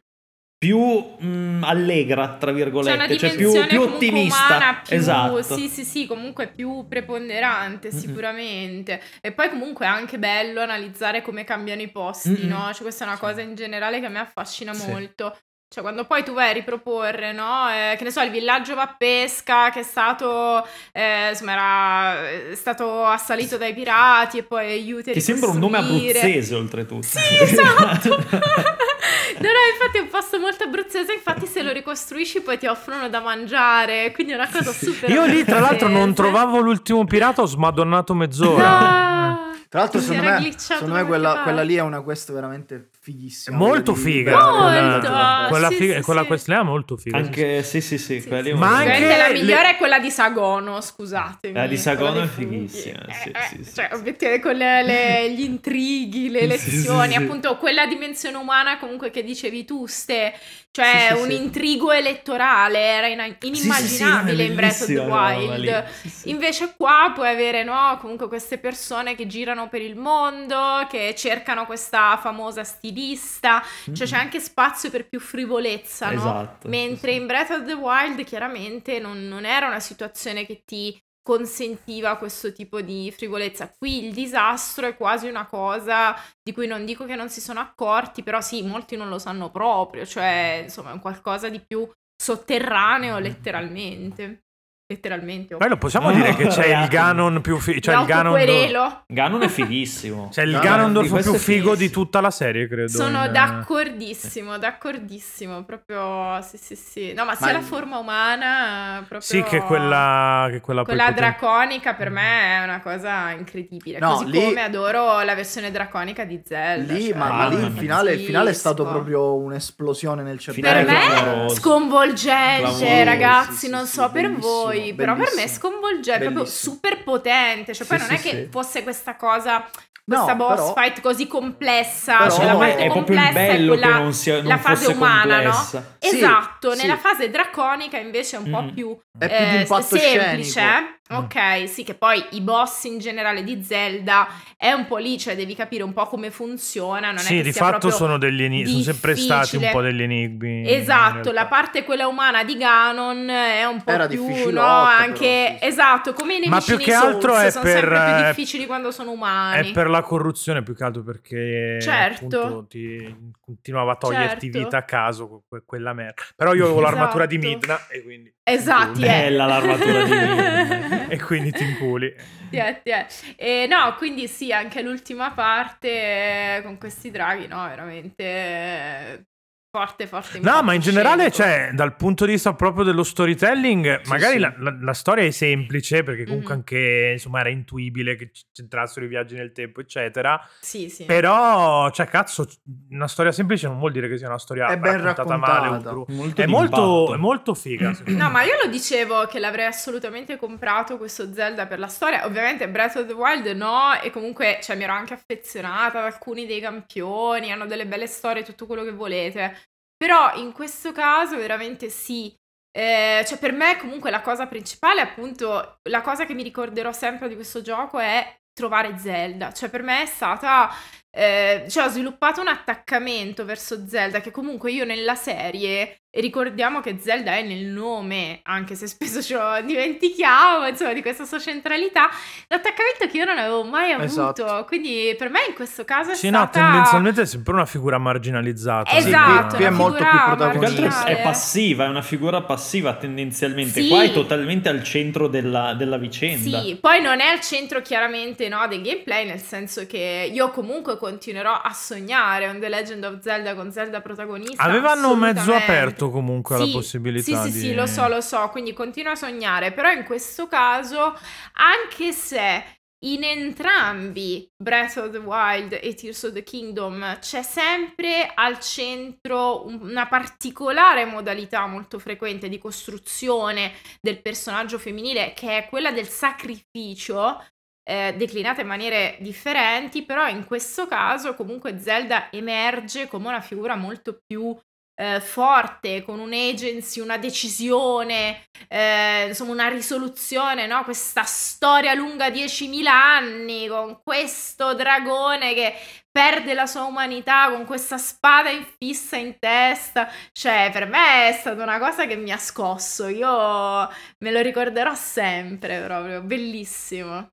più 0.62 0.78
mh, 0.80 1.63
allegra, 1.63 2.38
tra 2.38 2.52
virgolette, 2.52 3.17
cioè 3.17 3.36
più, 3.36 3.52
più 3.65 3.82
ottimista. 3.82 4.58
umana, 4.58 4.82
più, 4.86 4.96
esatto. 4.96 5.44
sì 5.56 5.67
sì 5.67 5.84
sì, 5.84 6.06
comunque 6.06 6.50
più 6.50 6.86
preponderante 6.88 7.89
sicuramente. 7.91 9.02
E 9.22 9.32
poi 9.32 9.50
comunque 9.50 9.86
è 9.86 9.89
anche 9.89 10.20
bello 10.20 10.62
analizzare 10.62 11.24
come 11.24 11.44
cambiano 11.46 11.82
i 11.82 11.89
posti, 11.89 12.30
Mm-mm. 12.30 12.48
no? 12.48 12.72
Cioè 12.74 12.84
questa 12.84 13.06
è 13.06 13.08
una 13.08 13.15
Sì. 13.15 13.24
cosa 13.24 13.41
in 13.41 13.56
generale 13.56 14.00
che 14.00 14.06
a 14.06 14.10
me 14.10 14.20
affascina 14.20 14.72
Sì. 14.74 14.88
molto. 14.88 15.36
Cioè, 15.73 15.81
quando 15.84 16.03
poi 16.03 16.21
tu 16.21 16.34
vai 16.34 16.49
a 16.49 16.51
riproporre, 16.51 17.31
no? 17.31 17.69
Eh, 17.69 17.95
che 17.95 18.03
ne 18.03 18.12
so, 18.12 18.19
il 18.19 18.29
villaggio 18.29 18.75
va 18.75 18.81
a 18.81 18.95
pesca 18.97 19.69
che 19.69 19.79
è 19.79 19.84
stato, 19.84 20.67
eh, 20.91 21.29
insomma, 21.29 21.51
era 21.53 22.29
è 22.49 22.55
stato 22.55 23.05
assalito 23.05 23.55
dai 23.55 23.73
pirati 23.73 24.39
e 24.39 24.43
poi 24.43 24.69
aiuti 24.69 25.12
a 25.12 25.13
Che 25.13 25.21
sembra 25.21 25.49
un 25.49 25.60
nome 25.60 25.77
abruzzese, 25.77 26.55
oltretutto. 26.55 27.07
Sì, 27.07 27.19
esatto. 27.39 28.10
no, 29.39 29.47
no, 29.47 29.62
infatti 29.71 29.97
è 29.97 30.01
un 30.01 30.10
posto 30.10 30.39
molto 30.39 30.65
abruzzese, 30.65 31.13
infatti 31.13 31.45
se 31.45 31.63
lo 31.63 31.71
ricostruisci 31.71 32.41
poi 32.41 32.57
ti 32.57 32.67
offrono 32.67 33.07
da 33.07 33.21
mangiare, 33.21 34.12
quindi 34.12 34.34
è 34.34 34.36
una 34.36 34.49
cosa 34.51 34.73
super 34.73 35.10
Io 35.10 35.23
lì, 35.23 35.45
tra 35.45 35.62
l'altro, 35.62 35.88
non 35.88 36.13
trovavo 36.13 36.60
l'ultimo 36.60 37.05
pirata, 37.05 37.43
ho 37.43 37.45
smadonnato 37.45 38.13
mezz'ora. 38.13 38.77
Ah, 38.77 39.51
Tra 39.69 39.79
l'altro, 39.79 40.01
secondo 40.01 40.23
me, 40.23 40.53
secondo 40.57 40.95
me 40.95 41.05
quella, 41.05 41.43
quella 41.43 41.62
lì 41.62 41.75
è 41.75 41.81
una 41.81 42.01
quest 42.01 42.34
veramente 42.34 42.89
fighissima. 43.04 43.58
Molto 43.58 43.96
figa. 43.96 44.38
Quella, 44.38 44.92
Molto, 44.92 45.48
quella, 45.50 45.68
sì, 45.70 45.76
figa- 45.76 45.96
sì, 45.96 46.02
quella 46.04 46.22
sì. 46.22 46.28
quest 46.28 46.48
là 46.50 46.60
è 46.60 46.64
molto 46.64 46.98
figa. 46.98 47.18
Anche, 47.18 47.64
sì, 47.64 47.82
sì, 47.82 47.98
sì, 47.98 48.22
Sì, 48.22 48.30
sì. 48.30 48.54
Ma 48.54 48.78
anche- 48.78 49.18
la 49.18 49.28
le- 49.28 49.34
migliore 49.34 49.70
è 49.72 49.78
quella 49.78 49.98
di 50.00 50.12
Sagono, 50.12 50.80
scusatemi. 50.82 51.54
La 51.56 51.66
di 51.66 51.78
Sagono 51.78 52.22
è 52.22 52.28
fighissima, 52.28 53.00
sì, 53.10 53.30
Eh, 53.30 53.42
sì, 53.50 53.64
sì, 53.64 53.74
Cioè, 53.74 54.40
con 54.40 54.56
le- 54.56 54.84
le- 54.84 55.32
gli 55.34 55.42
intrighi, 55.42 56.30
le 56.30 56.42
Sì, 56.58 56.70
sì, 56.70 56.76
lezioni, 56.78 57.14
sì. 57.14 57.18
appunto 57.18 57.58
quella 57.58 57.88
dimensione 57.88 58.38
umana 58.38 58.78
comunque 58.78 59.10
che 59.10 59.24
dicevi 59.24 59.66
tu, 59.66 59.88
Ste, 59.88 60.34
cioè 60.70 61.08
Sì, 61.10 61.16
sì, 61.16 61.22
un 61.24 61.30
sì. 61.30 61.36
intrigo 61.36 61.92
elettorale, 61.92 62.80
era 62.80 63.08
ina- 63.08 63.26
Sì, 63.40 63.54
sì, 63.54 63.56
sì, 63.56 63.68
no, 63.68 63.74
è 63.74 63.78
inimmaginabile 63.80 64.44
in 64.44 64.56
Breath 64.56 64.82
of 64.82 64.86
the 64.88 65.00
Wild. 65.00 65.60
lì. 65.60 65.84
Sì, 66.02 66.10
sì. 66.10 66.30
Invece 66.30 66.74
qua 66.78 67.12
puoi 67.14 67.30
avere, 67.30 67.64
no, 67.64 67.98
comunque 68.00 68.28
queste 68.28 68.58
persone 68.58 69.16
che 69.16 69.26
girano 69.28 69.68
per 69.70 69.82
il 69.82 69.96
mondo, 69.96 70.86
che 70.90 71.14
cercano 71.18 71.66
questa 71.66 72.18
famosa 72.22 72.64
stilista, 72.91 73.63
cioè 73.93 74.08
c'è 74.08 74.17
anche 74.17 74.39
spazio 74.39 74.89
per 74.89 75.08
più 75.08 75.19
frivolezza, 75.19 76.12
no? 76.12 76.19
Esatto, 76.19 76.67
Mentre 76.67 77.12
sì, 77.12 77.15
sì. 77.15 77.21
in 77.21 77.27
Breath 77.27 77.49
of 77.51 77.65
the 77.65 77.73
Wild 77.73 78.23
chiaramente 78.23 78.99
non, 78.99 79.27
non 79.27 79.45
era 79.45 79.67
una 79.67 79.80
situazione 79.80 80.45
che 80.45 80.63
ti 80.65 80.97
consentiva 81.23 82.17
questo 82.17 82.51
tipo 82.51 82.82
di 82.82 83.12
frivolezza. 83.15 83.71
Qui 83.77 84.06
il 84.06 84.13
disastro 84.13 84.88
è 84.88 84.97
quasi 84.97 85.27
una 85.27 85.45
cosa 85.45 86.15
di 86.41 86.51
cui 86.54 86.67
non 86.67 86.84
dico 86.86 87.06
che 87.06 87.15
non 87.15 87.30
si 87.30 87.41
sono 87.41 87.60
accorti, 87.60 88.23
però 88.23 88.41
sì, 88.41 88.63
molti 88.63 88.95
non 88.95 89.10
lo 89.10 89.19
sanno 89.19 89.49
proprio, 89.51 90.06
cioè 90.06 90.62
insomma 90.63 90.89
è 90.89 90.93
un 90.93 90.99
qualcosa 90.99 91.47
di 91.49 91.60
più 91.65 91.89
sotterraneo 92.21 93.19
letteralmente. 93.19 94.45
Letteralmente. 94.91 95.56
Poi 95.56 95.69
lo 95.69 95.77
possiamo 95.77 96.10
No, 96.10 96.15
dire 96.15 96.36
che 96.36 96.47
c'è 96.47 96.65
il. 96.82 96.88
Ganon 96.91 97.39
più 97.41 97.58
figo. 97.60 97.80
Cioè 97.80 97.97
il 97.97 98.06
Ganon. 98.06 99.04
Ganon 99.08 99.41
è 99.43 99.47
fighissimo. 99.47 100.27
C'è 100.32 100.43
il 100.43 100.51
No, 100.51 100.60
Ganondorf 100.60 101.21
più 101.21 101.34
figo 101.36 101.75
di 101.75 101.89
tutta 101.89 102.19
la 102.19 102.30
serie, 102.32 102.67
credo. 102.67 102.89
Sono 102.89 103.23
in- 103.25 103.32
d'accordissimo, 103.32 104.58
d'accordissimo, 104.58 105.63
proprio 105.63 106.41
sì 106.41 106.58
sì 106.58 106.75
sì. 106.75 107.13
No, 107.13 107.23
ma 107.25 107.36
sia 107.36 107.45
Ma 107.47 107.51
la 107.54 107.58
il- 107.60 107.63
forma 107.65 107.97
umana 107.99 108.95
proprio 109.08 109.21
Sì, 109.21 109.41
che 109.43 109.60
quella. 109.62 110.47
Che 110.51 110.60
quella, 110.60 110.84
Quella 110.84 111.06
poten- 111.06 111.19
draconica 111.21 111.93
per 111.93 112.10
me 112.10 112.58
è 112.60 112.63
una 112.63 112.82
cosa 112.82 113.32
incredibile. 113.32 113.99
No, 113.99 114.15
Così 114.15 114.30
lì- 114.32 114.43
come 114.43 114.62
adoro 114.62 115.21
la 115.21 115.36
versione 115.36 115.71
draconica 115.71 116.25
di 116.25 116.41
Zelda. 116.45 116.91
Lì, 116.93 117.08
cioè, 117.08 117.17
ma, 117.17 117.30
ma 117.30 117.34
mamma 117.36 117.47
lì 117.56 117.63
il 117.65 117.71
finale, 117.77 118.13
il 118.13 118.19
finale 118.25 118.49
è 118.49 118.54
stato 118.54 118.86
proprio 118.86 119.36
un'esplosione 119.36 120.21
nel 120.21 120.36
Per 120.43 120.54
cervello. 120.54 120.91
me 120.91 120.99
clamoroso. 121.06 121.56
sconvolgente, 121.56 123.04
ragazzi. 123.04 123.69
non 123.69 123.86
so 123.86 124.10
per 124.12 124.32
voi, 124.36 124.81
poi, 124.82 124.94
però 124.96 125.13
per 125.15 125.24
me 125.24 125.30
bellissimo. 125.36 125.56
sconvolgente, 125.72 126.12
è 126.12 126.20
proprio 126.20 126.44
Bellissimo. 126.44 126.74
super 126.76 127.04
potente, 127.04 127.74
cioè 127.74 127.86
Sì, 127.86 127.89
poi 127.96 127.98
non 128.00 128.08
sì, 128.08 128.13
è 128.15 128.20
che 128.20 128.48
fosse 128.52 128.84
questa 128.84 129.15
cosa, 129.15 129.70
No, 130.04 130.15
questa 130.24 130.36
boss 130.36 130.56
però- 130.56 130.74
fight 130.74 131.02
così 131.02 131.28
complessa, 131.28 132.17
Però- 132.17 132.30
cioè 132.36 132.46
la 132.46 132.56
parte 132.56 132.76
è 132.78 132.88
complessa 132.89 133.39
è 133.39 133.65
quella, 133.65 133.88
non 134.00 134.13
sia- 134.13 134.36
non 134.38 134.46
la 134.48 134.58
fase 134.58 134.88
umana, 134.91 135.36
complessa. 135.36 135.80
no? 135.80 135.86
Sì, 136.00 136.15
esatto, 136.17 136.72
sì. 136.76 136.82
nella 136.82 136.98
fase 136.98 137.30
draconica 137.30 137.98
invece 137.98 138.36
è 138.36 138.39
un 138.39 138.50
po' 138.50 138.62
Mm. 138.63 138.70
più 138.70 138.98
È 139.17 139.28
più 139.28 139.46
di 139.46 139.56
eh, 139.56 139.60
impatto 139.62 139.98
semplice. 139.98 141.00
Scenico. 141.12 141.39
Ok, 141.62 141.69
sì, 141.69 141.84
che 141.84 141.93
poi 141.93 142.24
i 142.32 142.41
boss 142.41 142.84
in 142.86 143.00
generale 143.00 143.43
di 143.43 143.63
Zelda 143.63 144.28
è 144.58 144.71
un 144.71 144.86
po' 144.88 144.97
lì, 144.97 145.17
cioè 145.17 145.36
devi 145.36 145.56
capire 145.56 145.84
un 145.84 145.93
po' 145.93 146.06
come 146.08 146.32
funziona. 146.32 147.08
Non 147.08 147.17
è 147.17 147.19
Sì, 147.19 147.36
che 147.38 147.43
di 147.43 147.52
sia 147.52 147.65
fatto 147.65 147.89
sono 147.89 148.17
degli 148.17 148.43
enigmi, 148.43 148.67
sono 148.67 148.84
sempre 148.84 149.15
stati 149.15 149.58
un 149.58 149.69
po' 149.71 149.82
degli 149.82 150.02
enigmi. 150.02 150.69
Esatto, 150.71 151.32
la 151.32 151.45
parte 151.47 151.84
quella 151.84 152.08
umana 152.08 152.43
di 152.43 152.56
Ganon 152.58 153.30
è 153.30 153.65
un 153.65 153.84
po' 153.84 153.91
Era 153.91 154.08
più, 154.08 154.26
no, 154.26 154.43
però, 154.43 154.84
anche 154.84 155.47
sì, 155.54 155.58
sì. 155.60 155.65
esatto, 155.65 156.13
come 156.13 156.36
i 156.36 156.39
nemici 156.39 156.50
Ma 156.50 156.60
più 156.62 156.76
nei 156.78 156.86
che 156.86 156.93
altro 156.93 157.34
Souls, 157.34 157.45
è 157.45 157.52
sono 157.52 157.63
per, 157.63 157.74
sempre 157.80 158.00
più 158.04 158.13
eh, 158.13 158.28
difficili 158.28 158.65
quando 158.65 158.91
sono 158.91 159.12
umani. 159.12 159.69
È 159.69 159.71
per 159.71 159.89
la 159.89 160.02
corruzione 160.02 160.63
più 160.63 160.76
che 160.76 160.84
altro 160.84 161.04
perché 161.04 161.80
Certo. 161.82 162.26
appunto 162.26 162.65
ti 162.67 163.32
continuava 163.39 163.93
a 163.93 163.95
toglierti 163.95 164.45
Certo. 164.52 164.58
vita 164.60 164.78
a 164.78 164.84
caso 164.84 165.43
que- 165.47 165.63
quella 165.65 165.93
merda. 165.93 166.21
Però 166.36 166.54
io 166.54 166.65
avevo 166.65 166.80
l'armatura 166.80 167.26
di 167.26 167.36
Esatto. 167.36 167.50
Midna 167.52 167.88
e 167.89 168.04
quindi 168.04 168.34
Esatti, 168.43 169.04
eh. 169.06 169.06
Bella 169.06 169.45
l'armatura 169.45 170.04
di 170.04 170.12
e 171.13 171.19
quindi 171.21 171.51
ti 171.51 171.63
inculi. 171.63 172.13
Ti 172.49 172.58
è. 172.58 173.08
E 173.38 173.65
no, 173.67 173.95
quindi 173.95 174.27
sì, 174.27 174.51
anche 174.51 174.82
l'ultima 174.82 175.32
parte 175.32 176.58
eh, 176.58 176.62
con 176.63 176.77
questi 176.77 177.12
draghi, 177.12 177.47
no, 177.47 177.63
veramente 177.67 178.23
eh, 178.23 179.25
forte, 179.71 180.05
forte. 180.05 180.39
No, 180.39 180.62
ma 180.63 180.73
in 180.73 180.81
generale, 180.81 181.31
cioè, 181.31 181.69
dal 181.73 181.95
punto 181.95 182.25
di 182.25 182.34
vista 182.34 182.53
proprio 182.53 182.84
dello 182.84 183.03
storytelling, 183.03 184.01
Sì, 184.01 184.10
magari 184.10 184.34
sì. 184.34 184.39
La, 184.39 184.53
la- 184.57 184.77
la 184.81 184.93
storia 184.93 185.23
è 185.23 185.31
semplice, 185.31 186.03
perché 186.03 186.25
comunque 186.25 186.51
Mhm. 186.53 186.60
anche, 186.60 187.10
insomma, 187.13 187.39
era 187.39 187.49
intuibile 187.49 188.17
che 188.17 188.31
c'entrassero 188.51 189.05
i 189.05 189.07
viaggi 189.07 189.36
nel 189.36 189.53
tempo, 189.53 189.79
eccetera. 189.79 190.45
Sì, 190.60 190.89
sì. 190.89 191.05
Però, 191.05 191.89
cioè, 191.91 192.05
cazzo, 192.07 192.45
una 192.89 193.07
storia 193.07 193.31
semplice 193.31 193.67
non 193.67 193.79
vuol 193.79 193.93
dire 193.93 194.10
che 194.10 194.17
sia 194.17 194.27
una 194.27 194.39
storia 194.39 194.67
È 194.67 194.77
ben 194.77 195.01
raccontata 195.01 195.38
male. 195.38 195.53
o 195.53 195.63
raccontata. 195.71 195.91
bru- 195.95 196.10
Molto 196.10 196.41
È 196.41 196.45
molto, 196.45 197.13
è 197.13 197.17
molto 197.17 197.53
figa. 197.53 197.91
No, 198.12 198.25
me. 198.25 198.31
ma 198.31 198.43
io 198.43 198.57
lo 198.62 198.69
dicevo 198.69 199.25
che 199.27 199.39
l'avrei 199.39 199.67
assolutamente 199.67 200.36
comprato 200.36 200.97
questo 200.97 201.31
Zelda 201.34 201.65
per 201.65 201.79
la 201.79 201.88
storia. 201.88 202.25
Ovviamente 202.25 202.67
Breath 202.67 202.97
of 202.97 203.05
the 203.07 203.13
Wild 203.13 203.47
no, 203.55 203.93
e 204.01 204.10
comunque 204.12 204.60
cioè, 204.62 204.75
mi 204.75 204.84
ero 204.84 204.91
anche 204.93 205.13
affezionata 205.13 205.99
ad 205.99 206.05
alcuni 206.12 206.45
dei 206.45 206.60
campioni, 206.60 207.51
hanno 207.53 207.65
delle 207.65 207.86
belle 207.86 208.07
storie, 208.07 208.43
tutto 208.43 208.65
quello 208.65 208.84
che 208.84 208.91
volete. 208.91 209.60
Però 210.02 210.34
in 210.36 210.52
questo 210.52 210.92
caso 210.92 211.38
veramente 211.38 211.90
sì. 211.90 212.34
Eh, 212.74 213.24
cioè 213.28 213.38
per 213.38 213.52
me 213.52 213.78
comunque 213.78 214.10
la 214.10 214.22
cosa 214.22 214.48
principale, 214.48 215.02
appunto, 215.02 215.80
la 215.90 216.02
cosa 216.02 216.26
che 216.26 216.34
mi 216.34 216.42
ricorderò 216.44 216.92
sempre 216.92 217.28
di 217.28 217.36
questo 217.36 217.62
gioco 217.62 218.00
è 218.00 218.36
trovare 218.52 218.98
Zelda. 218.98 219.52
Cioè 219.54 219.70
per 219.70 219.84
me 219.84 220.02
è 220.04 220.06
stata... 220.08 220.70
eh, 221.16 221.66
cioè 221.70 221.86
ho 221.86 221.90
sviluppato 221.90 222.42
un 222.42 222.48
attaccamento 222.48 223.46
verso 223.46 223.88
Zelda 223.88 224.22
che 224.22 224.32
comunque 224.32 224.72
io 224.72 224.86
nella 224.86 225.16
serie 225.16 226.01
ricordiamo 226.13 226.82
che 226.82 226.97
Zelda 227.00 227.36
è 227.36 227.41
nel 227.41 227.65
nome, 227.65 228.41
anche 228.43 228.76
se 228.76 228.88
spesso 228.88 229.21
ce 229.21 229.36
lo 229.36 229.62
dimentichiamo, 229.63 230.67
insomma, 230.67 230.93
di 230.93 231.02
questa 231.02 231.24
sua 231.26 231.39
centralità, 231.39 232.10
l'attaccamento 232.47 233.08
che 233.10 233.17
io 233.17 233.26
non 233.26 233.38
avevo 233.38 233.63
mai 233.63 233.91
avuto. 233.93 234.04
Esatto. 234.06 234.65
Quindi 234.65 235.15
per 235.17 235.30
me 235.30 235.39
in 235.47 235.54
questo 235.54 235.86
caso 235.86 236.12
è 236.12 236.15
Sì, 236.15 236.30
no, 236.30 236.39
stata... 236.39 236.60
tendenzialmente 236.60 237.21
è 237.21 237.26
sempre 237.26 237.54
una 237.54 237.65
figura 237.65 237.97
marginalizzata. 237.97 238.91
Esatto, 238.91 239.50
Sì, 239.52 239.56
qui 239.56 239.65
è 239.65 239.69
molto 239.69 240.04
più 240.04 240.19
protagonista. 240.26 241.06
è, 241.06 241.21
passiva, 241.21 241.86
è 241.86 241.88
una 241.88 242.02
figura 242.02 242.41
passiva 242.41 242.93
tendenzialmente. 242.95 243.82
Sì. 243.82 243.88
Qua 243.88 244.04
è 244.04 244.12
totalmente 244.12 244.67
al 244.67 244.84
centro 244.84 245.28
della, 245.28 245.74
della 245.76 245.97
vicenda. 245.97 246.62
Sì, 246.62 246.78
poi 246.80 247.02
non 247.02 247.21
è 247.21 247.28
al 247.28 247.39
centro 247.39 247.82
chiaramente 247.82 248.50
no, 248.50 248.67
del 248.67 248.82
gameplay, 248.82 249.26
nel 249.26 249.39
senso 249.39 249.86
che 249.88 250.30
io 250.32 250.50
comunque 250.50 250.97
continuerò 250.97 251.54
a 251.54 251.71
sognare 251.71 252.47
un 252.47 252.60
The 252.60 252.67
Legend 252.67 253.04
of 253.06 253.19
Zelda 253.21 253.56
con 253.56 253.71
Zelda 253.71 254.02
protagonista. 254.02 254.62
Avevano 254.62 255.15
mezzo 255.15 255.39
assolutamente. 255.39 256.00
Aperto 256.06 256.10
comunque 256.10 256.58
la 256.58 256.68
Sì, 256.68 256.68
possibilità 256.68 257.48
Sì, 257.48 257.52
di... 257.52 257.52
sì, 257.52 257.70
sì, 257.70 257.74
lo 257.74 257.86
so, 257.86 258.08
lo 258.08 258.20
so, 258.22 258.50
quindi 258.50 258.74
continuo 258.74 259.12
a 259.12 259.16
sognare, 259.16 259.72
però 259.72 259.92
in 259.92 260.04
questo 260.04 260.48
caso, 260.48 261.14
anche 261.54 262.12
se 262.14 262.64
in 263.04 263.24
entrambi 263.24 264.48
Breath 264.56 264.98
of 264.98 265.12
the 265.12 265.18
Wild 265.18 265.74
e 265.82 265.94
Tears 265.96 266.24
of 266.24 266.34
the 266.34 266.44
Kingdom 266.44 267.18
c'è 267.20 267.42
sempre 267.42 268.32
al 268.34 268.60
centro 268.60 269.66
un- 269.66 269.80
una 269.82 270.08
particolare 270.08 271.06
modalità 271.06 271.66
molto 271.68 271.98
frequente 272.00 272.48
di 272.50 272.58
costruzione 272.60 273.74
del 274.00 274.22
personaggio 274.22 274.78
femminile 274.78 275.34
che 275.34 275.58
è 275.58 275.70
quella 275.70 275.92
del 275.92 276.08
sacrificio, 276.08 277.44
eh, 277.84 278.14
declinata 278.18 278.62
in 278.62 278.68
maniere 278.68 279.18
differenti, 279.22 280.04
però 280.04 280.28
in 280.28 280.46
questo 280.46 280.88
caso 280.88 281.34
comunque 281.34 281.80
Zelda 281.80 282.32
emerge 282.32 283.08
come 283.08 283.28
una 283.28 283.42
figura 283.42 283.76
molto 283.76 284.20
più 284.26 284.56
eh, 285.02 285.20
forte, 285.20 286.04
con 286.04 286.20
un 286.20 286.32
agency, 286.32 287.00
una 287.00 287.18
decisione, 287.18 288.44
eh, 288.68 289.26
insomma 289.30 289.52
una 289.52 289.68
risoluzione, 289.68 290.68
no? 290.68 290.84
Questa 290.84 291.24
storia 291.24 291.96
lunga 291.96 292.30
10.000 292.30 292.86
anni 292.86 293.68
con 293.68 294.00
questo 294.04 294.76
dragone 294.76 295.56
che 295.56 295.74
perde 296.12 296.54
la 296.54 296.68
sua 296.68 296.84
umanità 296.84 297.50
con 297.50 297.66
questa 297.66 297.98
spada 297.98 298.52
infissa 298.52 299.18
in 299.18 299.38
testa. 299.40 300.08
Cioè, 300.32 300.70
per 300.72 300.86
me 300.88 301.30
è 301.30 301.32
stata 301.32 301.64
una 301.64 301.80
cosa 301.80 302.06
che 302.06 302.16
mi 302.16 302.32
ha 302.32 302.38
scosso. 302.38 303.08
Io 303.08 303.28
me 303.28 304.32
lo 304.32 304.42
ricorderò 304.42 304.94
sempre, 304.94 305.82
proprio 305.82 306.22
bellissimo. 306.22 307.30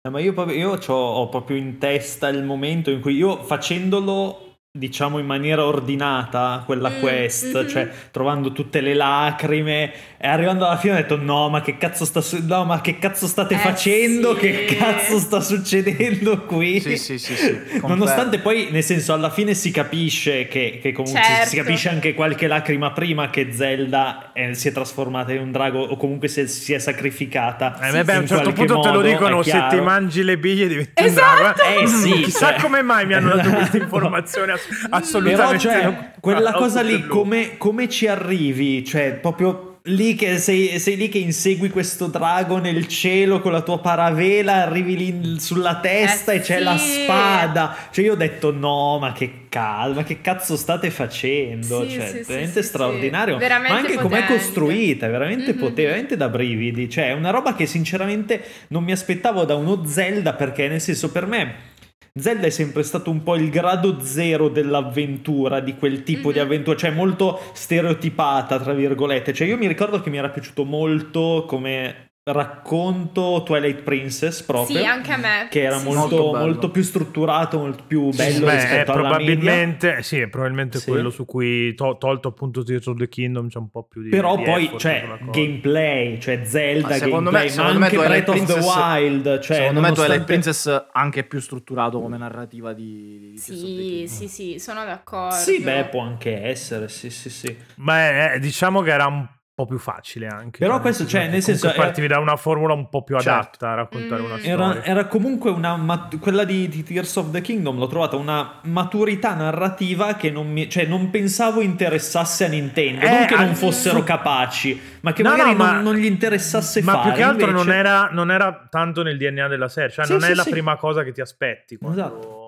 Eh, 0.00 0.08
ma 0.08 0.18
io, 0.18 0.32
proprio- 0.32 0.56
io 0.56 0.78
ho 0.94 1.28
proprio 1.28 1.58
in 1.58 1.76
testa 1.78 2.28
il 2.28 2.42
momento 2.42 2.90
in 2.90 3.00
cui 3.00 3.16
io 3.16 3.42
facendolo 3.42 4.51
diciamo 4.76 5.18
in 5.18 5.26
maniera 5.26 5.66
ordinata 5.66 6.62
quella 6.64 6.88
Mm, 6.88 7.00
quest, 7.00 7.54
mhm. 7.60 7.68
cioè 7.68 7.90
trovando 8.10 8.52
tutte 8.52 8.80
le 8.80 8.94
lacrime 8.94 9.92
e 10.16 10.26
arrivando 10.26 10.64
alla 10.64 10.78
fine 10.78 10.94
ho 10.94 10.96
detto 10.96 11.18
no 11.20 11.50
ma 11.50 11.60
che 11.60 11.76
cazzo 11.76 12.06
sta 12.06 12.22
su- 12.22 12.42
no 12.42 12.64
ma 12.64 12.80
che 12.80 12.98
cazzo 12.98 13.26
state 13.26 13.52
Eh, 13.52 13.58
facendo 13.58 14.32
sì. 14.32 14.40
che 14.40 14.64
cazzo 14.78 15.18
sta 15.18 15.40
succedendo 15.42 16.44
qui 16.44 16.80
Sì, 16.80 16.96
sì, 16.96 17.18
sì, 17.18 17.36
sì, 17.36 17.60
nonostante 17.86 18.38
poi 18.38 18.68
nel 18.70 18.82
senso 18.82 19.12
alla 19.12 19.28
fine 19.28 19.52
si 19.52 19.70
capisce 19.70 20.48
che, 20.48 20.78
che 20.80 20.92
comunque 20.92 21.20
si- 21.22 21.32
si 21.32 21.56
Certo. 21.56 21.56
capisce 21.56 21.88
anche 21.90 22.14
qualche 22.14 22.46
lacrima 22.46 22.92
prima 22.92 23.28
che 23.28 23.52
Zelda 23.52 24.30
eh, 24.32 24.54
si 24.54 24.68
è 24.68 24.72
trasformata 24.72 25.32
in 25.34 25.40
un 25.42 25.52
drago 25.52 25.80
o 25.82 25.96
comunque 25.98 26.28
si 26.28 26.40
è, 26.40 26.46
si 26.46 26.72
è 26.72 26.78
sacrificata 26.78 27.78
Eh, 27.78 27.90
beh, 27.90 28.04
beh, 28.04 28.14
a 28.14 28.18
un 28.20 28.26
certo 28.26 28.52
punto 28.52 28.80
te 28.80 28.88
lo 28.88 28.94
modo, 28.94 29.06
dicono, 29.06 29.42
se 29.42 29.66
ti 29.68 29.80
mangi 29.80 30.22
le 30.22 30.38
biglie 30.38 30.66
diventi 30.66 31.02
Esatto! 31.04 31.42
un 31.42 31.52
drago. 31.56 31.82
Eh 31.82 31.86
sì, 31.88 32.10
Chissà 32.22 32.52
cioè- 32.52 32.60
come 32.62 32.80
mai 32.80 33.04
mi 33.04 33.12
hanno 33.12 33.34
dato 33.36 33.50
questa 33.52 33.76
informazione 33.76 34.60
assolutamente. 34.90 35.46
Però, 35.46 35.58
cioè, 35.58 35.84
non- 35.84 36.10
quella 36.20 36.50
out 36.50 36.58
cosa 36.58 36.80
lì, 36.82 37.06
come, 37.06 37.56
come 37.58 37.88
ci 37.88 38.06
arrivi? 38.06 38.84
Cioè, 38.84 39.12
proprio 39.14 39.68
lì 39.86 40.14
che 40.14 40.38
sei, 40.38 40.78
sei 40.78 40.94
lì 40.96 41.08
che 41.08 41.18
insegui 41.18 41.68
questo 41.68 42.06
drago 42.06 42.58
nel 42.58 42.86
cielo 42.86 43.40
con 43.40 43.50
la 43.50 43.62
tua 43.62 43.80
paravela, 43.80 44.62
arrivi 44.62 44.96
lì 44.96 45.40
sulla 45.40 45.80
testa 45.80 46.30
Eh 46.30 46.36
e 46.36 46.40
c'è 46.40 46.58
sì. 46.58 46.62
la 46.62 46.76
spada. 46.76 47.76
Cioè, 47.90 48.04
io 48.04 48.12
ho 48.12 48.16
detto, 48.16 48.52
no, 48.52 48.98
ma 49.00 49.10
che 49.12 49.46
calma, 49.48 50.04
che 50.04 50.20
cazzo 50.20 50.56
state 50.56 50.90
facendo? 50.90 51.82
Sì, 51.82 51.96
cioè, 51.96 52.06
sì, 52.06 52.22
veramente 52.24 52.62
sì, 52.62 52.68
straordinario. 52.68 53.34
sì. 53.34 53.40
Veramente 53.40 53.72
ma 53.72 53.78
anche 53.80 53.94
com'è 53.96 54.20
potente. 54.20 54.32
costruita, 54.34 55.06
è 55.06 55.10
veramente 55.10 55.52
Mhm. 55.52 55.58
potente, 55.58 55.82
veramente 55.82 56.16
da 56.16 56.28
brividi. 56.28 56.88
Cioè, 56.88 57.08
è 57.08 57.12
una 57.14 57.30
roba 57.30 57.56
che 57.56 57.66
sinceramente 57.66 58.40
non 58.68 58.84
mi 58.84 58.92
aspettavo 58.92 59.44
da 59.44 59.56
uno 59.56 59.84
Zelda 59.84 60.34
perché, 60.34 60.68
nel 60.68 60.80
senso, 60.80 61.10
per 61.10 61.26
me. 61.26 61.70
Zelda 62.18 62.46
è 62.46 62.50
sempre 62.50 62.82
stato 62.82 63.10
un 63.10 63.22
po' 63.22 63.36
il 63.36 63.48
grado 63.48 63.98
zero 64.00 64.48
dell'avventura, 64.50 65.60
di 65.60 65.76
quel 65.76 66.02
tipo 66.02 66.30
di 66.30 66.38
Mhm. 66.38 66.44
avventura, 66.44 66.76
cioè 66.76 66.90
molto 66.90 67.40
stereotipata, 67.54 68.58
tra 68.60 68.74
virgolette. 68.74 69.32
Cioè 69.32 69.46
io 69.46 69.56
mi 69.56 69.66
ricordo 69.66 70.00
che 70.02 70.10
mi 70.10 70.18
era 70.18 70.28
piaciuto 70.28 70.64
molto 70.64 71.44
come 71.46 72.11
racconto 72.24 73.42
Twilight 73.44 73.82
Princess 73.82 74.42
proprio. 74.42 74.78
Sì, 74.78 74.84
anche 74.84 75.12
a 75.12 75.16
me. 75.16 75.48
Che 75.50 75.62
era 75.62 75.78
Sì, 75.78 75.84
molto, 75.84 76.00
Molto 76.16 76.30
bello. 76.30 76.44
molto 76.44 76.70
più 76.70 76.82
strutturato, 76.82 77.58
molto 77.58 77.82
più 77.86 78.10
bello 78.10 78.46
Beh, 78.46 78.52
è 78.52 78.54
rispetto 78.54 78.92
alla 78.92 79.18
media. 79.18 79.34
probabilmente, 79.34 80.02
sì, 80.02 80.20
è 80.20 80.28
probabilmente 80.28 80.78
Sì. 80.78 80.88
quello 80.90 81.10
su 81.10 81.24
cui, 81.24 81.74
to- 81.74 81.96
tolto 81.98 82.28
appunto 82.28 82.62
Tears 82.62 82.86
of 82.86 82.96
the 82.98 83.08
Kingdom, 83.08 83.48
c'è 83.48 83.58
un 83.58 83.70
po' 83.70 83.82
più 83.84 84.02
di 84.02 84.10
Però 84.10 84.36
di 84.36 84.44
poi, 84.44 84.70
cioè, 84.78 85.04
gameplay, 85.30 86.20
cioè 86.20 86.44
Zelda, 86.44 86.88
Ma 86.88 86.94
secondo 86.94 87.30
me- 87.30 87.38
gameplay, 87.38 87.44
ma 87.44 87.50
secondo 87.50 87.78
me 87.78 87.84
anche 87.86 87.96
Twilight 87.96 88.24
Breath 88.24 88.28
of 88.28 88.46
the 88.46 88.52
Princess- 88.52 88.76
Wild. 88.76 89.22
Cioè, 89.40 89.56
Secondo 89.56 89.64
me 89.66 89.72
nonostante- 89.72 89.94
Twilight 90.04 90.24
Princess 90.26 90.84
anche 90.92 91.24
più 91.24 91.40
strutturato 91.40 92.00
come 92.00 92.16
narrativa 92.18 92.72
di, 92.72 93.18
di 93.18 93.40
Tears 93.44 93.62
of 93.62 93.68
the 93.68 94.06
Sì, 94.06 94.06
sì, 94.06 94.28
sì, 94.28 94.58
sono 94.58 94.84
d'accordo. 94.84 95.34
Sì, 95.34 95.60
beh, 95.60 95.86
può 95.90 96.00
anche 96.02 96.42
essere, 96.44 96.88
sì, 96.88 97.10
sì, 97.10 97.28
sì. 97.30 97.56
Beh, 97.76 98.34
eh, 98.34 98.38
diciamo 98.38 98.80
che 98.82 98.90
era 98.92 99.06
un 99.06 99.26
po' 99.64 99.66
più 99.66 99.78
facile 99.78 100.26
anche. 100.26 100.58
Però 100.58 100.80
questo, 100.80 101.06
cioè, 101.06 101.28
nel 101.28 101.42
senso, 101.42 101.60
comunque 101.68 101.82
era- 101.82 101.82
partivi 101.92 102.06
da 102.08 102.18
una 102.18 102.36
formula 102.36 102.74
un 102.74 102.88
po' 102.88 103.02
più 103.02 103.16
Certo. 103.18 103.30
adatta 103.30 103.70
a 103.70 103.74
raccontare 103.74 104.20
Mm. 104.22 104.24
una 104.24 104.38
storia. 104.38 104.52
Era, 104.52 104.84
era 104.84 105.06
comunque 105.06 105.50
una 105.50 105.76
mat- 105.76 106.18
quella 106.18 106.44
di, 106.44 106.68
di 106.68 106.82
Tears 106.82 107.16
of 107.16 107.30
the 107.30 107.40
Kingdom 107.40 107.78
l'ho 107.78 107.86
trovata 107.86 108.16
una 108.16 108.58
maturità 108.62 109.34
narrativa 109.34 110.14
che 110.14 110.30
non 110.30 110.50
mi 110.50 110.68
cioè 110.68 110.84
non 110.86 111.10
pensavo 111.10 111.60
interessasse 111.60 112.44
a 112.44 112.48
Nintendo 112.48 113.04
Eh, 113.06 113.10
non 113.10 113.26
che 113.26 113.36
non 113.36 113.54
fossero 113.54 113.98
su- 113.98 114.04
capaci 114.04 114.80
ma 115.02 115.12
che 115.12 115.22
No, 115.22 115.30
magari 115.30 115.52
no, 115.54 115.56
non, 115.64 115.66
ma- 115.74 115.80
non 115.80 115.94
gli 115.96 116.04
interessasse 116.04 116.82
Ma 116.82 116.92
fare 116.92 117.08
più 117.08 117.12
che 117.18 117.22
altro 117.22 117.46
invece- 117.48 117.64
non, 117.66 117.74
era, 117.74 118.08
non 118.12 118.30
era 118.30 118.66
tanto 118.70 119.02
nel 119.02 119.16
DNA 119.18 119.48
della 119.48 119.68
serie, 119.68 119.90
cioè 119.90 120.04
Sì, 120.04 120.12
non 120.12 120.20
sì, 120.22 120.30
è 120.30 120.34
la 120.34 120.42
sì. 120.42 120.50
prima 120.50 120.76
cosa 120.76 121.02
che 121.02 121.12
ti 121.12 121.20
aspetti. 121.20 121.76
Quando... 121.76 122.00
Esatto. 122.00 122.40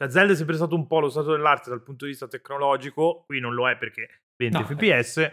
La 0.00 0.08
Zelda 0.08 0.32
è 0.32 0.36
sempre 0.36 0.54
stato 0.56 0.74
un 0.74 0.86
po' 0.86 0.98
lo 1.00 1.10
stato 1.10 1.32
dell'arte 1.32 1.68
dal 1.68 1.82
punto 1.82 2.04
di 2.06 2.12
vista 2.12 2.26
tecnologico, 2.26 3.24
qui 3.26 3.38
non 3.38 3.52
lo 3.52 3.68
è 3.68 3.76
perché 3.76 4.22
20 4.36 4.56
No, 4.56 4.64
fps, 4.64 5.16
eh, 5.18 5.32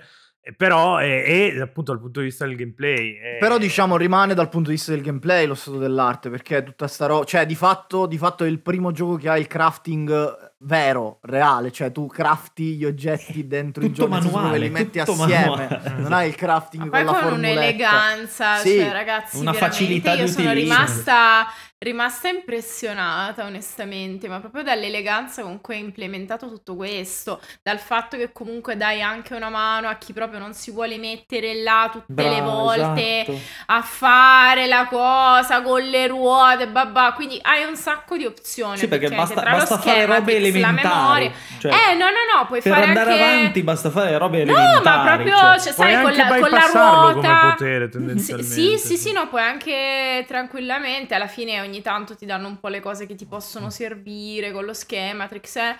però 0.56 0.98
è, 0.98 1.24
è 1.54 1.60
appunto 1.60 1.92
dal 1.92 2.00
punto 2.02 2.20
di 2.20 2.28
vista 2.28 2.46
del 2.46 2.56
gameplay. 2.56 3.16
è- 3.18 3.38
Però 3.40 3.58
diciamo 3.58 3.98
rimane 3.98 4.34
dal 4.34 4.50
punto 4.50 4.70
di 4.70 4.76
vista 4.76 4.92
del 4.92 5.02
gameplay 5.02 5.46
lo 5.46 5.56
stato 5.56 5.78
dell'arte 5.78 6.30
perché 6.30 6.64
tutta 6.64 6.88
sta 6.88 7.06
roba, 7.08 7.26
cioè 7.26 7.46
di 7.46 7.56
fatto, 7.56 8.06
di 8.06 8.18
fatto 8.18 8.44
è 8.44 8.48
il 8.48 8.60
primo 8.60 8.92
gioco 8.92 9.16
che 9.16 9.30
ha 9.30 9.38
il 9.38 9.48
crafting 9.48 10.46
vero, 10.62 11.20
reale, 11.22 11.72
cioè 11.72 11.92
tu 11.92 12.08
crafti 12.08 12.76
gli 12.78 12.86
oggetti 12.86 13.46
dentro 13.46 13.84
il 13.84 13.90
Tutto 13.92 14.02
gioco 14.04 14.14
nel 14.14 14.22
senso 14.24 14.38
manuale, 14.38 14.58
li 14.60 14.70
metti 14.72 15.00
tutto 15.00 15.12
assieme, 15.24 15.46
manuale. 15.70 15.94
non 16.02 16.14
hai 16.14 16.28
il 16.30 16.36
crafting 16.36 16.84
Ma 16.86 16.90
con 16.90 16.98
poi 16.98 17.06
la 17.06 17.12
con 17.12 17.22
formuletta. 17.30 17.60
un'eleganza, 17.60 18.56
Sì. 18.58 18.78
cioè 18.78 18.92
ragazzi, 18.92 19.38
Una 19.40 19.54
facilità 19.54 20.16
di 20.16 20.22
io 20.22 20.28
sono 20.28 20.50
utilizzo. 20.50 20.74
rimasta, 20.74 21.46
rimasta 21.80 22.28
impressionata 22.30 23.46
onestamente, 23.46 24.28
ma 24.28 24.40
proprio 24.40 24.64
dall'eleganza 24.64 25.44
con 25.44 25.62
cui 25.62 25.76
hai 25.76 25.82
implementato 25.82 26.48
tutto 26.48 26.76
questo, 26.76 27.42
dal 27.62 27.80
fatto 27.80 28.18
che 28.18 28.32
comunque 28.32 28.76
dai 28.78 29.02
anche 29.02 29.36
una 29.36 29.50
mano 29.50 29.88
a 29.88 29.96
chi 29.98 30.12
proprio 30.14 30.40
non 30.40 30.54
si 30.54 30.72
vuole 30.72 30.98
mettere 30.98 31.54
là 31.62 31.90
tutte 31.92 32.28
le 32.28 32.42
Bravo, 32.42 32.52
volte 32.52 33.26
esatto. 33.26 33.52
a 33.68 33.82
fare 33.84 34.66
la 34.68 34.88
cosa 34.88 35.62
con 35.62 35.82
le 35.84 36.08
ruote, 36.08 36.68
babà, 36.68 37.14
quindi 37.14 37.40
hai 37.44 37.64
un 37.66 37.76
sacco 37.76 38.18
di 38.18 38.26
opzioni. 38.26 38.78
sì 38.78 38.88
perché 38.88 39.12
basta, 39.12 39.42
tra 39.42 39.56
lo 39.56 39.66
basta 39.66 39.80
fare 39.80 40.06
schema, 40.06 40.06
robe 40.06 40.36
Pix, 40.36 40.58
la 40.58 40.72
elementari 40.72 40.74
memoria. 40.74 41.32
cioè, 41.58 41.92
Eh, 41.92 41.94
no, 41.96 42.06
no, 42.06 42.20
no, 42.40 42.46
puoi 42.48 42.62
per 42.62 42.74
fare 42.74 42.86
andare 42.86 43.12
anche... 43.12 43.14
avanti 43.14 43.64
basta 43.64 43.90
fare 43.92 44.18
robe 44.18 44.44
No, 44.44 44.54
elementari 44.54 45.02
ma 45.02 45.02
proprio, 45.02 45.36
cioè. 45.36 45.60
cioè, 45.60 45.74
Puoi 45.74 45.92
sai, 45.92 45.98
con 46.00 46.14
anche 46.14 46.16
la, 46.16 46.36
con 46.36 46.52
la 46.52 46.68
bypassarlo 46.70 47.12
ruota... 47.12 47.12
come 47.14 47.38
potere, 47.40 47.90
Sì, 48.14 48.44
tendenzialmente. 48.44 48.44
sì, 48.44 48.78
sì, 48.78 48.98
sì, 48.98 49.12
no, 49.12 49.28
puoi 49.30 49.42
anche 49.42 50.24
tranquillamente, 50.28 51.16
alla 51.16 51.28
fine 51.28 51.60
ogni 51.68 51.82
tanto 51.82 52.16
ti 52.16 52.26
danno 52.26 52.48
un 52.48 52.60
po' 52.60 52.70
le 52.70 52.80
cose 52.80 53.06
che 53.06 53.16
ti 53.16 53.28
possono 53.28 53.70
servire 53.70 54.52
con 54.52 54.66
lo 54.66 54.74
schematrix, 54.74 55.56
eh. 55.58 55.78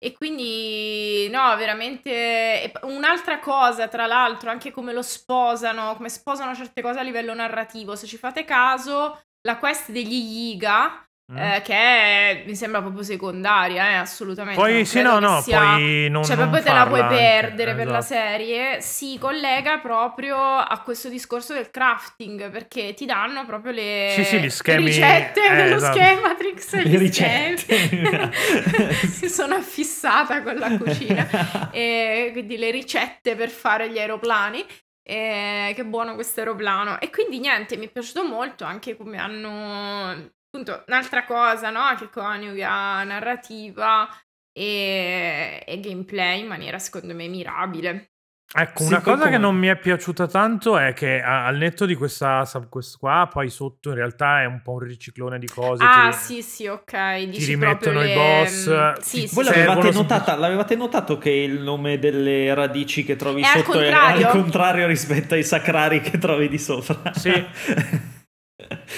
E 0.00 0.12
quindi, 0.12 1.28
no, 1.30 1.56
veramente... 1.56 2.70
Un'altra 2.82 3.40
cosa, 3.40 3.88
tra 3.88 4.06
l'altro, 4.06 4.50
anche 4.50 4.70
come 4.70 4.92
lo 4.92 5.02
sposano, 5.02 5.96
come 5.96 6.08
sposano 6.08 6.54
certe 6.54 6.82
cose 6.82 7.00
a 7.00 7.02
livello 7.02 7.34
narrativo, 7.34 7.96
se 7.96 8.06
ci 8.06 8.16
fate 8.16 8.44
caso, 8.44 9.20
la 9.42 9.58
quest 9.58 9.90
degli 9.90 10.14
Yiga, 10.14 11.07
Mm. 11.30 11.36
eh, 11.36 11.60
che 11.62 12.42
mi 12.46 12.56
sembra 12.56 12.80
proprio 12.80 13.02
secondaria, 13.02 13.90
eh, 13.90 13.94
assolutamente. 13.96 14.58
Poi 14.58 14.86
sì, 14.86 15.02
no, 15.02 15.18
no, 15.18 15.42
sia- 15.42 15.58
poi 15.60 16.08
non 16.08 16.24
cioè, 16.24 16.36
non 16.36 16.48
proprio 16.48 16.62
te 16.72 16.72
la 16.78 16.86
puoi 16.86 17.00
farla 17.00 17.18
anche, 17.18 17.28
perdere 17.40 17.74
per 17.74 17.86
la 17.86 17.98
esatto. 17.98 18.14
serie. 18.14 18.80
Si 18.80 19.18
collega 19.18 19.76
proprio 19.78 20.38
a 20.38 20.80
questo 20.82 21.10
discorso 21.10 21.52
del 21.52 21.70
crafting, 21.70 22.48
perché 22.50 22.94
ti 22.94 23.04
danno 23.04 23.44
proprio 23.44 23.72
le, 23.72 24.12
Sì, 24.14 24.24
sì, 24.24 24.38
gli 24.40 24.48
schemi- 24.48 24.84
le 24.84 24.88
ricette 24.88 25.46
eh, 25.50 25.54
dello 25.54 25.76
esatto. 25.76 25.98
schematrix. 25.98 26.72
Le 26.82 26.98
ricette. 26.98 28.32
si 29.12 29.28
sono 29.28 29.54
affissata 29.56 30.42
con 30.42 30.54
la 30.54 30.78
cucina. 30.78 31.70
e 31.70 32.30
quindi 32.32 32.56
le 32.56 32.70
ricette 32.70 33.34
per 33.36 33.50
fare 33.50 33.90
gli 33.90 33.98
aeroplani. 33.98 34.64
E 35.02 35.72
che 35.74 35.84
buono 35.84 36.14
questo 36.14 36.40
aeroplano. 36.40 36.98
E 37.00 37.10
quindi 37.10 37.38
niente, 37.38 37.76
mi 37.76 37.86
è 37.86 37.90
piaciuto 37.90 38.24
molto 38.24 38.64
anche 38.64 38.96
come 38.96 39.18
hanno. 39.18 40.36
Appunto, 40.58 40.82
un'altra 40.88 41.24
cosa, 41.24 41.70
no? 41.70 41.82
Che 41.96 42.08
coniuga 42.10 43.04
narrativa 43.04 44.08
e, 44.52 45.62
e 45.64 45.80
gameplay 45.80 46.40
in 46.40 46.48
maniera 46.48 46.78
secondo 46.80 47.14
me 47.14 47.28
mirabile. 47.28 48.10
Ecco, 48.50 48.82
Sì, 48.82 48.88
una 48.88 49.02
cosa 49.02 49.24
che 49.24 49.32
come- 49.32 49.36
non 49.36 49.56
mi 49.56 49.66
è 49.68 49.76
piaciuta 49.76 50.26
tanto 50.26 50.78
è 50.78 50.94
che 50.94 51.20
a- 51.20 51.44
al 51.44 51.58
netto 51.58 51.84
di 51.84 51.94
questa 51.94 52.44
sub 52.46 52.68
quest 52.70 52.96
qua, 52.98 53.28
poi 53.30 53.50
sotto 53.50 53.90
in 53.90 53.96
realtà 53.96 54.40
è 54.40 54.46
un 54.46 54.62
po' 54.62 54.72
un 54.72 54.78
riciclone 54.80 55.38
di 55.38 55.46
cose. 55.46 55.84
Ah, 55.84 56.08
ti- 56.10 56.16
sì, 56.16 56.42
sì, 56.42 56.66
ok. 56.66 57.24
Dici 57.26 57.44
rimettono 57.44 57.98
proprio 58.00 58.02
i 58.02 58.06
le- 58.06 58.14
boss, 58.14 58.68
mm, 58.70 58.94
ti- 58.94 59.02
Sì, 59.02 59.28
sì, 59.28 59.34
Voi 59.34 59.44
sì. 59.44 59.50
l'avevate, 59.50 59.90
notata, 59.92 60.34
l'avevate 60.34 60.76
notato 60.76 61.18
che 61.18 61.30
il 61.30 61.60
nome 61.60 61.98
delle 61.98 62.52
radici 62.54 63.04
che 63.04 63.16
trovi 63.16 63.42
È 63.42 63.46
al 63.46 63.50
sotto 63.64 63.78
è 63.80 63.90
contrario? 63.90 64.26
al 64.26 64.32
contrario 64.32 64.86
rispetto 64.86 65.34
ai 65.34 65.44
sacrari 65.44 66.00
che 66.00 66.16
trovi 66.16 66.48
di 66.48 66.58
sopra? 66.58 67.12
Sì. 67.12 67.30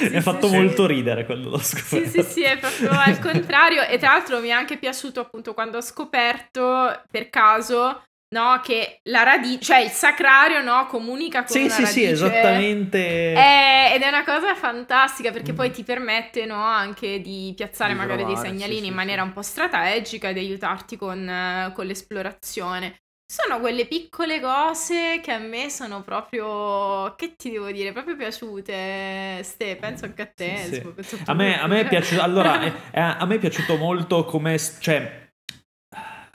Mi 0.09 0.17
ha 0.17 0.21
sì, 0.23 0.23
fatto 0.23 0.49
sì. 0.49 0.49
molto 0.49 0.87
ridere 0.87 1.25
quando 1.27 1.51
l'ho 1.51 1.59
scoperto. 1.59 1.83
Sì, 1.83 2.07
sì, 2.07 2.23
sì, 2.23 2.43
è 2.43 2.59
proprio 2.59 2.91
al 2.91 3.19
contrario. 3.19 3.83
E 3.83 3.99
tra 3.99 4.11
l'altro 4.13 4.41
mi 4.41 4.49
è 4.49 4.53
anche 4.53 4.79
piaciuto 4.79 5.21
appunto 5.21 5.55
quando 5.55 5.79
ho 5.79 5.81
scoperto 5.81 7.03
per 7.11 7.31
caso, 7.31 8.05
no, 8.29 8.61
che 8.63 9.01
la 9.05 9.23
radice, 9.25 9.61
cioè 9.63 9.79
il 9.81 9.91
sacrario, 9.91 10.63
no, 10.63 10.87
comunica 10.87 11.45
con 11.45 11.67
Sì, 11.67 11.69
sì, 11.69 11.85
sì, 11.87 12.05
radice. 12.05 12.05
esattamente. 12.05 12.99
È- 13.33 13.93
ed 13.95 14.03
è 14.03 14.09
una 14.09 14.25
cosa 14.25 14.55
fantastica 14.55 15.31
perché 15.33 15.53
poi 15.53 15.71
ti 15.73 15.85
permette 15.85 16.47
no, 16.47 16.63
anche 16.63 17.21
di 17.21 17.53
piazzare 17.57 17.93
Di 17.93 17.95
magari 17.95 18.25
trovare, 18.25 18.25
dei 18.25 18.37
segnalini 18.37 18.87
sì, 18.87 18.89
in 18.89 18.95
sì, 18.95 18.95
maniera 18.95 19.23
sì. 19.23 19.25
un 19.25 19.33
po' 19.33 19.43
strategica 19.43 20.29
e 20.29 20.33
di 20.33 20.41
aiutarti 20.41 20.97
con, 20.97 21.29
eh, 21.29 21.73
con 21.75 21.87
l'esplorazione. 21.87 23.01
Sono 23.31 23.61
quelle 23.61 23.87
piccole 23.87 24.41
cose 24.41 25.21
che 25.23 25.31
a 25.31 25.39
me 25.39 25.71
sono 25.71 26.03
proprio, 26.03 27.15
che 27.15 27.37
ti 27.37 27.53
devo 27.53 27.71
dire, 27.71 27.93
proprio 27.93 28.17
piaciute. 28.17 29.41
Ste, 29.45 29.77
penso 29.77 30.07
anche 30.07 30.23
a 30.23 30.27
te. 30.27 30.57
Sì, 30.57 30.75
sì. 30.75 30.81
penso 30.81 31.17
A 31.27 31.35
me, 31.35 31.61
a 31.61 31.69
me 31.69 31.83
è 31.83 31.87
piaciuto. 31.87 32.23
Allora, 32.23 32.59
eh, 32.67 32.73
eh, 32.91 33.01
a 33.01 33.25
me 33.27 33.37
è 33.37 33.39
piaciuto 33.39 33.77
molto 33.77 34.25
come. 34.25 34.59
Cioè. 34.59 35.31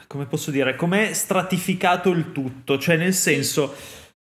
Come 0.07 0.25
posso 0.25 0.51
dire? 0.51 0.77
Come 0.77 1.13
stratificato 1.13 2.11
il 2.11 2.31
tutto. 2.31 2.79
Cioè, 2.79 2.95
nel 2.95 3.13
senso. 3.13 3.75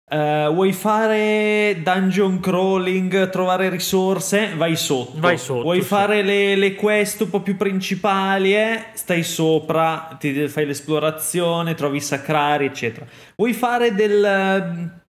Eh, 0.10 0.50
vuoi 0.52 0.72
fare 0.72 1.82
dungeon 1.84 2.40
crawling, 2.40 3.30
trovare 3.30 3.70
risorse? 3.70 4.54
Vai 4.56 4.76
sotto. 4.78 5.20
Vai 5.20 5.38
sotto, 5.38 5.64
Vuoi 5.64 5.82
sì. 5.82 5.88
fare 5.88 6.22
le, 6.22 6.56
le 6.56 6.76
quest 6.76 7.22
un 7.22 7.30
po' 7.30 7.42
più 7.42 7.58
principali? 7.58 8.56
Eh? 8.56 8.86
Stai 8.94 9.24
sopra, 9.24 10.16
ti 10.20 10.48
fai 10.48 10.66
l'esplorazione, 10.66 11.74
trovi 11.76 11.98
i 11.98 12.02
sacrari, 12.02 12.66
eccetera. 12.66 13.06
Vuoi 13.36 13.54
fare 13.54 13.94
del 13.94 15.06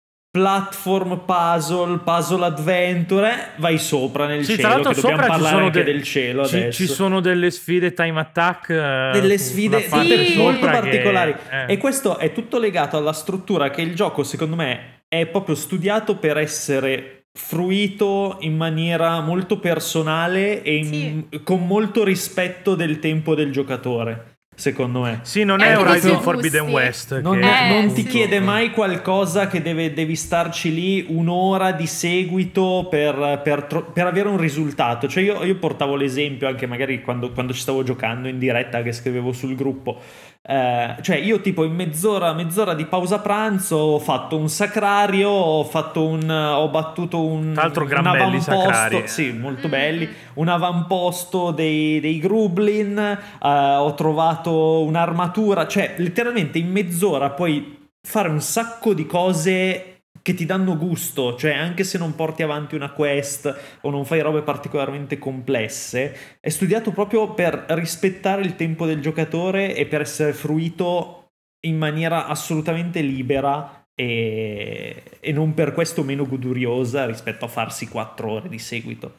platform 0.45 1.21
puzzle, 1.25 1.99
puzzle 1.99 2.45
adventure? 2.45 3.51
Vai 3.59 3.79
sopra 3.79 4.27
nel 4.27 4.45
Sì, 4.45 4.55
tra 4.57 4.71
cielo, 4.71 4.83
l'altro 4.83 4.93
che 4.93 5.01
dobbiamo 5.01 5.17
sopra 5.23 5.23
ci 5.23 5.31
parlare 5.41 5.55
sono 5.55 5.67
anche 5.67 5.85
de- 5.85 5.93
del 5.93 6.03
cielo 6.03 6.45
ci, 6.45 6.57
adesso. 6.57 6.73
ci 6.73 6.87
sono 6.93 7.21
delle 7.21 7.51
sfide 7.53 7.95
time 7.95 8.19
attack. 8.19 8.69
eh, 8.71 9.11
delle 9.13 9.39
sfide 9.39 9.81
sì, 9.83 10.37
molto 10.37 10.59
sopra 10.59 10.81
che- 10.81 10.89
particolari 10.89 11.35
eh. 11.51 11.73
e 11.73 11.77
questo 11.79 12.19
è 12.19 12.33
tutto 12.33 12.59
legato 12.59 12.97
alla 12.97 13.13
struttura 13.13 13.71
che 13.71 13.83
il 13.83 13.95
gioco 13.95 14.25
secondo 14.25 14.57
me 14.57 15.03
è 15.07 15.25
proprio 15.27 15.55
studiato 15.55 16.17
per 16.17 16.37
essere 16.39 17.27
fruito 17.33 18.39
in 18.41 18.57
maniera 18.57 19.21
molto 19.21 19.61
personale 19.61 20.63
e 20.65 20.75
in- 20.77 21.29
con 21.45 21.65
molto 21.65 22.03
rispetto 22.03 22.75
del 22.75 22.99
tempo 22.99 23.37
del 23.37 23.53
giocatore 23.53 24.34
secondo 24.57 25.01
me 25.01 25.21
Sì, 25.23 25.45
non 25.45 25.61
è 25.61 25.67
dei 25.75 25.77
Horizon 25.77 26.21
Forbidden. 26.21 26.69
West. 26.71 27.21
non, 27.21 27.41
che- 27.41 27.47
Eh, 27.47 27.69
non 27.83 27.93
ti 27.93 28.03
sì. 28.03 28.07
chiede 28.09 28.41
mai 28.41 28.71
qualcosa 28.71 29.47
che 29.49 29.61
deve- 29.63 29.93
devi 29.93 30.15
starci 30.17 30.73
lì 30.73 31.07
un'ora 31.09 31.73
di 31.73 31.87
seguito 31.87 32.87
per, 32.91 33.41
per 33.43 33.65
tro- 33.65 33.85
per 33.93 34.07
avere 34.07 34.29
un 34.29 34.37
risultato. 34.39 35.09
Cioè 35.09 35.23
io, 35.23 35.43
io 35.45 35.57
portavo 35.57 35.97
l'esempio 35.97 36.47
anche 36.49 36.67
magari 36.67 37.03
quando, 37.03 37.31
quando 37.33 37.53
ci 37.53 37.61
stavo 37.61 37.83
giocando 37.83 38.29
in 38.29 38.39
diretta 38.39 38.83
che 38.83 38.93
scrivevo 38.93 39.33
sul 39.33 39.55
gruppo. 39.55 40.01
Eh, 40.47 40.97
cioè 41.01 41.17
io 41.17 41.41
tipo 41.41 41.65
in 41.65 41.75
mezz'ora, 41.75 42.35
mezz'ora 42.35 42.75
di 42.75 42.85
pausa 42.85 43.19
pranzo 43.21 43.77
ho 43.77 43.99
fatto 43.99 44.37
un 44.37 44.51
sacrario, 44.51 45.31
ho 45.31 45.65
fatto 45.65 46.07
un... 46.07 46.29
ho 46.29 46.69
battuto 46.69 47.25
un... 47.25 47.53
Tra 47.55 47.63
l'altro 47.63 47.85
gran 47.87 48.05
un 48.05 48.15
avamposto- 48.15 48.51
sacrari. 48.51 48.97
eh. 49.03 49.07
Sì, 49.07 49.33
molto 49.33 49.69
Mm. 49.69 49.71
belli 49.71 50.09
un 50.35 50.49
avamposto 50.49 51.51
dei, 51.51 51.99
dei 52.01 52.19
Grublin, 52.19 52.99
eh, 52.99 53.49
ho 53.49 53.95
trovato 53.95 54.83
un'armatura, 54.83 55.67
cioè 55.67 55.95
letteralmente 55.97 56.59
in 56.59 56.71
mezz'ora 56.71 57.31
puoi 57.31 57.89
fare 58.07 58.29
un 58.29 58.41
sacco 58.41 58.93
di 58.93 59.07
cose 59.07 59.94
che 60.25 60.33
ti 60.33 60.47
danno 60.47 60.79
gusto, 60.79 61.37
cioè 61.37 61.53
anche 61.53 61.85
se 61.85 61.99
non 61.99 62.15
porti 62.15 62.43
avanti 62.43 62.75
una 62.75 62.91
quest 62.93 63.79
o 63.83 63.91
non 63.91 64.07
fai 64.07 64.21
robe 64.23 64.41
particolarmente 64.41 65.19
complesse, 65.19 66.39
è 66.41 66.49
studiato 66.49 66.93
proprio 66.93 67.35
per 67.35 67.67
rispettare 67.69 68.41
il 68.41 68.57
tempo 68.57 68.87
del 68.87 69.03
giocatore 69.03 69.75
e 69.77 69.85
per 69.87 70.01
essere 70.01 70.33
fruito 70.33 71.33
in 71.67 71.77
maniera 71.77 72.27
assolutamente 72.27 73.03
libera 73.03 73.87
e, 73.95 75.03
e 75.21 75.33
non 75.33 75.53
per 75.53 75.75
questo 75.75 76.03
meno 76.03 76.27
goduriosa 76.27 77.05
rispetto 77.05 77.45
a 77.45 77.49
farsi 77.49 77.87
quattro 77.89 78.31
ore 78.31 78.49
di 78.49 78.59
seguito. 78.59 79.19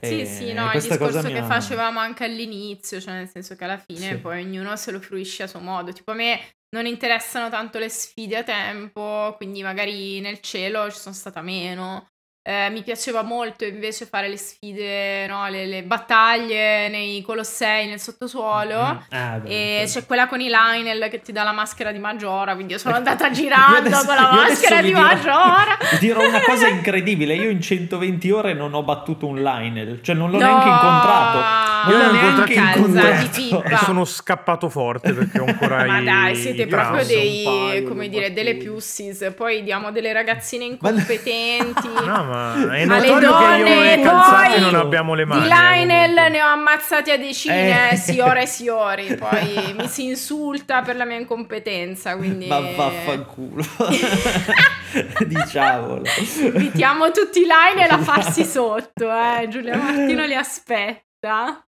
Sì, 0.00 0.18
E 0.18 0.26
sì, 0.26 0.52
no, 0.52 0.70
il 0.72 0.82
discorso 0.82 1.30
che 1.30 1.38
ha- 1.38 1.42
facevamo 1.42 1.98
anche 1.98 2.24
all'inizio, 2.24 3.00
cioè 3.00 3.14
nel 3.14 3.28
senso 3.28 3.56
che 3.56 3.64
alla 3.64 3.78
fine 3.78 4.10
Sì. 4.10 4.16
poi 4.16 4.42
ognuno 4.42 4.76
se 4.76 4.92
lo 4.92 5.00
fruisce 5.00 5.42
a 5.44 5.46
suo 5.48 5.58
modo. 5.60 5.92
Tipo 5.92 6.12
a 6.12 6.14
me 6.14 6.38
non 6.70 6.86
interessano 6.86 7.48
tanto 7.50 7.78
le 7.78 7.88
sfide 7.88 8.38
a 8.38 8.42
tempo, 8.44 9.34
quindi 9.36 9.62
magari 9.62 10.20
nel 10.20 10.40
cielo 10.40 10.90
ci 10.90 10.98
sono 10.98 11.14
stata 11.14 11.40
meno. 11.42 12.10
Eh, 12.48 12.70
mi 12.70 12.84
piaceva 12.84 13.22
molto 13.22 13.64
invece 13.64 14.06
fare 14.06 14.28
le 14.28 14.36
sfide, 14.36 15.26
no? 15.26 15.48
le, 15.48 15.66
le 15.66 15.82
battaglie 15.82 16.88
nei 16.88 17.20
colossei, 17.22 17.88
nel 17.88 17.98
sottosuolo. 17.98 18.78
Mm, 18.94 18.96
ah, 19.16 19.40
E 19.44 19.82
c'è 19.88 20.06
quella 20.06 20.28
con 20.28 20.40
i 20.40 20.46
Lionel 20.46 21.08
che 21.10 21.20
ti 21.22 21.32
dà 21.32 21.42
la 21.42 21.50
maschera 21.50 21.90
di 21.90 21.98
Maggiora, 21.98 22.54
quindi 22.54 22.74
io 22.74 22.78
sono 22.78 22.94
andata 22.94 23.30
girando 23.30 23.78
adesso- 23.78 24.06
con 24.06 24.14
la 24.14 24.30
maschera 24.32 24.80
di 24.80 24.86
dirò- 24.86 25.00
Maggiora. 25.00 25.76
dirò 25.98 26.24
una 26.28 26.40
cosa 26.42 26.68
incredibile. 26.70 27.34
Io 27.34 27.50
in 27.50 27.60
120 27.60 28.30
ore 28.30 28.52
non 28.54 28.74
ho 28.74 28.84
battuto 28.84 29.26
un 29.26 29.38
Lionel, 29.42 30.00
cioè 30.04 30.14
non 30.14 30.30
l'ho 30.30 30.38
No, 30.38 30.46
neanche 30.46 30.68
incontrato. 30.68 31.90
Non 31.90 31.98
l'ho 31.98 32.06
l'ho 32.06 32.12
neanche 32.12 32.52
incontrato. 32.54 33.64
E 33.64 33.76
sono 33.78 34.04
scappato 34.04 34.68
forte 34.68 35.12
perché 35.12 35.40
ho 35.40 35.46
ancora 35.46 35.84
Ma 35.84 35.98
i- 35.98 36.04
dai, 36.04 36.36
siete 36.36 36.62
i 36.62 36.66
proprio 36.66 37.04
dei, 37.04 37.42
paio 37.42 37.82
come 37.88 38.04
di 38.08 38.10
dire, 38.10 38.32
delle 38.32 38.54
pussies. 38.54 39.32
Poi 39.36 39.64
diamo 39.64 39.90
delle 39.90 40.12
ragazzine 40.12 40.64
incompetenti. 40.64 41.88
No, 42.04 42.22
ma 42.24 42.34
è 42.72 42.84
Ma 42.84 42.98
le 42.98 43.08
notorio 43.08 43.36
che 43.38 43.44
io 43.44 44.02
donne, 44.04 44.56
e 44.56 44.58
non 44.60 44.74
abbiamo 44.74 45.14
le 45.14 45.24
mani. 45.24 45.42
Di 45.42 45.46
eh, 45.46 45.50
Lionel 45.50 46.30
ne 46.30 46.42
ho 46.42 46.46
ammazzati 46.46 47.10
a 47.10 47.18
decine, 47.18 47.90
Eh. 47.90 47.96
signore 47.96 48.42
e 48.42 48.46
signori. 48.46 49.14
Poi 49.16 49.74
mi 49.78 49.88
si 49.88 50.04
insulta 50.06 50.82
per 50.82 50.96
la 50.96 51.04
mia 51.04 51.18
incompetenza. 51.18 52.16
Quindi 52.16 52.46
Ma 52.46 52.60
vaffanculo. 52.60 53.64
Diciamolo. 55.26 56.02
invitiamo 56.42 57.10
tutti 57.10 57.40
i 57.40 57.44
Lionel 57.44 57.90
a 57.90 57.98
farsi 57.98 58.44
sotto. 58.48 59.10
Eh. 59.12 59.48
Giulia 59.48 59.76
Martino 59.76 60.24
li 60.24 60.34
aspetta. 60.34 61.64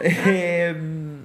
Ehm, 0.00 1.24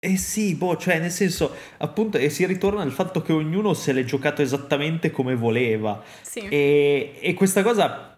Eh 0.00 0.16
sì, 0.16 0.54
boh, 0.54 0.76
cioè 0.76 1.00
nel 1.00 1.10
senso, 1.10 1.52
appunto, 1.78 2.18
e 2.18 2.30
si 2.30 2.46
ritorna 2.46 2.82
al 2.82 2.92
fatto 2.92 3.20
che 3.20 3.32
ognuno 3.32 3.74
se 3.74 3.92
l'è 3.92 4.04
giocato 4.04 4.42
esattamente 4.42 5.10
come 5.10 5.34
voleva. 5.34 6.02
Sì. 6.22 6.40
E, 6.40 7.18
e 7.20 7.34
questa 7.34 7.62
cosa 7.64 8.16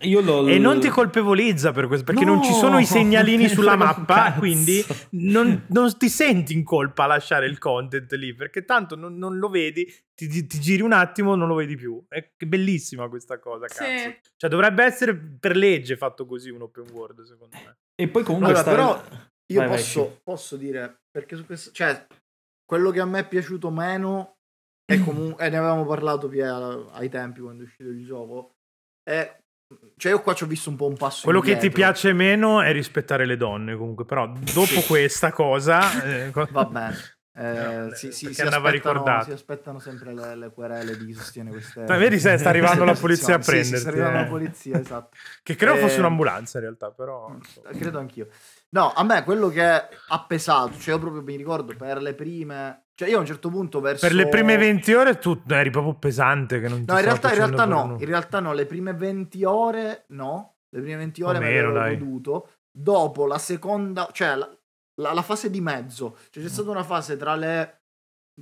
io 0.00 0.20
l'ho... 0.20 0.48
E 0.48 0.58
non 0.58 0.80
ti 0.80 0.88
colpevolizza 0.88 1.70
per 1.70 1.86
questo, 1.86 2.04
perché 2.04 2.24
non 2.24 2.42
ci 2.42 2.52
sono 2.52 2.78
i 2.78 2.82
No, 2.82 2.86
segnalini 2.86 3.46
sulla 3.50 3.76
mappa, 3.76 4.14
cazzo. 4.14 4.38
quindi 4.40 4.84
non, 5.10 5.66
non 5.68 5.96
ti 5.96 6.08
senti 6.08 6.52
in 6.52 6.64
colpa 6.64 7.04
a 7.04 7.06
lasciare 7.06 7.46
il 7.46 7.58
content 7.58 8.10
lì, 8.14 8.34
perché 8.34 8.64
tanto 8.64 8.96
non, 8.96 9.16
non 9.16 9.38
lo 9.38 9.48
vedi, 9.48 9.86
ti, 10.16 10.26
ti- 10.26 10.46
ti 10.46 10.58
giri 10.58 10.82
un 10.82 10.92
attimo, 10.92 11.36
non 11.36 11.46
lo 11.46 11.54
vedi 11.54 11.76
più. 11.76 12.04
È 12.08 12.28
bellissima 12.44 13.08
questa 13.08 13.38
cosa, 13.38 13.68
Sì. 13.68 13.76
cazzo. 13.76 14.14
Cioè 14.36 14.50
dovrebbe 14.50 14.82
essere 14.82 15.14
per 15.14 15.54
legge 15.54 15.96
fatto 15.96 16.26
così 16.26 16.50
un 16.50 16.62
open 16.62 16.86
world, 16.90 17.22
secondo 17.22 17.56
me. 17.64 17.76
E 17.94 18.08
poi 18.08 18.24
comunque 18.24 18.48
Allora, 18.52 18.62
sta... 18.62 18.70
però 18.74 19.02
io 19.52 19.60
Vai, 19.60 19.68
posso, 19.68 20.04
sì. 20.04 20.20
posso 20.22 20.56
dire, 20.56 21.00
perché 21.10 21.36
su 21.36 21.44
questo, 21.46 21.70
cioè, 21.72 22.06
quello 22.64 22.90
che 22.90 23.00
a 23.00 23.04
me 23.04 23.20
è 23.20 23.28
piaciuto 23.28 23.70
meno, 23.70 24.36
è 24.84 24.98
comunque, 25.04 25.44
e 25.44 25.50
ne 25.50 25.56
avevamo 25.56 25.84
parlato 25.84 26.28
Pia, 26.28 26.56
ai 26.92 27.08
tempi 27.08 27.40
quando 27.40 27.62
è 27.62 27.66
uscito 27.66 27.88
il 27.90 28.04
gioco, 28.04 28.54
è, 29.02 29.38
cioè 29.96 30.12
io 30.12 30.20
qua 30.22 30.34
ci 30.34 30.44
ho 30.44 30.46
visto 30.46 30.70
un 30.70 30.76
po' 30.76 30.86
un 30.86 30.96
passo 30.96 31.24
Quello 31.24 31.40
che 31.40 31.56
ti 31.58 31.66
indietro. 31.66 31.76
piace 31.78 32.12
meno 32.12 32.60
è 32.62 32.72
rispettare 32.72 33.26
le 33.26 33.36
donne, 33.36 33.76
comunque, 33.76 34.04
però 34.04 34.26
dopo 34.28 34.80
questa 34.86 35.30
cosa... 35.32 35.80
eh, 36.26 36.30
Va 36.30 36.64
bene. 36.64 36.96
Eh, 36.96 37.02
No, 37.36 37.94
sì, 37.94 38.12
sì, 38.12 38.26
perché 38.26 38.34
si, 38.34 38.40
andava 38.42 38.68
aspettano, 38.68 38.92
ricordato. 38.94 39.24
si 39.24 39.30
aspettano 39.32 39.78
sempre 39.80 40.14
le, 40.14 40.36
le 40.36 40.52
querele 40.52 40.96
di 40.96 41.06
chi 41.06 41.14
sostiene 41.14 41.50
queste 41.50 41.82
vedi 41.84 42.20
se 42.20 42.38
sta 42.38 42.48
arrivando 42.48 42.84
la 42.84 42.94
polizia 42.94 43.34
a 43.34 43.42
Sì, 43.42 43.44
sì, 43.44 43.50
prenderti, 43.50 43.80
sta 43.80 43.88
arrivando 43.88 44.18
eh. 44.18 44.22
la 44.22 44.28
polizia, 44.28 44.78
esatto. 44.78 45.16
Che 45.42 45.56
credo 45.56 45.76
fosse 45.76 45.96
Eh, 45.96 45.98
un'ambulanza 45.98 46.58
in 46.58 46.64
realtà, 46.64 46.92
però... 46.92 47.36
Credo 47.76 47.98
anch'io. 47.98 48.28
No, 48.74 48.92
a 48.92 49.04
me 49.04 49.22
quello 49.22 49.48
che 49.50 49.62
ha 49.64 50.24
pesato, 50.26 50.76
cioè 50.78 50.94
io 50.94 51.00
proprio 51.00 51.22
mi 51.22 51.36
ricordo 51.36 51.74
per 51.76 52.02
le 52.02 52.12
prime... 52.14 52.86
Cioè 52.96 53.08
io 53.08 53.18
a 53.18 53.20
un 53.20 53.26
certo 53.26 53.48
punto 53.48 53.80
verso... 53.80 54.04
Per 54.06 54.14
le 54.16 54.28
prime 54.28 54.56
20 54.56 54.92
ore 54.94 55.18
tu 55.18 55.40
eri 55.48 55.70
proprio 55.70 55.94
pesante 55.94 56.60
che 56.60 56.68
non 56.68 56.82
No, 56.86 56.96
in 56.98 57.04
realtà, 57.04 57.28
in 57.28 57.34
realtà 57.36 57.64
no, 57.64 57.86
nu- 57.86 58.00
in 58.00 58.06
realtà 58.06 58.40
no, 58.40 58.52
le 58.52 58.66
prime 58.66 58.92
20 58.92 59.44
ore 59.44 60.04
no, 60.08 60.56
le 60.70 60.80
prime 60.80 60.96
20 60.96 61.22
ore 61.22 61.38
O 61.38 61.40
me 61.40 61.50
l'ero 61.50 61.72
goduto. 61.72 62.48
Dopo 62.70 63.26
la 63.26 63.38
seconda, 63.38 64.08
cioè 64.12 64.34
la, 64.34 64.48
la- 65.00 65.12
la 65.12 65.22
fase 65.22 65.50
di 65.50 65.60
mezzo, 65.60 66.16
cioè 66.30 66.42
c'è 66.42 66.48
stata 66.48 66.70
una 66.70 66.82
fase 66.82 67.16
tra 67.16 67.36
le 67.36 67.83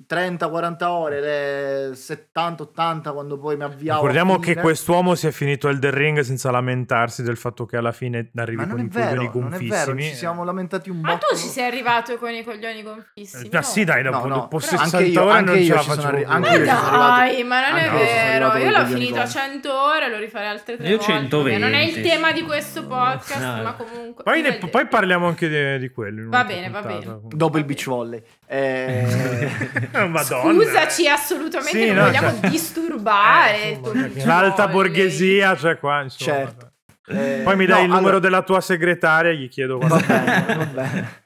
30-40 0.08 0.84
ore, 0.84 1.20
le 1.20 1.88
70-80 1.90 3.12
quando 3.12 3.38
poi 3.38 3.56
mi 3.58 3.64
avviavo. 3.64 3.98
Ricordiamo 4.00 4.38
che 4.38 4.54
quest'uomo 4.56 5.14
si 5.14 5.26
è 5.26 5.30
finito 5.32 5.68
Elden 5.68 5.90
Ring 5.90 6.20
senza 6.20 6.50
lamentarsi 6.50 7.22
del 7.22 7.36
fatto 7.36 7.66
che 7.66 7.76
alla 7.76 7.92
fine 7.92 8.30
arrivi 8.36 8.56
Ma 8.64 8.68
con 8.68 8.80
i 8.80 8.88
coglioni 8.88 9.06
vero, 9.06 9.40
non 9.40 9.52
è 9.52 9.58
vero, 9.58 9.68
gonfissimi. 9.68 10.02
ci 10.04 10.14
siamo 10.14 10.44
lamentati 10.44 10.88
un 10.88 11.00
Ma 11.00 11.12
botto. 11.12 11.26
tu 11.30 11.36
ci 11.36 11.46
sei 11.48 11.66
arrivato 11.66 12.16
con 12.16 12.30
i 12.30 12.42
coglioni 12.42 12.82
gonfissimi. 12.82 13.48
Ma 13.52 13.58
no? 13.58 13.64
sì, 13.66 13.84
dai, 13.84 14.02
No, 14.02 14.10
dopo, 14.12 14.26
no, 14.28 14.34
dopo 14.34 14.56
però 14.56 14.60
60 14.70 14.96
anche 14.96 15.08
io- 15.10 15.22
ore 15.22 15.30
anche 15.38 15.50
non 15.50 15.58
io 15.60 15.64
ce 15.66 15.74
la 15.74 15.80
facevo 15.82 16.06
arri- 16.08 16.24
anche 16.24 16.48
Ma 16.48 16.54
io 16.56 16.64
dai, 16.64 17.44
ma 17.44 17.68
non 17.70 17.78
è 17.78 17.90
vero. 17.90 18.56
Io 18.56 18.70
l'ho 18.70 18.86
finito 18.86 19.14
a 19.14 19.18
gonfi. 19.18 19.32
100 19.32 19.72
ore, 19.74 20.08
lo 20.08 20.16
rifarei 20.18 20.48
altre 20.48 20.76
tre 20.78 20.88
Io 20.88 20.96
volte. 20.96 21.12
120. 21.12 21.60
Non 21.60 21.74
è 21.74 21.80
il 21.82 22.00
tema 22.00 22.32
di 22.32 22.42
questo 22.42 22.86
podcast, 22.86 23.40
No. 23.56 23.62
ma 23.62 23.74
comunque. 23.74 24.24
Poi, 24.24 24.40
ne- 24.40 24.48
il- 24.58 24.68
poi 24.70 24.86
parliamo 24.86 25.26
anche 25.26 25.48
di, 25.48 25.78
di 25.80 25.90
quello. 25.92 26.30
Va 26.30 26.44
bene, 26.44 26.70
va 26.70 26.80
bene. 26.80 27.20
Dopo 27.24 27.58
il 27.58 27.64
beach 27.64 27.84
volley. 27.84 28.22
Eh, 28.52 29.48
Eh, 29.92 30.06
Madonna. 30.08 30.52
Scusaci, 30.64 31.08
assolutamente 31.08 31.78
Sì, 31.78 31.86
non 31.86 31.96
no, 31.96 32.02
vogliamo 32.04 32.30
cioè- 32.40 32.50
disturbare. 32.50 33.62
Eh, 33.62 33.80
i 34.20 34.24
L'alta 34.24 34.66
volley. 34.66 34.90
borghesia, 34.90 35.56
cioè 35.56 35.78
qua, 35.78 36.02
insomma. 36.02 36.32
Certo. 36.36 36.72
eh, 37.06 37.40
Poi 37.44 37.56
mi 37.56 37.64
dai 37.66 37.78
no, 37.78 37.82
il 37.82 37.88
numero 37.88 38.06
allora- 38.08 38.18
della 38.18 38.42
tua 38.42 38.60
segretaria 38.60 39.30
e 39.30 39.36
gli 39.36 39.48
chiedo 39.48 39.78
Va 39.78 39.86
quando... 39.88 40.06
bene, 40.06 40.54
va 40.56 40.64
bene. 40.66 41.22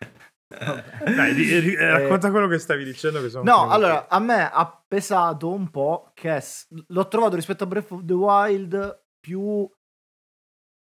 Dai, 1.16 1.74
eh, 1.74 1.91
racconta 1.91 2.31
quello 2.31 2.47
che 2.47 2.59
stavi 2.59 2.85
dicendo 2.85 3.20
che 3.20 3.29
sono 3.29 3.43
No, 3.43 3.68
allora, 3.70 4.07
a 4.09 4.18
me 4.20 4.49
ha 4.51 4.83
pesato 4.87 5.53
un 5.53 5.68
po' 5.70 6.12
che 6.14 6.41
l'ho 6.87 7.09
trovato 7.09 7.35
rispetto 7.35 7.64
a 7.64 7.66
Breath 7.66 7.91
of 7.91 8.05
the 8.05 8.12
Wild 8.14 9.01
più... 9.20 9.68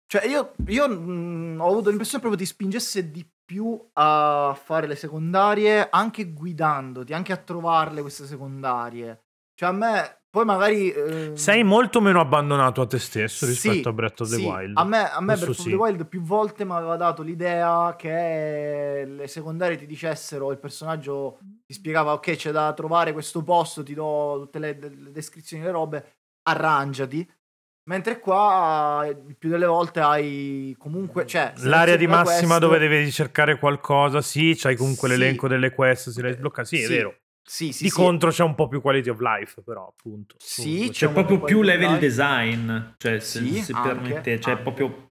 Cioè, 0.06 0.26
io, 0.26 0.54
io 0.66 0.88
mm, 0.88 1.60
ho 1.60 1.68
avuto 1.68 1.88
l'impressione 1.88 2.22
proprio 2.22 2.40
ti 2.44 2.46
spingesse 2.50 3.10
di 3.10 3.28
più 3.44 3.78
a 3.94 4.58
fare 4.60 4.86
le 4.86 4.96
secondarie, 4.96 5.88
anche 5.90 6.32
guidandoti, 6.32 7.12
anche 7.12 7.32
a 7.32 7.36
trovarle 7.36 8.00
queste 8.00 8.24
secondarie. 8.26 9.24
Cioè, 9.54 9.68
a 9.68 9.72
me... 9.72 10.20
Poi 10.36 10.44
magari... 10.44 10.90
eh, 10.90 11.32
Sei 11.34 11.64
molto 11.64 12.02
meno 12.02 12.20
abbandonato 12.20 12.82
a 12.82 12.86
te 12.86 12.98
stesso 12.98 13.46
sì, 13.46 13.52
rispetto 13.52 13.88
a 13.88 13.92
Breath 13.94 14.20
of 14.20 14.28
the 14.28 14.36
sì. 14.36 14.44
Wild. 14.44 14.76
A 14.76 14.84
me, 14.84 15.10
a 15.10 15.20
me 15.22 15.34
Breath 15.34 15.54
sì. 15.54 15.60
of 15.60 15.66
the 15.68 15.74
Wild 15.74 16.06
più 16.06 16.20
volte 16.20 16.66
mi 16.66 16.72
aveva 16.72 16.96
dato 16.96 17.22
l'idea 17.22 17.96
che 17.96 19.04
le 19.06 19.26
secondarie 19.28 19.78
ti 19.78 19.86
dicessero, 19.86 20.50
il 20.50 20.58
personaggio 20.58 21.38
ti 21.64 21.72
spiegava, 21.72 22.12
ok, 22.12 22.36
c'è 22.36 22.50
da 22.50 22.70
trovare 22.74 23.14
questo 23.14 23.42
posto, 23.42 23.82
ti 23.82 23.94
do 23.94 24.40
tutte 24.42 24.58
le, 24.58 24.78
le 24.78 25.10
descrizioni, 25.10 25.62
le 25.62 25.70
robe, 25.70 26.16
arrangiati. 26.42 27.26
Mentre 27.88 28.18
qua 28.18 29.06
il 29.08 29.36
più 29.36 29.48
delle 29.48 29.66
volte 29.66 30.00
hai 30.00 30.74
comunque... 30.76 31.24
Cioè, 31.24 31.52
L'area 31.58 31.94
di 31.96 32.08
massima 32.08 32.58
quest- 32.58 32.60
dove 32.60 32.78
devi 32.78 33.10
cercare 33.12 33.58
qualcosa, 33.58 34.20
sì, 34.20 34.54
c'hai 34.56 34.74
comunque 34.74 35.08
Sì. 35.08 35.16
l'elenco 35.16 35.46
delle 35.46 35.70
quest, 35.70 36.10
si 36.10 36.20
le 36.20 36.32
sblocca, 36.32 36.64
sì, 36.64 36.82
è 36.82 36.86
Sì, 36.86 36.92
vero. 36.92 37.14
Sì, 37.48 37.72
sì, 37.72 37.84
di 37.84 37.90
sì. 37.90 37.94
contro 37.94 38.30
c'è 38.30 38.42
un 38.42 38.56
po' 38.56 38.66
più 38.66 38.80
quality 38.80 39.08
of 39.08 39.20
life, 39.20 39.62
però, 39.62 39.86
appunto. 39.86 40.34
Sì, 40.38 40.88
C'è 40.90 41.06
un 41.06 41.12
proprio 41.12 41.40
più 41.40 41.62
level 41.62 41.90
live. 41.92 41.98
design, 42.00 42.76
cioè 42.96 43.20
se 43.20 43.38
Sì, 43.38 43.62
si 43.62 43.70
anche, 43.70 43.88
permette, 43.88 44.40
cioè 44.40 44.50
anche. 44.54 44.62
proprio 44.64 45.10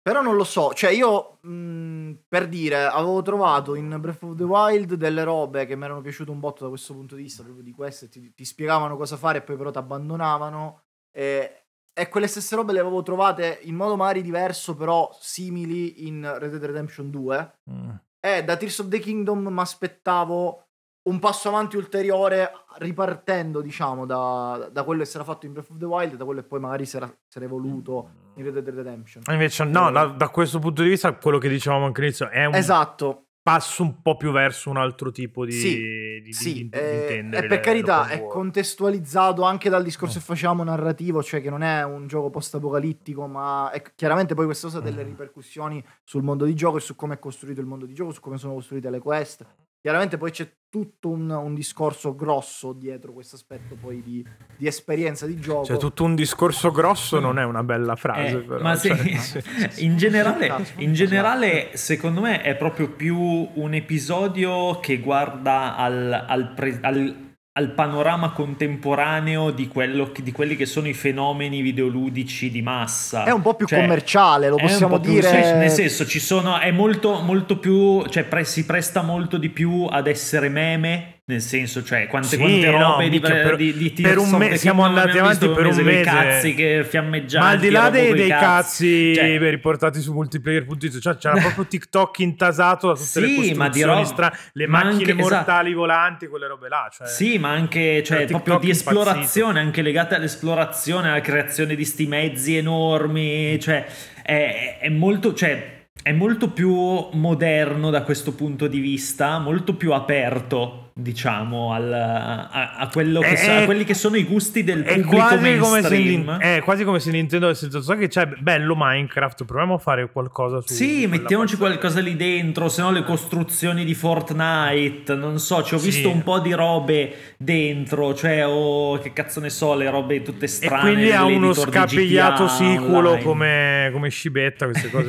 Però 0.00 0.22
non 0.22 0.36
lo 0.36 0.44
so, 0.44 0.72
cioè 0.72 0.90
io 0.90 1.38
mh, 1.40 2.18
per 2.28 2.46
dire, 2.46 2.84
avevo 2.84 3.20
trovato 3.22 3.74
in 3.74 3.96
Breath 3.98 4.22
of 4.22 4.36
the 4.36 4.44
Wild 4.44 4.94
delle 4.94 5.24
robe 5.24 5.66
che 5.66 5.74
mi 5.74 5.82
erano 5.82 6.00
piaciute 6.00 6.30
un 6.30 6.38
botto 6.38 6.62
da 6.62 6.68
questo 6.68 6.94
punto 6.94 7.16
di 7.16 7.22
vista, 7.22 7.42
proprio 7.42 7.64
di 7.64 7.72
queste, 7.72 8.08
ti, 8.08 8.32
ti 8.32 8.44
spiegavano 8.44 8.96
cosa 8.96 9.16
fare 9.16 9.38
e 9.38 9.42
poi 9.42 9.56
però 9.56 9.72
ti 9.72 9.78
abbandonavano. 9.78 10.82
E, 11.16 11.62
e 11.94 12.08
quelle 12.10 12.26
stesse 12.26 12.54
robe 12.56 12.74
le 12.74 12.80
avevo 12.80 13.02
trovate 13.02 13.60
in 13.62 13.74
modo 13.74 13.96
magari 13.96 14.20
diverso, 14.20 14.74
però 14.74 15.08
simili 15.18 16.06
in 16.06 16.20
Red 16.38 16.50
Dead 16.50 16.64
Redemption 16.64 17.10
2. 17.10 17.52
Mm. 17.70 17.90
E 18.20 18.44
da 18.44 18.56
Tears 18.56 18.80
of 18.80 18.88
the 18.88 18.98
Kingdom 18.98 19.46
mi 19.46 19.60
aspettavo 19.60 20.66
un 21.04 21.18
passo 21.18 21.48
avanti 21.48 21.76
ulteriore 21.76 22.50
ripartendo, 22.78 23.62
diciamo, 23.62 24.04
da, 24.04 24.68
da 24.70 24.82
quello 24.82 25.00
che 25.00 25.06
si 25.06 25.16
era 25.16 25.24
fatto 25.24 25.46
in 25.46 25.52
Breath 25.52 25.70
of 25.70 25.78
the 25.78 25.84
Wild, 25.86 26.16
da 26.16 26.24
quello 26.24 26.42
che 26.42 26.46
poi 26.46 26.60
magari 26.60 26.84
si 26.84 26.96
era, 26.96 27.06
si 27.06 27.38
era 27.38 27.46
evoluto 27.46 28.10
in 28.34 28.44
Red 28.44 28.58
Dead 28.58 28.74
Redemption. 28.74 29.22
Invece, 29.30 29.64
no, 29.64 29.90
da, 29.90 30.06
da 30.06 30.28
questo 30.28 30.58
punto 30.58 30.82
di 30.82 30.90
vista, 30.90 31.14
quello 31.14 31.38
che 31.38 31.48
dicevamo 31.48 31.86
anche 31.86 32.00
all'inizio 32.00 32.28
è 32.28 32.44
un 32.44 32.54
Esatto, 32.54 33.25
passo 33.46 33.84
un 33.84 34.02
po' 34.02 34.16
più 34.16 34.32
verso 34.32 34.70
un 34.70 34.76
altro 34.76 35.12
tipo 35.12 35.44
di, 35.44 35.52
Sì, 35.52 36.20
di, 36.20 36.32
sì, 36.32 36.52
di- 36.54 36.68
di 36.68 36.76
eh, 36.76 37.28
e 37.30 37.46
per 37.46 37.60
carità 37.60 38.08
è 38.08 38.26
contestualizzato 38.26 39.42
anche 39.42 39.68
dal 39.70 39.84
discorso 39.84 40.16
Eh. 40.16 40.20
che 40.20 40.26
facevamo 40.26 40.64
narrativo, 40.64 41.22
cioè 41.22 41.40
che 41.40 41.48
non 41.48 41.62
è 41.62 41.84
un 41.84 42.08
gioco 42.08 42.28
post-apocalittico, 42.28 43.28
ma 43.28 43.70
è 43.70 43.80
chiaramente 43.94 44.34
poi 44.34 44.46
questa 44.46 44.66
cosa 44.66 44.78
ha 44.78 44.82
delle 44.82 45.04
Mm. 45.04 45.06
ripercussioni 45.06 45.84
sul 46.02 46.24
mondo 46.24 46.44
di 46.44 46.54
gioco 46.56 46.78
e 46.78 46.80
su 46.80 46.96
come 46.96 47.14
è 47.14 47.18
costruito 47.20 47.60
il 47.60 47.68
mondo 47.68 47.86
di 47.86 47.94
gioco, 47.94 48.10
su 48.10 48.20
come 48.20 48.36
sono 48.36 48.54
costruite 48.54 48.90
le 48.90 48.98
quest. 48.98 49.46
Chiaramente 49.86 50.16
poi 50.16 50.32
c'è 50.32 50.50
tutto 50.68 51.10
un, 51.10 51.30
un 51.30 51.54
discorso 51.54 52.16
grosso 52.16 52.72
dietro 52.72 53.12
questo 53.12 53.36
aspetto 53.36 53.76
poi 53.80 54.02
di, 54.02 54.26
di 54.56 54.66
esperienza 54.66 55.26
di 55.26 55.38
gioco. 55.38 55.64
Cioè, 55.64 55.76
tutto 55.76 56.02
un 56.02 56.16
discorso 56.16 56.72
grosso 56.72 57.20
non 57.20 57.38
è 57.38 57.44
una 57.44 57.62
bella 57.62 57.94
frase, 57.94 58.38
Eh, 58.38 58.40
però. 58.40 58.62
ma 58.64 58.74
sì, 58.74 58.88
cioè, 58.88 59.70
in 59.76 59.96
generale, 59.96 60.48
Cazzo, 60.48 60.72
in 60.78 60.92
generale, 60.92 61.70
secondo 61.74 62.20
me 62.20 62.42
è 62.42 62.56
proprio 62.56 62.88
più 62.90 63.16
un 63.16 63.74
episodio 63.74 64.80
che 64.80 64.98
guarda 64.98 65.76
al, 65.76 66.24
al 66.26 66.52
pre- 66.54 66.80
al- 66.82 67.25
al 67.58 67.70
panorama 67.70 68.32
contemporaneo 68.32 69.50
di, 69.50 69.66
quello 69.66 70.12
di 70.22 70.30
quelli 70.30 70.56
che 70.56 70.66
sono 70.66 70.88
i 70.88 70.92
fenomeni 70.92 71.62
videoludici 71.62 72.50
di 72.50 72.60
massa. 72.60 73.24
È 73.24 73.30
un 73.30 73.40
po' 73.40 73.54
più 73.54 73.66
Cioè, 73.66 73.80
commerciale, 73.80 74.50
lo 74.50 74.56
possiamo 74.56 74.96
po' 74.96 75.00
più- 75.00 75.12
dire. 75.12 75.28
sì, 75.28 75.36
nel 75.36 75.70
senso, 75.70 76.04
ci 76.06 76.20
sono, 76.20 76.58
è 76.58 76.70
molto, 76.70 77.20
molto 77.22 77.58
più, 77.58 78.04
cioè 78.08 78.24
pre- 78.24 78.44
si 78.44 78.66
presta 78.66 79.00
molto 79.00 79.38
di 79.38 79.48
più 79.48 79.86
ad 79.88 80.06
essere 80.06 80.50
meme. 80.50 81.15
Nel 81.28 81.40
senso, 81.40 81.82
cioè, 81.82 82.06
quante, 82.06 82.28
Sì, 82.28 82.36
quante 82.36 82.70
no, 82.70 82.78
robe 82.78 83.04
di, 83.08 83.18
minchia, 83.18 83.34
per- 83.34 83.56
di, 83.56 83.72
di 83.76 83.90
per 84.00 84.16
un 84.18 84.32
of 84.32 84.38
me- 84.38 84.48
the 84.50 84.56
siamo 84.58 84.84
andati 84.84 85.18
avanti 85.18 85.48
per 85.48 85.66
un 85.66 85.80
i 85.80 85.82
mese. 85.82 86.02
cazzi 86.04 86.54
che 86.54 86.84
fiammeggianti. 86.88 87.44
Ma 87.44 87.52
al 87.52 87.58
di 87.58 87.70
là 87.70 87.90
dei, 87.90 88.12
dei 88.14 88.28
cazzi. 88.28 89.12
Cioè, 89.12 89.36
riportati 89.50 90.00
su 90.00 90.12
multiplayer.it, 90.12 91.00
cioè 91.00 91.16
c'era 91.16 91.36
proprio 91.40 91.66
TikTok 91.66 92.20
intasato 92.20 92.86
da 92.86 92.92
tutte 92.94 93.18
le 93.18 93.26
Sì, 93.26 93.34
costruzioni 93.34 93.54
ma 93.58 93.68
di 93.68 93.82
roba- 93.82 94.04
stra- 94.04 94.32
le 94.52 94.66
ma 94.68 94.84
macchine 94.84 95.10
anche- 95.10 95.20
esatto. 95.20 95.34
mortali 95.34 95.74
volanti, 95.74 96.28
quelle 96.28 96.46
robe 96.46 96.68
là. 96.68 96.88
Cioè, 96.92 97.08
Sì, 97.08 97.38
ma 97.38 97.50
anche 97.50 98.04
cioè, 98.04 98.24
proprio 98.26 98.58
di 98.60 98.66
impazzito. 98.68 98.90
esplorazione, 99.00 99.58
anche 99.58 99.82
legate 99.82 100.14
all'esplorazione, 100.14 101.08
alla 101.08 101.20
creazione 101.20 101.74
di 101.74 101.84
sti 101.84 102.06
mezzi 102.06 102.56
enormi, 102.56 103.58
cioè 103.58 103.84
è, 104.22 104.78
è 104.80 104.88
molto, 104.90 105.34
cioè, 105.34 105.86
è 106.00 106.12
molto 106.12 106.50
più 106.50 106.70
moderno 107.14 107.90
da 107.90 108.02
questo 108.02 108.32
punto 108.32 108.68
di 108.68 108.78
vista, 108.78 109.40
molto 109.40 109.74
più 109.74 109.92
aperto, 109.92 110.85
diciamo, 110.98 111.74
al- 111.74 111.92
a, 111.92 112.76
a 112.78 112.88
quello 112.90 113.20
che 113.20 113.32
È- 113.32 113.36
so- 113.36 113.50
a 113.52 113.64
quelli 113.64 113.84
che 113.84 113.92
sono 113.92 114.16
i 114.16 114.24
gusti 114.24 114.64
del 114.64 114.82
È 114.82 114.94
pubblico 114.94 115.16
quasi, 115.16 115.36
come 115.58 115.82
se, 115.82 115.88
mainstream. 115.90 116.38
è 116.38 116.62
quasi 116.64 116.84
come 116.84 117.00
se 117.00 117.10
Nintendo 117.10 117.46
avesse 117.46 117.66
detto: 117.66 117.82
So 117.82 117.94
che 117.96 118.08
c'è 118.08 118.26
bello 118.38 118.74
Minecraft, 118.76 119.44
proviamo 119.44 119.74
a 119.74 119.78
fare 119.78 120.10
qualcosa 120.10 120.62
su. 120.64 120.72
Sì, 120.72 121.06
mettiamoci 121.06 121.56
parte." 121.58 121.76
qualcosa 121.78 122.00
lì 122.00 122.16
dentro, 122.16 122.68
se 122.70 122.80
no 122.80 122.90
le 122.90 123.04
costruzioni 123.04 123.84
di 123.84 123.92
Fortnite, 123.94 125.14
non 125.14 125.38
so, 125.38 125.62
ci 125.62 125.74
ho 125.74 125.78
Sì. 125.78 125.86
visto 125.90 126.08
un 126.10 126.22
po' 126.22 126.38
di 126.38 126.52
robe 126.54 127.14
dentro, 127.36 128.14
cioè, 128.14 128.46
oh, 128.46 128.98
che 128.98 129.12
cazzo 129.12 129.40
ne 129.40 129.50
so, 129.50 129.74
le 129.74 129.90
robe 129.90 130.22
tutte 130.22 130.46
E 130.46 130.48
strane. 130.48 130.80
quindi 130.92 131.12
ha 131.12 131.24
uno 131.24 131.52
scapigliato 131.52 132.48
siculo 132.48 133.18
come, 133.18 133.90
come 133.92 134.08
scibetta, 134.08 134.64
queste 134.66 134.88
cose. 134.90 135.04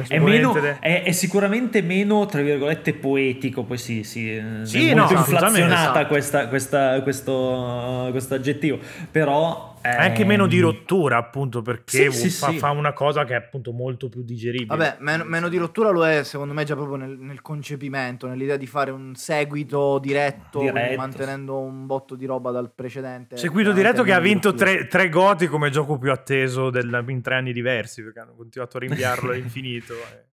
È, 0.08 0.18
meno, 0.18 0.54
è, 0.80 1.02
è 1.04 1.12
sicuramente 1.12 1.82
meno, 1.82 2.26
tra 2.26 2.40
virgolette, 2.40 2.94
poetico, 2.94 3.62
poi 3.64 3.78
sì, 3.78 4.02
sì, 4.02 4.34
eh, 4.34 4.42
Sì, 4.62 4.92
no, 4.94 5.06
inflazionata 5.20 5.90
esatto. 5.92 6.06
questa, 6.08 6.48
questa- 6.48 7.02
questo, 7.02 8.08
questo 8.10 8.34
aggettivo, 8.34 8.78
però... 9.10 9.68
È 9.82 9.88
anche 9.88 10.22
ehm, 10.22 10.28
meno 10.28 10.46
di 10.46 10.60
rottura, 10.60 11.16
appunto, 11.16 11.62
perché 11.62 12.10
Sì, 12.10 12.28
sì, 12.28 12.28
fa, 12.28 12.50
sì. 12.50 12.58
fa 12.58 12.68
una 12.68 12.92
cosa 12.92 13.24
che 13.24 13.32
è 13.32 13.36
appunto 13.36 13.72
molto 13.72 14.10
più 14.10 14.22
digeribile. 14.22 14.76
Vabbè, 14.76 14.96
meno, 14.98 15.24
meno 15.24 15.48
di 15.48 15.56
rottura 15.56 15.88
lo 15.88 16.06
è 16.06 16.22
secondo 16.22 16.52
me 16.52 16.64
già 16.64 16.74
proprio 16.74 16.96
nel, 16.96 17.16
nel 17.18 17.40
concepimento, 17.40 18.26
nell'idea 18.26 18.58
di 18.58 18.66
fare 18.66 18.90
un 18.90 19.14
seguito 19.14 19.98
diretto, 19.98 20.60
Diretto, 20.60 20.96
mantenendo 20.98 21.58
un 21.60 21.86
botto 21.86 22.14
di 22.14 22.26
roba 22.26 22.50
dal 22.50 22.70
precedente. 22.74 23.38
Seguito 23.38 23.72
diretto 23.72 24.02
che 24.02 24.12
ha 24.12 24.20
vinto 24.20 24.52
tre, 24.52 24.86
tre 24.86 25.08
goti 25.08 25.46
come 25.46 25.70
gioco 25.70 25.96
più 25.96 26.10
atteso 26.12 26.68
del- 26.68 27.02
in 27.08 27.22
tre 27.22 27.36
anni 27.36 27.54
diversi, 27.54 28.02
perché 28.02 28.18
hanno 28.20 28.34
continuato 28.36 28.76
a 28.76 28.80
rinviarlo 28.80 29.30
all'infinito. 29.32 29.94
eh. 29.94 30.28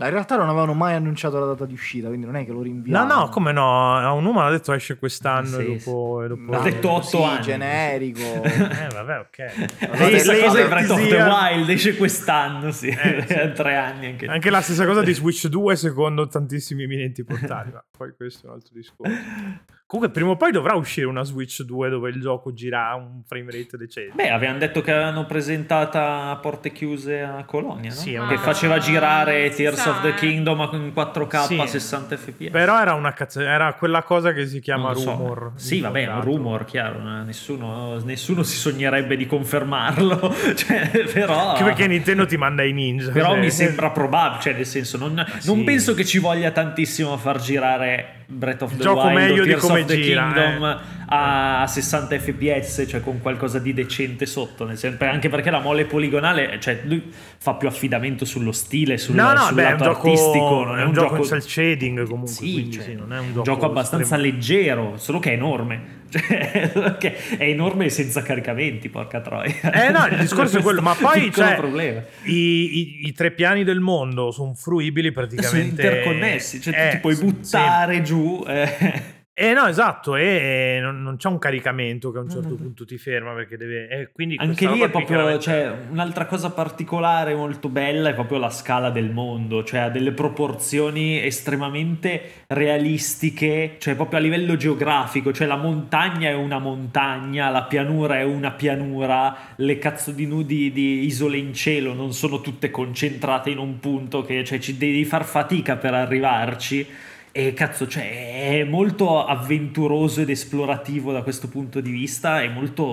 Ma 0.00 0.06
in 0.06 0.12
realtà 0.12 0.36
non 0.36 0.48
avevano 0.48 0.72
mai 0.72 0.94
annunciato 0.94 1.38
la 1.38 1.44
data 1.44 1.66
di 1.66 1.74
uscita, 1.74 2.08
quindi 2.08 2.24
non 2.24 2.34
è 2.36 2.44
che 2.46 2.52
lo 2.52 2.56
No, 2.56 2.62
rinviano. 2.62 3.14
no, 3.14 3.28
come 3.28 3.52
no? 3.52 3.96
A 3.96 4.12
un 4.12 4.24
umano 4.24 4.48
ha 4.48 4.50
detto 4.50 4.72
esce 4.72 4.96
quest'anno 4.96 5.58
Sì, 5.58 5.60
e 5.72 5.76
dopo... 5.76 6.22
E 6.24 6.28
dopo 6.28 6.52
Ha 6.52 6.62
detto 6.62 6.90
otto 6.90 7.02
sì, 7.06 7.22
anni. 7.22 7.40
generico. 7.42 8.20
Eh, 8.80 8.88
vabbè, 8.94 9.18
ok. 9.18 9.38
Allora, 9.80 9.98
La 9.98 10.06
stessa 10.08 10.32
lei- 10.32 10.40
cosa 10.42 10.54
lei- 10.54 10.62
di 10.62 10.68
Breath 10.70 10.90
of 10.90 11.08
the 11.08 11.16
Wild 11.22 11.68
esce 11.68 11.96
quest'anno, 11.96 12.70
sì, 12.70 12.88
Eh, 12.88 13.24
sì. 13.26 13.52
tre 13.54 13.76
anni 13.76 14.06
anche. 14.06 14.26
Anche 14.26 14.48
la 14.50 14.60
stessa 14.62 14.86
cosa 14.86 15.02
di 15.02 15.12
Switch 15.12 15.46
2 15.48 15.76
secondo 15.76 16.26
tantissimi 16.28 16.84
eminenti 16.84 17.22
portali, 17.22 17.70
ma 17.72 17.84
poi 17.96 18.14
questo 18.16 18.46
è 18.46 18.48
un 18.48 18.54
altro 18.56 18.72
discorso. 18.74 19.12
Comunque 19.90 20.14
prima 20.14 20.30
o 20.30 20.36
poi 20.36 20.52
dovrà 20.52 20.74
uscire 20.74 21.08
una 21.08 21.24
Switch 21.24 21.62
2 21.62 21.88
dove 21.88 22.10
il 22.10 22.20
gioco 22.20 22.52
gira 22.52 22.90
a 22.90 22.94
un 22.94 23.22
frame 23.26 23.50
rate 23.50 23.76
decente. 23.76 24.12
Beh, 24.14 24.30
avevano 24.30 24.58
detto 24.58 24.82
che 24.82 24.92
avevano 24.92 25.26
presentata 25.26 26.30
a 26.30 26.36
porte 26.36 26.70
chiuse 26.70 27.20
a 27.22 27.42
Colonia, 27.44 27.90
no? 27.90 27.96
Sì, 27.96 28.14
è 28.14 28.24
che 28.28 28.38
faceva 28.38 28.78
girare 28.78 29.50
si 29.50 29.56
Tears 29.56 29.84
of 29.86 30.02
the 30.02 30.10
eh. 30.10 30.14
Kingdom 30.14 30.68
in 30.74 30.92
4K 30.94 31.44
Sì. 31.44 31.58
a 31.58 31.66
60 31.66 32.16
fps. 32.16 32.50
Però 32.50 32.80
era 32.80 32.94
una 32.94 33.12
cazzo, 33.12 33.40
era 33.40 33.74
quella 33.74 34.04
cosa 34.04 34.32
che 34.32 34.46
si 34.46 34.60
chiama 34.60 34.94
so. 34.94 35.10
rumor. 35.10 35.52
Sì, 35.56 35.80
vabbè, 35.80 36.04
è 36.04 36.12
un 36.12 36.20
rumor, 36.20 36.64
chiaro. 36.66 37.00
eh, 37.00 37.24
Nessuno, 37.24 37.98
nessuno 38.04 38.44
si 38.44 38.54
sognerebbe 38.54 39.16
di 39.16 39.26
confermarlo. 39.26 40.32
cioè, 40.54 40.88
però. 41.12 41.48
Anche 41.48 41.64
perché 41.64 41.88
Nintendo 41.88 42.26
ti 42.26 42.36
manda 42.36 42.62
i 42.62 42.72
ninja. 42.72 43.10
Però 43.10 43.30
cioè. 43.30 43.40
mi 43.40 43.50
sembra 43.50 43.90
probabile, 43.90 44.40
cioè 44.40 44.52
nel 44.52 44.66
senso, 44.66 44.98
non, 44.98 45.14
non 45.14 45.56
sì. 45.58 45.64
penso 45.64 45.94
che 45.94 46.04
ci 46.04 46.20
voglia 46.20 46.52
tantissimo 46.52 47.12
a 47.12 47.16
far 47.16 47.40
girare 47.40 48.18
Breath 48.32 48.62
of 48.62 48.76
the 48.76 48.82
Gioco 48.82 49.06
Wild 49.08 49.14
meglio 49.14 49.44
di 49.44 49.54
come 49.54 49.80
of 49.80 49.86
the 49.86 50.00
gira, 50.00 50.32
Kingdom 50.32 50.64
eh. 50.64 50.78
a 51.08 51.64
60 51.66 52.18
fps, 52.18 52.84
cioè 52.88 53.00
con 53.00 53.20
qualcosa 53.20 53.58
di 53.58 53.74
decente 53.74 54.24
sotto, 54.26 54.64
nel 54.64 54.78
senso- 54.78 55.04
anche 55.04 55.28
perché 55.28 55.50
la 55.50 55.58
mole 55.60 55.84
poligonale, 55.84 56.58
cioè 56.60 56.80
lui 56.84 57.10
fa 57.38 57.54
più 57.54 57.66
affidamento 57.66 58.24
sullo 58.24 58.52
stile, 58.52 58.98
sul, 58.98 59.16
No, 59.16 59.32
no, 59.32 59.40
sul 59.46 59.54
beh, 59.56 59.64
un 59.64 59.70
lato 59.72 59.84
gioco, 59.84 60.06
artistico, 60.08 60.64
non 60.64 60.78
è 60.78 60.84
un 60.84 60.92
gioco 60.92 61.16
in 61.16 61.24
cel 61.24 61.42
shading 61.42 62.02
comunque, 62.06 62.32
Sì, 62.32 62.52
quindi 62.52 62.72
cioè, 62.72 62.84
sì, 62.84 62.94
non 62.94 63.12
è 63.12 63.18
un 63.18 63.26
un 63.26 63.32
gioco, 63.32 63.42
gioco 63.42 63.66
abbastanza 63.66 64.14
estremo. 64.16 64.34
leggero, 64.36 64.92
solo 64.96 65.18
che 65.18 65.30
è 65.30 65.34
enorme. 65.34 65.98
Cioè, 66.10 66.72
è 67.38 67.44
enorme 67.44 67.88
senza 67.88 68.22
caricamenti, 68.22 68.88
porca 68.88 69.20
troia. 69.20 69.72
Eh 69.72 69.90
no, 69.90 70.06
il 70.10 70.18
discorso 70.18 70.58
è 70.58 70.62
quello, 70.62 70.82
ma 70.82 70.94
poi 71.00 71.30
cioè, 71.32 71.54
problema. 71.56 72.02
I, 72.24 72.32
i- 72.34 72.98
i 73.06 73.12
tre 73.12 73.30
piani 73.30 73.64
del 73.64 73.80
mondo 73.80 74.30
sono 74.32 74.54
fruibili 74.54 75.12
sono 75.12 75.26
praticamente. 75.26 75.82
interconnessi, 75.82 76.60
cioè 76.60 76.74
Eh, 76.74 76.84
tu 76.88 76.94
ti 76.96 77.00
puoi 77.00 77.14
sì. 77.14 77.24
buttare 77.24 78.02
giù. 78.02 78.44
eh. 78.46 79.18
Eh 79.42 79.54
no, 79.54 79.66
esatto, 79.68 80.16
e 80.16 80.80
non, 80.82 81.00
non 81.00 81.16
c'è 81.16 81.28
un 81.28 81.38
caricamento 81.38 82.12
che 82.12 82.18
a 82.18 82.20
un 82.20 82.28
certo 82.28 82.56
punto 82.56 82.84
ti 82.84 82.98
ferma 82.98 83.32
perché 83.32 83.56
deve... 83.56 83.88
eh, 83.88 84.10
quindi 84.12 84.36
Anche 84.38 84.68
lì 84.68 84.80
è 84.80 84.90
proprio, 84.90 85.16
chiaramente- 85.16 85.42
cioè, 85.42 85.74
un'altra 85.88 86.26
cosa 86.26 86.50
particolare 86.50 87.34
molto 87.34 87.70
bella 87.70 88.10
è 88.10 88.12
proprio 88.12 88.36
la 88.36 88.50
scala 88.50 88.90
del 88.90 89.10
mondo, 89.10 89.64
cioè 89.64 89.80
ha 89.80 89.88
delle 89.88 90.12
proporzioni 90.12 91.24
estremamente 91.24 92.44
realistiche, 92.48 93.76
cioè 93.78 93.94
proprio 93.94 94.18
a 94.18 94.22
livello 94.22 94.58
geografico, 94.58 95.32
cioè 95.32 95.46
la 95.46 95.56
montagna 95.56 96.28
è 96.28 96.34
una 96.34 96.58
montagna, 96.58 97.48
la 97.48 97.62
pianura 97.62 98.18
è 98.18 98.22
una 98.24 98.50
pianura, 98.50 99.34
le 99.56 99.78
cazzo 99.78 100.10
di 100.10 100.26
nudi 100.26 100.70
di 100.70 101.06
isole 101.06 101.38
in 101.38 101.54
cielo 101.54 101.94
non 101.94 102.12
sono 102.12 102.42
tutte 102.42 102.70
concentrate 102.70 103.48
in 103.48 103.56
un 103.56 103.80
punto 103.80 104.22
che 104.22 104.44
cioè, 104.44 104.58
ci 104.58 104.76
devi 104.76 105.06
far 105.06 105.24
fatica 105.24 105.76
per 105.76 105.94
arrivarci. 105.94 107.08
E 107.32 107.52
cazzo, 107.54 107.86
cioè, 107.86 108.58
è 108.58 108.64
molto 108.64 109.24
avventuroso 109.24 110.20
ed 110.20 110.30
esplorativo 110.30 111.12
da 111.12 111.22
questo 111.22 111.48
punto 111.48 111.80
di 111.80 111.90
vista, 111.92 112.42
è 112.42 112.48
molto, 112.48 112.84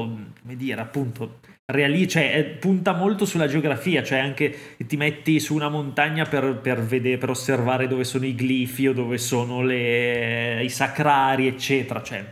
come 0.41 0.55
dire, 0.55 0.79
appunto, 0.79 1.39
reali- 1.65 2.07
cioè, 2.07 2.31
è- 2.33 2.43
punta 2.45 2.93
molto 2.93 3.25
sulla 3.25 3.47
geografia, 3.47 4.03
cioè 4.03 4.19
anche 4.19 4.55
ti 4.85 4.95
metti 4.95 5.39
su 5.39 5.55
una 5.55 5.69
montagna 5.69 6.25
per, 6.25 6.59
per 6.61 6.83
vedere, 6.83 7.17
per 7.17 7.31
osservare 7.31 7.87
dove 7.87 8.03
sono 8.03 8.25
i 8.25 8.33
glifi 8.33 8.87
o 8.87 8.93
dove 8.93 9.17
sono 9.17 9.63
le- 9.63 10.63
i 10.63 10.69
sacrari, 10.69 11.47
eccetera, 11.47 12.03
cioè, 12.03 12.23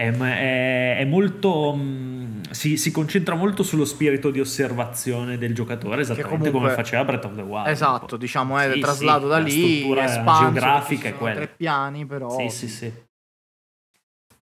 è, 0.00 0.12
è- 0.12 0.96
è 0.98 1.04
molto, 1.04 1.74
mh, 1.74 2.50
si, 2.50 2.76
si 2.76 2.92
concentra 2.92 3.34
molto 3.34 3.64
sullo 3.64 3.84
spirito 3.84 4.30
di 4.30 4.38
osservazione 4.38 5.38
del 5.38 5.52
giocatore, 5.54 6.02
esattamente 6.02 6.36
comunque- 6.50 6.60
come 6.60 6.70
faceva 6.72 7.04
Breath 7.04 7.24
of 7.24 7.34
the 7.34 7.42
Wild. 7.42 7.66
Esatto, 7.66 8.16
diciamo, 8.16 8.56
è 8.58 8.72
Sì, 8.74 8.78
traslato 8.80 9.22
sì, 9.22 9.28
da 9.28 9.38
la 9.38 9.44
lì, 9.44 9.50
struttura 9.78 10.04
espanso, 10.04 10.42
geografica 10.42 11.08
è 11.08 11.14
quella. 11.16 11.34
tre 11.34 11.48
piani, 11.48 12.06
però... 12.06 12.30
Sì, 12.30 12.48
sì, 12.48 12.68
sì. 12.68 12.92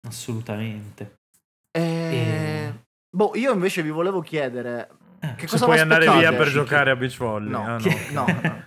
Assolutamente. 0.08 1.18
Eh, 1.70 2.72
Boh, 3.08 3.32
io 3.34 3.52
invece 3.52 3.82
vi 3.82 3.90
volevo 3.90 4.20
chiedere... 4.22 4.88
Eh, 5.20 5.34
Che 5.36 5.46
Se 5.46 5.52
cosa 5.52 5.64
puoi 5.66 5.78
andare 5.78 6.06
aspettate? 6.06 6.28
via 6.28 6.36
per 6.36 6.46
Che- 6.48 6.52
giocare 6.52 6.90
a 6.90 6.96
beach 6.96 7.16
volley. 7.18 7.50
No, 7.50 7.74
ah, 7.74 7.76
che- 7.78 8.06
no, 8.10 8.24
no. 8.26 8.64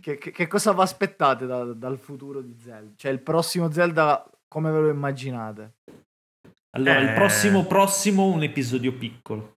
che, 0.00 0.16
che- 0.18 0.30
che 0.32 0.46
cosa 0.48 0.72
vi 0.72 0.80
aspettate 0.80 1.46
da- 1.46 1.64
dal 1.72 1.98
futuro 1.98 2.40
di 2.40 2.56
Zelda? 2.58 2.92
Cioè, 2.96 3.12
il 3.12 3.20
prossimo 3.20 3.70
Zelda, 3.70 4.28
come 4.48 4.70
ve 4.72 4.80
lo 4.80 4.88
immaginate? 4.88 5.74
Allora, 6.74 6.98
il 7.00 7.08
Eh. 7.08 7.12
prossimo 7.12 7.64
prossimo 7.64 8.26
un 8.26 8.42
episodio 8.42 8.92
piccolo. 8.94 9.56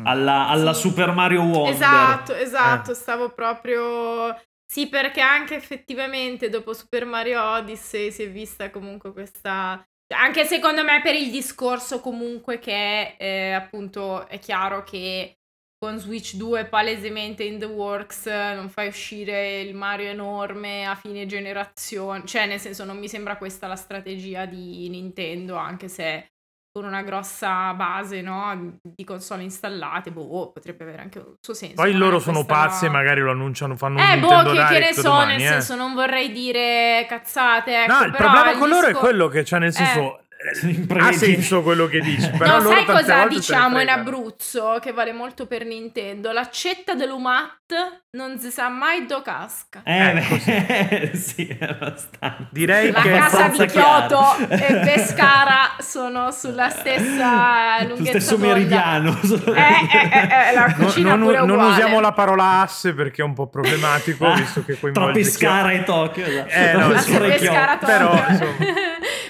Mm. 0.00 0.06
Alla, 0.06 0.48
alla 0.48 0.74
Sì. 0.74 0.80
Super 0.82 1.12
Mario 1.12 1.42
Wonder. 1.42 1.72
Esatto, 1.72 2.34
Eh. 2.34 2.42
esatto, 2.42 2.94
stavo 2.94 3.30
proprio... 3.32 4.38
Sì, 4.68 4.88
perché 4.88 5.20
anche 5.20 5.54
effettivamente 5.54 6.48
dopo 6.48 6.74
Super 6.74 7.06
Mario 7.06 7.40
Odyssey 7.42 8.10
si 8.10 8.24
è 8.24 8.30
vista 8.30 8.70
comunque 8.70 9.12
questa... 9.12 9.82
Anche 10.14 10.44
secondo 10.44 10.84
me 10.84 11.00
per 11.02 11.14
il 11.14 11.30
discorso 11.30 12.00
comunque 12.00 12.58
che 12.58 13.16
eh, 13.18 13.52
appunto 13.52 14.26
è 14.28 14.38
chiaro 14.38 14.82
che 14.84 15.38
con 15.78 15.98
Switch 15.98 16.34
2 16.34 16.66
palesemente 16.66 17.44
in 17.44 17.58
the 17.58 17.66
works, 17.66 18.26
non 18.26 18.68
fai 18.70 18.88
uscire 18.88 19.60
il 19.60 19.74
Mario 19.74 20.08
enorme 20.08 20.86
a 20.86 20.94
fine 20.94 21.26
generazione, 21.26 22.24
cioè 22.24 22.46
nel 22.46 22.60
senso 22.60 22.84
non 22.84 22.98
mi 22.98 23.08
sembra 23.08 23.36
questa 23.36 23.66
la 23.66 23.76
strategia 23.76 24.46
di 24.46 24.88
Nintendo, 24.88 25.56
anche 25.56 25.88
se 25.88 26.28
con 26.76 26.84
una 26.84 27.00
grossa 27.00 27.72
base 27.72 28.20
no, 28.20 28.78
di 28.82 29.02
console 29.02 29.42
installate, 29.42 30.10
boh, 30.10 30.50
potrebbe 30.52 30.84
avere 30.84 31.00
anche 31.00 31.18
un 31.18 31.34
suo 31.40 31.54
senso. 31.54 31.76
Poi 31.76 31.94
loro 31.94 32.18
sono 32.18 32.44
pazzi 32.44 32.84
e 32.84 32.90
magari 32.90 33.20
lo 33.22 33.30
annunciano, 33.30 33.76
fanno 33.76 33.98
un 33.98 34.04
Eh, 34.04 34.18
boh, 34.18 34.28
Nintendo 34.28 34.50
che, 34.50 34.56
che 34.56 34.62
ne 34.62 34.68
Direct 34.68 34.94
so, 34.94 35.02
domani, 35.02 35.36
nel 35.36 35.40
eh. 35.40 35.46
senso 35.46 35.74
non 35.74 35.94
vorrei 35.94 36.32
dire 36.32 37.06
cazzate, 37.08 37.82
ecco, 37.84 37.92
No, 37.94 38.04
il 38.04 38.12
problema 38.12 38.50
il 38.50 38.58
con 38.58 38.68
loro 38.68 38.88
è 38.88 38.92
quello 38.92 39.28
che, 39.28 39.42
cioè, 39.42 39.58
nel 39.58 39.72
senso, 39.72 39.92
Sì, 39.94 40.00
eh, 40.00 40.25
ha 40.98 41.12
senso 41.12 41.62
quello 41.62 41.86
che 41.86 42.00
dici. 42.00 42.28
Però 42.36 42.60
no, 42.60 42.68
sai 42.70 42.84
cosa 42.84 43.26
diciamo 43.26 43.80
in. 43.80 43.88
Abruzzo 43.88 44.78
che 44.80 44.92
vale 44.92 45.12
molto 45.12 45.46
per 45.46 45.64
Nintendo? 45.64 46.30
L'accetta 46.32 46.94
dell'Umat 46.94 48.02
non 48.10 48.38
si 48.38 48.50
sa 48.50 48.68
mai 48.68 49.06
do 49.06 49.22
casca. 49.22 49.80
Eh, 49.84 50.12
beh, 50.14 51.10
sì. 51.16 51.46
Direi 52.50 52.90
La 52.90 53.00
che 53.00 53.10
casa 53.12 53.48
di 53.48 53.56
Kyoto 53.66 54.18
chiaro. 54.46 54.48
e 54.50 54.80
Pescara 54.84 55.74
sono 55.78 56.30
sulla 56.30 56.68
stessa 56.70 57.78
Sullo 57.80 57.94
lunghezza 57.94 58.18
stesso 58.20 58.36
d'onda. 58.36 58.46
meridiano. 58.54 59.18
Eh, 59.22 59.60
eh, 59.60 60.08
eh, 60.12 60.48
eh, 60.50 60.54
la 60.54 60.66
No- 60.66 60.74
cucina 60.84 61.14
non, 61.16 61.34
è 61.34 61.38
non 61.38 61.50
uguale. 61.50 61.70
usiamo 61.72 62.00
la 62.00 62.12
parola 62.12 62.60
asse 62.60 62.94
perché 62.94 63.22
è 63.22 63.24
un 63.24 63.34
po' 63.34 63.48
problematico, 63.48 64.32
visto 64.34 64.64
che 64.64 64.72
Tra 64.78 64.80
coinvolge 64.92 65.20
Pescara 65.20 65.70
e 65.72 65.82
Tokyo. 65.84 66.24
esatto. 66.24 66.48
Eh, 66.52 66.72
no, 66.72 66.88
La 66.92 66.98
sì. 66.98 67.10
Pescara 67.16 67.74
e 67.74 67.78
Kyoto. 67.78 67.86
Però, 67.86 68.08
Tokyo. 68.10 68.30
insomma. 68.30 68.54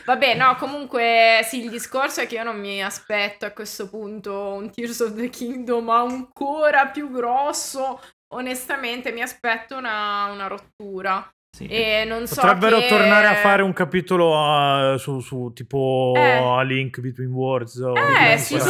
Vabbè, 0.07 0.37
no, 0.37 0.55
comunque 0.55 1.41
sì, 1.43 1.65
il 1.65 1.71
discorso 1.71 2.21
è 2.21 2.27
che 2.29 2.37
io 2.37 2.45
non 2.45 2.61
mi 2.61 2.81
aspetto 2.83 3.45
a 3.45 3.51
questo 3.51 3.89
punto 3.89 4.53
un 4.53 4.71
Tears 4.71 5.01
of 5.01 5.15
the 5.17 5.29
Kingdom 5.29 5.89
ancora 5.91 6.87
più 6.91 7.11
grosso. 7.11 8.01
Onestamente 8.29 9.11
mi 9.11 9.21
aspetto 9.23 9.77
una, 9.77 10.27
una 10.27 10.47
rottura. 10.47 11.29
Sì. 11.57 11.67
E 11.69 12.05
non 12.07 12.27
so 12.27 12.35
Potrebbero 12.43 12.81
che- 12.81 12.87
tornare 12.89 13.27
a 13.29 13.35
fare 13.37 13.63
un 13.63 13.73
capitolo 13.73 14.37
a- 14.39 14.99
su, 14.99 15.21
su 15.21 15.53
tipo 15.55 16.13
Eh. 16.15 16.21
a 16.21 16.61
Link 16.61 17.01
Between 17.01 17.31
Worlds. 17.31 17.77
o 17.79 17.95
Eh 17.97 18.37
sì 18.37 18.61
sì, 18.61 18.69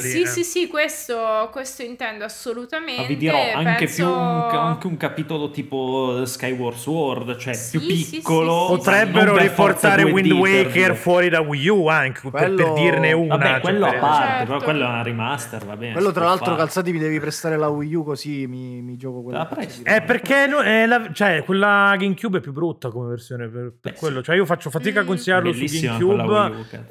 sì, 0.00 0.20
eh. 0.20 0.26
sì, 0.26 0.44
sì, 0.44 0.66
questo, 0.68 1.48
questo 1.50 1.80
intendo 1.82 2.24
assolutamente. 2.24 3.00
Ma 3.00 3.06
vi 3.08 3.16
dirò 3.16 3.38
anche 3.54 3.84
penso- 3.86 3.94
più 4.04 4.12
un, 4.12 4.48
anche 4.66 4.86
un 4.86 4.96
capitolo 4.98 5.50
tipo 5.50 6.26
Skyward 6.26 6.76
Sword, 6.76 7.36
cioè 7.38 7.54
Sì, 7.54 7.78
più 7.78 7.86
piccolo. 7.86 8.66
sì, 8.66 8.72
sì. 8.72 8.76
Potrebbero 8.76 9.32
per 9.32 9.42
riportare 9.42 10.02
forza 10.02 10.10
2D 10.10 10.12
Wind 10.12 10.28
per 10.28 10.66
Waker 10.66 10.94
fuori 10.96 11.28
da 11.30 11.40
Wii 11.40 11.68
U 11.68 11.86
anche 11.88 12.20
per- 12.20 12.30
per, 12.32 12.52
Quello- 12.54 12.74
dirne 12.74 13.12
una. 13.12 13.36
Vabbè, 13.36 13.50
cioè, 13.52 13.60
quello 13.60 13.86
a 13.86 13.90
per- 13.92 13.98
parte, 14.00 14.26
Certo. 14.26 14.44
però 14.44 14.58
quello 14.62 14.84
è 14.84 14.88
una 14.88 15.02
remaster, 15.02 15.64
va 15.64 15.76
bene. 15.78 15.92
Quello 15.94 16.12
tra 16.12 16.24
l'altro 16.26 16.54
calzati 16.54 16.92
mi 16.92 16.98
devi 16.98 17.18
prestare 17.18 17.56
la 17.56 17.68
Wii 17.68 17.94
U 17.94 18.04
così 18.04 18.46
mi, 18.46 18.82
mi 18.82 18.96
gioco 18.98 19.22
quello. 19.22 19.38
Ah, 19.38 19.48
di 19.56 19.66
Eh, 19.84 20.02
perché 20.02 20.46
no- 20.46 20.60
è 20.60 20.84
la- 20.84 21.10
cioè, 21.14 21.42
quella 21.42 21.94
GameCube 21.96 22.24
è 22.34 22.40
più 22.40 22.52
brutta 22.52 22.90
come 22.90 23.08
versione 23.08 23.48
per, 23.48 23.72
per 23.80 23.92
Beh, 23.92 23.98
quello. 23.98 24.22
Cioè, 24.22 24.34
io 24.36 24.44
faccio 24.44 24.70
fatica 24.70 25.00
a 25.00 25.02
Mm. 25.02 25.06
consigliarlo 25.06 25.52
su 25.52 25.64
GameCube. 25.64 26.04
quella 26.04 26.24
Quella 26.26 26.42
Wii 26.42 26.50
Wii, 26.52 26.60
U, 26.60 26.66
cazzo. 26.68 26.84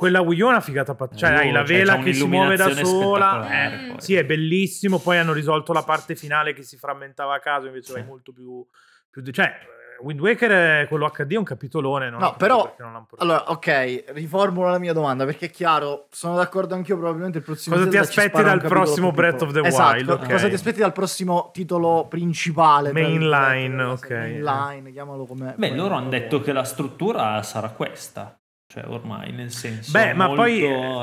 U 0.43 0.47
è 0.47 0.49
una 0.49 0.61
figata 0.61 0.95
pazzesca. 0.95 1.27
Cioè, 1.27 1.35
Oh, 1.35 1.39
hai 1.39 1.51
la 1.51 1.65
cioè, 1.65 1.77
vela 1.77 1.97
che 1.99 2.13
si 2.13 2.25
muove 2.27 2.55
da 2.55 2.73
sola. 2.73 3.47
Mm. 3.47 3.89
poi. 3.89 4.01
Sì, 4.01 4.15
è 4.15 4.25
bellissimo. 4.25 4.99
Poi 4.99 5.17
hanno 5.17 5.33
risolto 5.33 5.73
la 5.73 5.83
parte 5.83 6.15
finale 6.15 6.53
che 6.53 6.63
si 6.63 6.77
frammentava 6.77 7.35
a 7.35 7.39
caso. 7.39 7.67
Invece 7.67 7.87
Sì. 7.87 7.93
vai 7.93 8.05
molto 8.05 8.31
più. 8.31 8.65
più 9.09 9.23
cioè, 9.31 9.45
eh, 9.45 9.74
Wind 10.01 10.19
Waker 10.19 10.51
è 10.83 10.87
quello 10.87 11.09
HD 11.09 11.33
è 11.33 11.37
un 11.37 11.43
capitolone. 11.43 12.09
Non 12.09 12.19
No, 12.19 12.35
però-. 12.35 12.75
Allora, 13.17 13.51
ok, 13.51 14.05
riformulo 14.07 14.69
la 14.69 14.79
mia 14.79 14.93
domanda 14.93 15.25
perché 15.25 15.47
è 15.47 15.49
chiaro, 15.49 16.07
sono 16.11 16.35
d'accordo 16.35 16.75
anch'io, 16.75 16.97
probabilmente 16.97 17.39
il 17.39 17.43
prossimo 17.43 17.75
Cosa 17.75 17.89
ti 17.89 17.97
aspetti 17.97 18.43
dal 18.43 18.61
prossimo 18.61 19.11
Breath 19.11 19.41
of 19.41 19.51
the 19.51 19.61
Esatto, 19.65 19.93
Wild, 19.93 20.07
co- 20.07 20.13
ok. 20.13 20.29
Cosa 20.31 20.47
ti 20.47 20.53
aspetti 20.53 20.79
dal 20.79 20.91
prossimo 20.93 21.49
titolo 21.53 22.07
principale? 22.09 22.91
Mainline, 22.91 23.83
ok. 23.83 24.09
Mainline, 24.09 24.91
chiamalo 24.91 25.25
come 25.25 25.53
Beh, 25.55 25.67
come- 25.69 25.79
loro 25.79 25.95
hanno 25.95 26.09
detto 26.09 26.41
che 26.41 26.51
la 26.51 26.63
struttura 26.63 27.41
sarà 27.43 27.69
questa. 27.69 28.37
Cioè, 28.67 28.83
ormai, 28.87 29.31
nel 29.31 29.51
senso 29.51 29.91
Beh, 29.91 30.13
ma 30.13 30.25
molto 30.25 30.41
poi, 30.41 30.59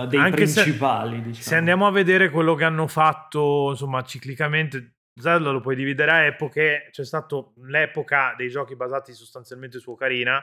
dei 0.08 0.18
anche 0.20 0.46
se- 0.46 0.62
principali, 0.62 1.22
diciamo. 1.22 1.44
Se 1.46 1.54
andiamo 1.54 1.86
a 1.86 1.90
vedere 1.92 2.28
quello 2.28 2.54
che 2.54 2.64
hanno 2.64 2.88
fatto, 2.88 3.68
insomma, 3.70 4.02
ciclicamente, 4.02 4.94
Zelda 5.20 5.50
lo 5.50 5.60
puoi 5.60 5.76
dividere 5.76 6.10
a 6.10 6.24
epoche. 6.24 6.88
C'è 6.90 7.04
stato 7.04 7.52
l'epoca 7.64 8.34
dei 8.36 8.48
giochi 8.48 8.76
basati 8.76 9.12
sostanzialmente 9.12 9.78
su 9.78 9.90
Ocarina, 9.90 10.42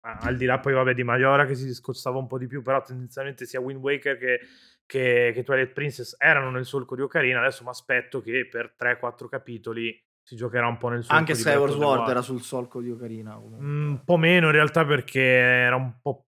al 0.00 0.36
di 0.36 0.44
là 0.44 0.60
poi, 0.60 0.74
vabbè, 0.74 0.94
di 0.94 1.02
Majora 1.02 1.46
che 1.46 1.54
si 1.54 1.64
discostava 1.64 2.18
un 2.18 2.26
po' 2.26 2.38
di 2.38 2.46
più, 2.46 2.62
però 2.62 2.82
tendenzialmente 2.82 3.46
sia 3.46 3.60
Wind 3.60 3.80
Waker 3.80 4.18
che, 4.18 4.40
che, 4.84 5.32
che 5.34 5.42
Twilight 5.42 5.72
Princess 5.72 6.14
erano 6.18 6.50
nel 6.50 6.66
solco 6.66 6.94
di 6.94 7.02
Ocarina. 7.02 7.40
Adesso 7.40 7.64
mi 7.64 7.70
aspetto 7.70 8.20
che 8.20 8.46
per 8.50 8.74
3-4 8.78 9.28
capitoli 9.28 9.98
si 10.22 10.36
giocherà 10.36 10.66
un 10.66 10.78
po' 10.78 10.88
nel 10.88 11.02
solco 11.02 11.16
Anche 11.16 11.32
di 11.34 11.38
Skyward 11.38 11.72
Sword 11.72 12.08
era 12.08 12.22
sul 12.22 12.40
solco 12.42 12.80
di 12.80 12.90
Ocarina. 12.90 13.34
comunque. 13.34 13.64
Mm, 13.64 13.90
Un 13.90 14.04
po' 14.04 14.16
meno 14.16 14.46
in 14.46 14.52
realtà 14.52 14.84
perché 14.84 15.22
era 15.22 15.76
un 15.76 15.98
po'. 16.00 16.26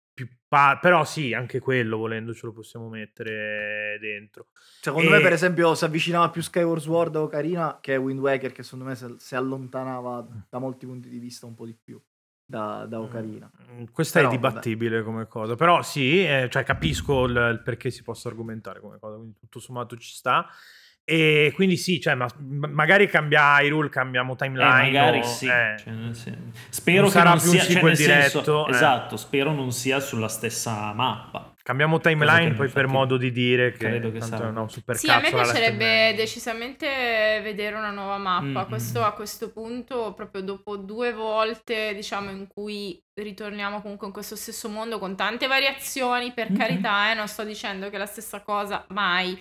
Pa- 0.48 0.78
però 0.82 1.06
sì, 1.06 1.34
anche 1.34 1.60
quello 1.60 1.98
volendo 1.98 2.34
ce 2.34 2.46
lo 2.46 2.54
possiamo 2.54 2.90
mettere 2.90 3.98
dentro. 4.00 4.48
Secondo 4.82 5.10
E- 5.10 5.14
me, 5.14 5.22
per 5.22 5.34
esempio, 5.34 5.76
si 5.76 5.86
avvicinava 5.86 6.30
più 6.30 6.42
Skyward 6.42 6.82
Sword 6.82 7.16
a 7.16 7.22
Ocarina 7.22 7.80
che 7.82 7.96
Wind 7.96 8.20
Waker, 8.20 8.52
che 8.52 8.64
secondo 8.64 8.86
me 8.86 8.96
si, 8.96 9.36
allontanava 9.36 10.26
da 10.50 10.60
molti 10.60 10.86
punti 10.86 11.10
di 11.10 11.20
vista 11.20 11.46
un 11.46 11.56
po' 11.56 11.66
di 11.66 11.76
più 11.82 12.02
da, 12.46 12.86
da 12.88 13.00
Ocarina. 13.00 13.50
Mm, 13.72 13.86
Questa 13.92 14.20
Però, 14.20 14.32
è 14.32 14.36
dibattibile 14.36 15.04
come 15.04 15.28
cosa, 15.28 15.56
però 15.56 15.84
sì, 15.84 16.26
eh, 16.26 16.48
cioè 16.50 16.64
capisco 16.64 17.26
il, 17.26 17.36
il 17.54 17.62
perché 17.64 17.92
si 17.92 18.02
possa 18.02 18.30
argomentare 18.30 18.80
come 18.80 18.98
cosa, 19.00 19.16
quindi 19.18 19.38
tutto 19.40 19.60
sommato 19.60 19.96
ci 19.98 20.12
sta. 20.12 20.48
E 21.10 21.52
quindi 21.56 21.76
sì, 21.78 22.00
cioè, 22.00 22.14
ma, 22.14 22.28
ma- 22.38 22.68
magari 22.68 23.08
cambia 23.08 23.60
Hyrule, 23.62 23.90
cambiamo 23.90 24.34
Eh, 24.34 24.38
timeline. 24.38 24.92
magari 24.92 25.20
o- 25.20 25.24
sì. 25.24 25.48
eh. 25.48 25.76
cioè, 25.84 26.34
Spero 26.70 27.02
Non 27.02 27.06
che 27.12 27.18
sarà 27.18 27.30
non 27.32 27.40
più 27.40 27.50
un 27.52 27.58
sia 27.58 27.64
cioè, 27.74 27.84
nel 27.84 27.96
senso- 27.98 28.40
diretto, 28.42 28.68
eh. 28.68 28.72
Esatto, 28.72 29.18
spero 29.18 29.52
non 29.52 29.72
sia 29.72 30.00
sulla 30.00 30.28
stessa 30.28 30.94
mappa. 30.94 31.54
Cambiamo 31.62 32.00
timeline 32.00 32.54
poi 32.56 32.68
per 32.70 32.88
modo 32.88 33.16
di 33.18 33.32
dire 33.32 33.72
che, 33.74 33.78
credo 33.78 34.12
che 34.12 34.22
sarà. 34.22 34.48
una 34.48 34.68
super 34.70 34.96
Sì, 34.98 35.08
a 35.10 35.20
me 35.20 35.30
piacerebbe 35.30 36.14
decisamente 36.16 36.88
vedere 37.44 37.76
una 37.76 37.92
nuova 37.92 38.18
mappa. 38.18 38.66
Mm, 38.66 38.70
Questo 38.70 39.02
mm. 39.02 39.04
a 39.04 39.12
questo 39.12 39.52
punto, 39.52 40.14
proprio 40.16 40.42
dopo 40.42 40.78
due 40.78 41.14
volte, 41.14 41.94
diciamo, 41.94 42.32
in 42.32 42.48
cui 42.48 43.00
ritorniamo 43.14 43.82
comunque 43.82 44.08
in 44.08 44.14
questo 44.14 44.36
stesso 44.36 44.68
mondo 44.70 44.98
con 44.98 45.16
tante 45.16 45.46
variazioni, 45.48 46.32
per 46.34 46.50
Mhm. 46.52 46.58
carità, 46.58 47.12
eh, 47.12 47.14
non 47.14 47.28
sto 47.28 47.44
dicendo 47.44 47.90
che 47.90 47.96
è 47.96 48.00
la 48.00 48.06
stessa 48.08 48.42
cosa 48.42 48.86
mai. 48.90 49.40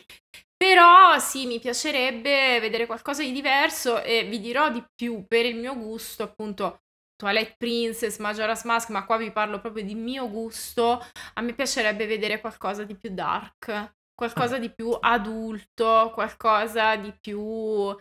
Però 0.59 1.19
sì, 1.21 1.47
mi 1.47 1.61
piacerebbe 1.61 2.59
vedere 2.61 2.87
qualcosa 2.87 3.23
di 3.23 3.31
diverso 3.33 4.03
e 4.03 4.25
vi 4.25 4.41
dirò 4.41 4.71
di 4.71 4.85
più 4.95 5.25
per 5.27 5.47
il 5.47 5.57
mio 5.57 5.77
gusto, 5.77 6.25
appunto. 6.25 6.81
Twilight 7.17 7.57
Princess, 7.57 8.19
Majora's 8.19 8.65
Mask, 8.65 8.91
ma 8.91 9.05
qua 9.05 9.17
vi 9.17 9.31
parlo 9.33 9.61
proprio 9.61 9.85
di 9.85 9.95
mio 9.95 10.29
gusto. 10.29 11.01
A 11.35 11.41
me 11.43 11.55
piacerebbe 11.55 12.07
vedere 12.07 12.41
qualcosa 12.41 12.85
di 12.85 12.97
più 12.97 13.11
dark, 13.15 13.95
qualcosa 14.15 14.59
di 14.59 14.71
più 14.71 14.97
adulto, 15.01 16.11
qualcosa 16.13 16.97
di 16.97 17.13
più 17.21 17.97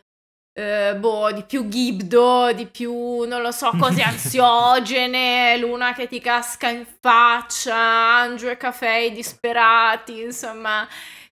eh, 0.53 0.95
boh, 0.97 1.31
di 1.31 1.43
più 1.43 1.67
ghibdo, 1.67 2.51
di 2.53 2.65
più, 2.67 3.21
non 3.25 3.41
lo 3.43 3.51
so, 3.51 3.71
cose 3.77 4.01
ansiogene, 4.03 5.57
luna 5.57 5.93
che 5.93 6.07
ti 6.07 6.19
casca 6.19 6.69
in 6.69 6.85
faccia, 6.99 7.75
angio 7.75 8.49
e 8.49 8.57
caffè 8.57 9.11
disperati, 9.11 10.21
insomma, 10.21 10.87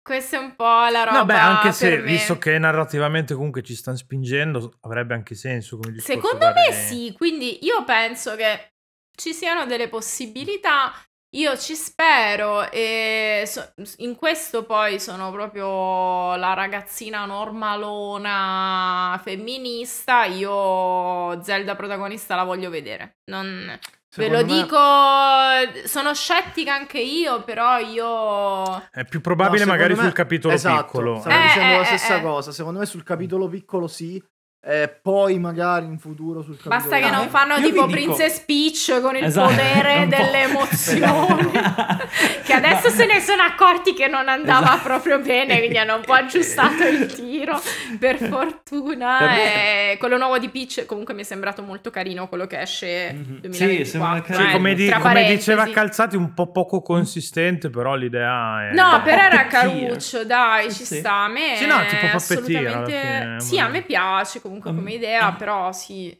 questa 0.04 0.36
è 0.36 0.38
un 0.38 0.54
po' 0.54 0.64
la 0.64 1.02
roba 1.04 1.18
No, 1.18 1.24
beh, 1.24 1.34
anche 1.38 1.72
se 1.72 1.96
me. 1.96 2.02
visto 2.02 2.36
che 2.36 2.58
narrativamente 2.58 3.32
comunque 3.32 3.62
ci 3.62 3.74
stanno 3.74 3.96
spingendo, 3.96 4.74
avrebbe 4.82 5.14
anche 5.14 5.34
senso 5.34 5.78
come. 5.78 5.98
Secondo 5.98 6.44
me 6.48 6.52
dare- 6.52 6.72
sì, 6.72 7.14
quindi 7.16 7.64
io 7.64 7.82
penso 7.84 8.36
che 8.36 8.74
ci 9.16 9.32
siano 9.32 9.64
delle 9.64 9.88
possibilità, 9.88 10.92
io 11.36 11.56
ci 11.56 11.74
spero 11.74 12.70
e 12.70 13.44
so- 13.46 13.72
in 13.98 14.14
questo 14.14 14.64
poi 14.66 15.00
sono 15.00 15.32
proprio 15.32 16.36
la 16.36 16.52
ragazzina 16.52 17.24
normalona 17.24 19.18
femminista, 19.24 20.24
io 20.26 21.42
Zelda 21.42 21.74
protagonista 21.76 22.34
la 22.36 22.44
voglio 22.44 22.68
vedere. 22.68 23.16
Non... 23.30 23.78
Ve 24.16 24.28
lo 24.28 24.38
me- 24.38 24.44
dico, 24.44 25.88
sono 25.88 26.14
scettica 26.14 26.74
anche 26.74 27.00
io, 27.00 27.42
però 27.42 27.78
io... 27.78 28.88
È 28.90 29.04
più 29.04 29.20
probabile 29.20 29.64
No, 29.64 29.70
magari 29.72 29.94
me- 29.94 30.02
sul 30.02 30.12
capitolo 30.12 30.54
esatto, 30.54 30.84
piccolo. 30.84 31.20
Stavo 31.20 31.34
Eh, 31.36 31.42
dicendo 31.42 31.74
eh, 31.74 31.78
la 31.78 31.84
stessa 31.84 32.16
eh. 32.18 32.22
cosa. 32.22 32.52
Secondo 32.52 32.78
me 32.78 32.86
sul 32.86 33.02
capitolo 33.02 33.48
piccolo 33.48 33.86
sì. 33.88 34.22
E 34.66 34.88
poi 35.02 35.38
magari 35.38 35.84
in 35.84 35.98
futuro 35.98 36.42
sul 36.42 36.56
Basta 36.64 36.88
capitolo 36.98 37.00
che 37.04 37.10
non 37.16 37.26
eh, 37.26 37.28
fanno 37.28 37.54
io 37.56 37.62
tipo 37.62 37.86
Princess 37.86 38.38
Peach 38.40 39.00
con 39.02 39.14
il 39.16 39.24
Esatto, 39.24 39.50
potere 39.50 40.06
delle 40.08 40.40
emozioni. 40.42 41.50
che 42.44 42.52
adesso 42.52 42.88
se 42.88 43.04
ne 43.04 43.20
sono 43.20 43.42
accorti 43.42 43.92
che 43.92 44.06
non 44.08 44.28
andava 44.28 44.66
Esatto. 44.74 44.82
proprio 44.84 45.18
bene, 45.18 45.58
quindi 45.58 45.76
hanno 45.76 45.96
un 45.96 46.02
po' 46.02 46.14
aggiustato 46.14 46.82
il 46.86 47.06
tiro. 47.14 47.60
Per 47.98 48.16
fortuna. 48.18 49.16
Per 49.18 49.28
me- 49.28 49.90
E 49.92 49.96
quello 49.98 50.16
nuovo 50.16 50.38
di 50.38 50.48
Peach 50.48 50.86
comunque 50.86 51.12
mi 51.12 51.20
è 51.20 51.24
sembrato 51.24 51.62
molto 51.62 51.90
carino 51.90 52.26
quello 52.28 52.46
che 52.46 52.60
esce 52.62 53.12
Mhm. 53.12 53.40
2024. 53.40 53.82
Sì, 53.84 53.84
sembra 53.90 54.48
eh, 54.48 54.52
come, 54.52 54.74
di- 54.74 54.90
come 54.90 55.24
diceva 55.26 55.66
Calzati, 55.68 56.16
un 56.16 56.32
po' 56.32 56.50
poco 56.50 56.80
consistente, 56.80 57.68
però 57.68 57.94
l'idea 57.96 58.70
è... 58.70 58.72
No, 58.74 59.02
però 59.04 59.22
era 59.24 59.46
caruccio, 59.46 60.24
dai, 60.24 60.72
ci 60.72 60.84
Sì. 60.84 60.96
sta. 60.96 61.24
A 61.24 61.28
me 61.28 61.56
Sì, 61.56 61.66
no, 61.66 61.84
tipo 61.86 62.06
assolutamente... 62.14 62.90
fine, 62.90 63.40
Sì, 63.40 63.58
a 63.58 63.68
me 63.68 63.82
piace 63.82 64.40
comunque 64.40 64.52
come 64.60 64.80
Um, 64.80 64.88
idea, 64.88 65.28
um, 65.28 65.36
però 65.36 65.72
sì. 65.72 66.16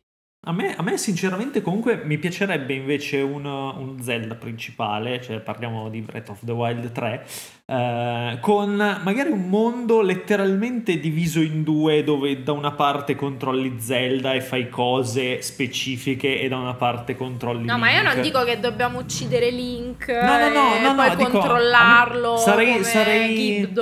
A 0.47 0.53
me, 0.53 0.74
a 0.76 0.82
me 0.82 0.99
sinceramente 0.99 1.62
comunque 1.62 2.03
mi 2.05 2.18
piacerebbe 2.18 2.74
invece 2.74 3.20
un, 3.22 3.47
un 3.47 4.03
Zelda 4.03 4.35
principale, 4.35 5.22
cioè 5.22 5.41
parliamo 5.41 5.89
di 5.89 6.03
Breath 6.03 6.28
of 6.28 6.45
the 6.45 6.53
Wild 6.53 6.93
3, 6.93 7.26
eh, 7.64 8.39
con 8.43 8.74
magari 8.76 9.30
un 9.30 9.49
mondo 9.49 10.03
letteralmente 10.03 10.99
diviso 11.01 11.41
in 11.41 11.62
due 11.62 12.05
dove 12.05 12.43
da 12.43 12.53
una 12.53 12.72
parte 12.72 13.14
controlli 13.14 13.76
Zelda 13.80 14.35
e 14.35 14.43
fai 14.43 14.68
cose 14.68 15.41
specifiche 15.41 16.39
e 16.39 16.47
da 16.49 16.59
una 16.59 16.74
parte 16.74 17.16
controlli 17.16 17.64
No, 17.64 17.78
ma 17.78 17.91
io 17.91 18.03
Link. 18.03 18.12
non 18.12 18.22
dico 18.22 18.45
che 18.45 18.61
dobbiamo 18.61 18.99
uccidere 18.99 19.49
Link 19.51 20.09
No, 20.09 20.39
no, 20.39 20.49
no, 20.51 20.74
e 20.76 20.80
no, 20.80 20.93
no, 20.93 20.95
poi 21.07 21.16
dico, 21.16 21.30
controllarlo 21.30 22.32
me- 22.32 22.39
sarei- 22.39 22.85
sarei-. 22.85 23.72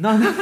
No, 0.00 0.16
no, 0.16 0.32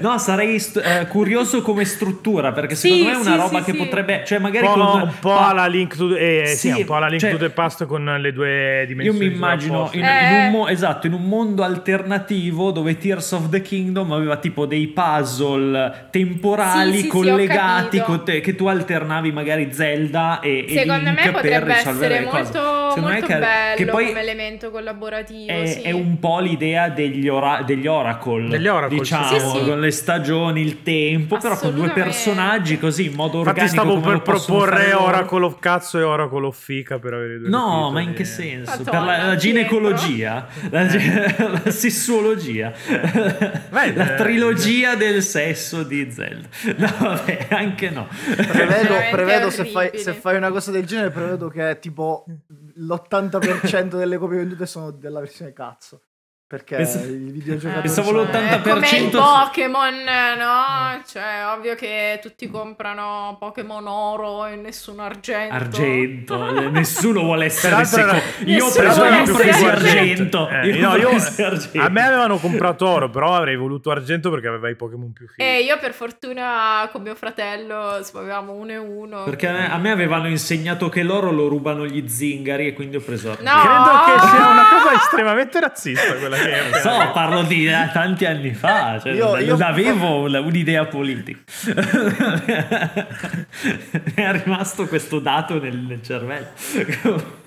no, 0.00 0.16
sarei 0.16 0.58
st- 0.58 0.78
eh, 0.82 1.06
curioso 1.08 1.60
come 1.60 1.84
struttura 1.84 2.52
perché 2.52 2.74
Sì, 2.74 2.88
secondo 2.88 3.04
me 3.04 3.12
è 3.12 3.16
una 3.20 3.30
sì, 3.32 3.36
roba 3.36 3.58
sì, 3.58 3.64
che 3.64 3.72
sì. 3.72 3.76
potrebbe, 3.76 4.22
cioè 4.24 4.38
magari 4.38 4.66
Un 4.66 4.72
po', 4.72 4.80
con 4.80 5.00
un 5.02 5.12
po' 5.20 5.28
pa- 5.28 5.48
alla 5.48 5.66
Link 5.66 5.94
to 5.94 6.08
the, 6.14 6.40
eh, 6.42 6.46
sì, 6.46 6.70
Sì, 6.72 6.78
un 6.80 6.84
po' 6.86 6.94
alla 6.94 7.08
Link 7.08 7.20
cioè- 7.20 7.32
to 7.32 7.36
the 7.36 7.50
Past 7.50 7.84
con 7.84 8.02
le 8.18 8.32
due 8.32 8.80
Io 8.80 8.86
dimensioni. 8.86 9.28
mi 9.28 9.34
immagino 9.34 9.90
in, 9.92 10.02
sovrapposte. 10.02 10.24
in 10.24 10.34
Eh. 10.40 10.44
un 10.46 10.50
mo- 10.52 10.68
esatto, 10.68 11.06
in 11.06 11.12
un 11.12 11.22
mondo 11.28 11.62
alternativo 11.62 12.70
dove 12.70 12.96
Tears 12.96 13.30
of 13.32 13.50
the 13.50 13.60
Kingdom 13.60 14.10
aveva 14.12 14.38
tipo 14.38 14.64
dei 14.64 14.86
puzzle 14.86 16.06
temporali 16.10 16.92
Sì, 16.92 16.96
sì, 16.96 17.02
sì, 17.02 17.08
collegati 17.08 18.00
con 18.00 18.24
te- 18.24 18.40
che 18.40 18.54
tu 18.54 18.68
alternavi 18.68 19.32
magari 19.32 19.68
Zelda 19.70 20.40
e, 20.40 20.64
e 20.66 20.78
Secondo 20.78 21.10
Link 21.10 21.16
me 21.18 21.22
per 21.24 21.32
potrebbe 21.32 21.74
risolvere 21.74 22.14
essere 22.14 22.30
molto, 22.30 23.00
molto 23.02 23.26
che- 23.26 23.36
bello 23.38 23.76
che 23.76 23.84
poi 23.84 24.06
come 24.06 24.20
elemento 24.20 24.70
collaborativo. 24.70 25.52
è, 25.52 25.66
sì. 25.66 25.82
è 25.82 25.90
un 25.90 26.18
po' 26.18 26.38
l'idea 26.40 26.88
degli, 26.88 27.28
ora- 27.28 27.62
degli 27.66 27.86
Oracle, 27.86 28.48
Degli 28.48 28.66
Oracle, 28.66 28.92
diciamo, 28.98 29.38
sì. 29.38 29.58
Sì, 29.58 29.64
con 29.64 29.80
le 29.80 29.90
stagioni, 29.90 30.60
il 30.62 30.82
tempo, 30.82 31.38
però 31.38 31.56
con 31.56 31.74
due 31.74 31.90
personaggi 31.90 32.78
così 32.78 33.06
in 33.06 33.14
modo 33.14 33.38
Infatti 33.38 33.60
organico. 33.60 33.72
stavo 33.72 34.00
come 34.00 34.20
per 34.20 34.22
proporre. 34.22 34.92
Oracle 34.92 35.44
of 35.44 35.58
Cazzo 35.58 35.98
e 35.98 36.02
Oracle 36.02 36.46
of 36.46 36.58
Fica 36.58 36.98
per 36.98 37.14
avere 37.14 37.38
due 37.38 37.48
No, 37.48 37.90
ma 37.90 38.00
in 38.00 38.12
che 38.12 38.24
senso? 38.24 38.70
Madonna, 38.70 38.90
per 38.90 39.00
la, 39.02 39.26
la 39.26 39.36
ginecologia, 39.36 40.46
la, 40.70 40.82
la 41.62 41.62
sessuologia, 41.70 42.72
Beh, 42.84 43.94
la 43.94 44.14
eh, 44.14 44.16
trilogia 44.16 44.94
del 44.94 45.22
sesso 45.22 45.82
di 45.82 46.10
Zelda. 46.10 46.48
No, 46.76 46.94
vabbè, 46.98 47.48
anche 47.50 47.90
no. 47.90 48.08
prevedo, 48.34 48.94
prevedo 49.10 49.50
se, 49.50 49.64
fai, 49.64 49.90
se 49.94 50.12
fai 50.12 50.36
una 50.36 50.50
cosa 50.50 50.70
del 50.70 50.84
genere 50.84 51.10
prevedo 51.10 51.48
che 51.48 51.78
tipo 51.80 52.24
l'80% 52.76 53.96
delle 53.96 54.18
copie 54.18 54.38
vendute 54.38 54.66
sono 54.66 54.90
della 54.90 55.20
versione 55.20 55.52
cazzo 55.52 56.00
perché 56.46 56.76
Pens- 56.76 56.94
i 57.06 57.30
videogiocatori 57.32 57.86
Pensavo 57.86 58.08
sono- 58.08 58.22
l'80% 58.22 58.30
È 58.30 58.60
come 58.60 58.86
il 58.88 59.06
80% 59.06 59.10
Pokémon, 59.10 59.94
no? 60.38 61.02
Cioè, 61.06 61.46
ovvio 61.56 61.74
che 61.74 62.18
tutti 62.22 62.48
comprano 62.50 63.36
Pokémon 63.40 63.86
oro 63.86 64.44
e 64.46 64.56
nessun 64.56 65.00
argento. 65.00 65.54
Argento, 65.54 66.46
eh, 66.62 66.68
nessuno 66.68 67.22
vuole 67.22 67.46
essere 67.46 67.84
secondo. 67.84 68.20
Io 68.44 68.64
ho 68.64 68.66
Nessuno 68.66 68.84
preso, 68.84 69.04
io 69.04 69.20
ho 69.22 69.36
preso 69.36 69.66
argento. 69.66 70.46
argento. 70.46 70.48
Eh, 70.50 70.66
Io 70.68 70.80
no, 70.86 70.92
ho 70.92 70.96
io- 70.96 71.08
preso 71.08 71.44
argento. 71.46 71.80
a 71.80 71.88
me 71.88 72.02
avevano 72.02 72.36
comprato 72.38 72.86
oro, 72.88 73.10
però 73.10 73.34
avrei 73.34 73.56
voluto 73.56 73.90
argento 73.90 74.30
perché 74.30 74.46
aveva 74.46 74.68
i 74.68 74.76
Pokémon 74.76 75.12
più 75.12 75.26
fighi. 75.26 75.42
E 75.48 75.62
io 75.62 75.78
per 75.78 75.92
fortuna 75.92 76.88
con 76.92 77.02
mio 77.02 77.14
fratello 77.14 77.98
avevamo 78.14 78.52
uno 78.52 78.70
e 78.70 78.76
uno. 78.76 79.24
Perché 79.24 79.48
a 79.48 79.52
me, 79.52 79.72
a 79.72 79.78
me 79.78 79.90
avevano 79.90 80.28
insegnato 80.28 80.88
che 80.88 81.02
l'oro 81.02 81.30
lo 81.32 81.48
rubano 81.48 81.84
gli 81.86 82.06
zingari 82.08 82.66
e 82.68 82.72
quindi 82.74 82.96
ho 82.96 83.00
preso 83.00 83.30
argento. 83.32 83.50
No. 83.50 83.60
Credo 83.62 84.20
che 84.20 84.26
sia 84.28 84.46
una 84.48 84.68
cosa 84.68 84.94
estremamente 85.02 85.58
razzista 85.60 86.14
quella 86.14 86.42
Non 86.48 86.80
so, 86.80 87.10
parlo 87.12 87.42
di 87.42 87.66
eh, 87.66 87.90
tanti 87.92 88.24
anni 88.24 88.52
fa, 88.54 88.98
cioè, 89.02 89.12
Io- 89.12 89.32
non, 89.34 89.42
io- 89.44 89.56
avevo 89.60 90.22
un'idea 90.40 90.84
politica. 90.86 91.38
Mi 94.04 94.12
è 94.14 94.42
rimasto 94.42 94.86
questo 94.86 95.18
dato 95.18 95.60
nel, 95.60 95.76
nel 95.76 96.02
cervello. 96.02 97.42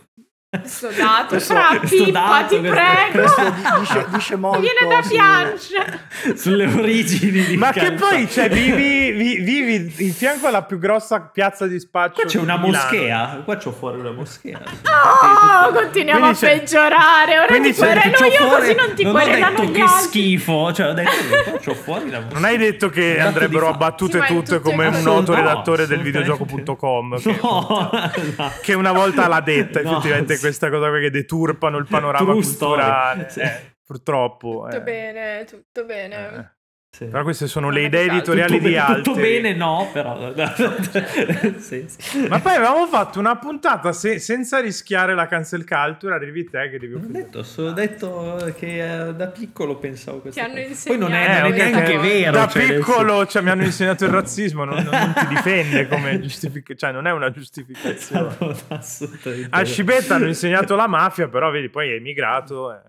Questo 0.62 0.88
dato, 0.90 1.26
Questo- 1.28 1.54
fra 1.54 1.78
questo 1.78 2.04
Pippa, 2.04 2.20
dato, 2.20 2.48
ti 2.48 2.60
questo- 2.60 2.76
prego. 2.76 3.20
questo 3.20 3.42
di- 3.50 3.80
dice, 3.80 4.06
dice 4.10 4.34
Mi 4.36 4.42
molto 4.42 4.60
viene 4.60 4.96
da 4.96 5.08
piangere. 5.08 6.06
Sulle 6.36 6.66
origini 6.66 7.44
di 7.46 7.58
Ma 7.58 7.72
che 7.72 7.92
poi 7.94 8.30
cioè, 8.30 8.50
vivi, 8.50 9.12
vi- 9.12 9.38
vivi 9.42 9.94
in 10.06 10.14
fianco 10.14 10.48
alla 10.48 10.64
più 10.64 10.78
grossa 10.80 11.22
piazza 11.22 11.66
di 11.68 11.80
spaccio. 11.80 12.22
Qua 12.22 12.26
c'è 12.26 12.40
una 12.40 12.58
Milano. 12.58 12.84
moschea, 12.84 13.42
qua 13.44 13.58
c'ho 13.58 13.72
fuori 13.72 14.00
una 14.00 14.12
moschea. 14.12 14.60
Oh, 14.62 15.72
continuiamo 15.72 16.20
Quindi 16.20 16.38
a 16.38 16.40
c'è- 16.48 16.58
peggiorare. 16.60 17.40
Ora 17.40 17.60
ti 17.60 17.74
querelo 17.74 18.26
io 18.26 18.48
fuori- 18.48 18.62
così 18.62 18.76
non 18.76 18.94
ti 18.96 19.04
non 19.04 19.12
querelano 19.14 19.64
gli 19.64 19.72
che 19.72 19.82
altri. 19.82 20.04
schifo, 20.04 20.74
cioè 20.74 20.88
ho 20.90 20.94
detto 20.94 21.12
che 21.30 21.60
c'ho 21.64 21.74
fuori 21.76 22.10
la 22.10 22.20
moschea. 22.20 22.34
Non 22.40 22.44
hai 22.46 22.58
detto 22.58 22.90
che 22.90 23.16
Dato 23.16 23.28
andrebbero 23.28 23.68
abbattute 23.70 24.20
Sì, 24.22 24.26
tutte 24.28 24.56
tutte 24.58 24.60
come 24.62 24.88
un 24.88 25.02
noto 25.02 25.32
No, 25.32 25.38
redattore 25.38 25.88
del 25.88 26.02
videogioco.com 26.02 27.20
che, 27.22 27.40
No, 27.42 27.90
no. 28.38 28.52
che 28.62 28.74
una 28.74 28.92
volta 28.92 29.28
l'ha 29.28 29.42
detta 29.42 29.82
No, 29.82 29.92
effettivamente. 29.92 30.38
Questa 30.48 30.70
cosa 30.70 30.90
qui 30.90 31.02
che 31.02 31.10
deturpano 31.10 31.78
il 31.78 31.88
panorama 31.88 32.32
True 32.32 32.42
culturale. 32.42 33.30
sì. 33.30 33.40
Eh, 33.40 33.76
purtroppo. 33.86 34.64
Tutto 34.66 34.78
eh. 34.78 34.82
bene, 34.82 35.46
tutto 35.46 35.86
bene. 35.86 36.57
Sì. 36.98 37.06
Però 37.06 37.22
queste 37.22 37.46
sono 37.46 37.70
le 37.70 37.84
idee 37.84 38.06
editoriali 38.08 38.58
tutto, 38.58 38.68
di 38.68 38.76
altri. 38.76 39.04
tutto 39.04 39.20
bene, 39.20 39.54
no, 39.54 39.88
però. 39.94 40.34
Sì, 41.60 41.86
sì. 41.88 42.28
Ma 42.28 42.40
poi 42.40 42.56
avevamo 42.56 42.88
fatto 42.88 43.20
una 43.20 43.36
puntata 43.38 43.92
se- 43.94 44.18
senza 44.18 44.60
rischiare 44.60 45.14
la 45.14 45.28
cancel 45.28 45.64
culture. 45.64 46.16
Arrivi 46.16 46.50
te 46.50 46.70
che 46.72 46.80
devi 46.80 46.96
ho 46.96 47.00
detto, 47.04 47.44
solo 47.44 47.72
detto 47.72 48.52
che 48.58 49.10
eh, 49.10 49.14
da 49.14 49.28
piccolo 49.28 49.76
pensavo 49.76 50.22
questo. 50.22 50.40
Ti 50.40 50.46
hanno 50.46 50.56
Poi 50.56 50.98
non 50.98 51.14
è, 51.14 51.20
insegnato. 51.20 51.50
non 51.50 51.54
è 51.54 51.62
Eh, 51.68 51.70
neanche 51.70 51.92
che 51.92 51.98
vero. 52.00 52.32
Da 52.32 52.48
cioè, 52.48 52.74
piccolo 52.74 53.26
cioè, 53.28 53.42
mi 53.44 53.50
hanno 53.52 53.64
insegnato 53.64 54.06
il 54.06 54.12
razzismo, 54.12 54.64
non, 54.64 54.76
non- 54.84 54.86
non 54.92 55.14
ti 55.16 55.28
difende 55.36 55.88
come 55.88 56.20
giustificazione, 56.20 56.78
cioè 56.80 56.92
non 56.92 57.06
è 57.06 57.12
una 57.16 57.30
giustificazione. 57.30 58.32
senso- 58.40 58.66
Assolutamente. 58.70 59.50
A 59.52 59.64
Scibetta 59.64 60.16
hanno 60.16 60.26
insegnato 60.28 60.76
la 60.76 60.88
mafia, 60.88 61.28
però 61.28 61.52
vedi, 61.52 61.70
poi 61.70 61.92
è 61.92 61.94
emigrato. 61.96 62.74
eh, 62.74 62.80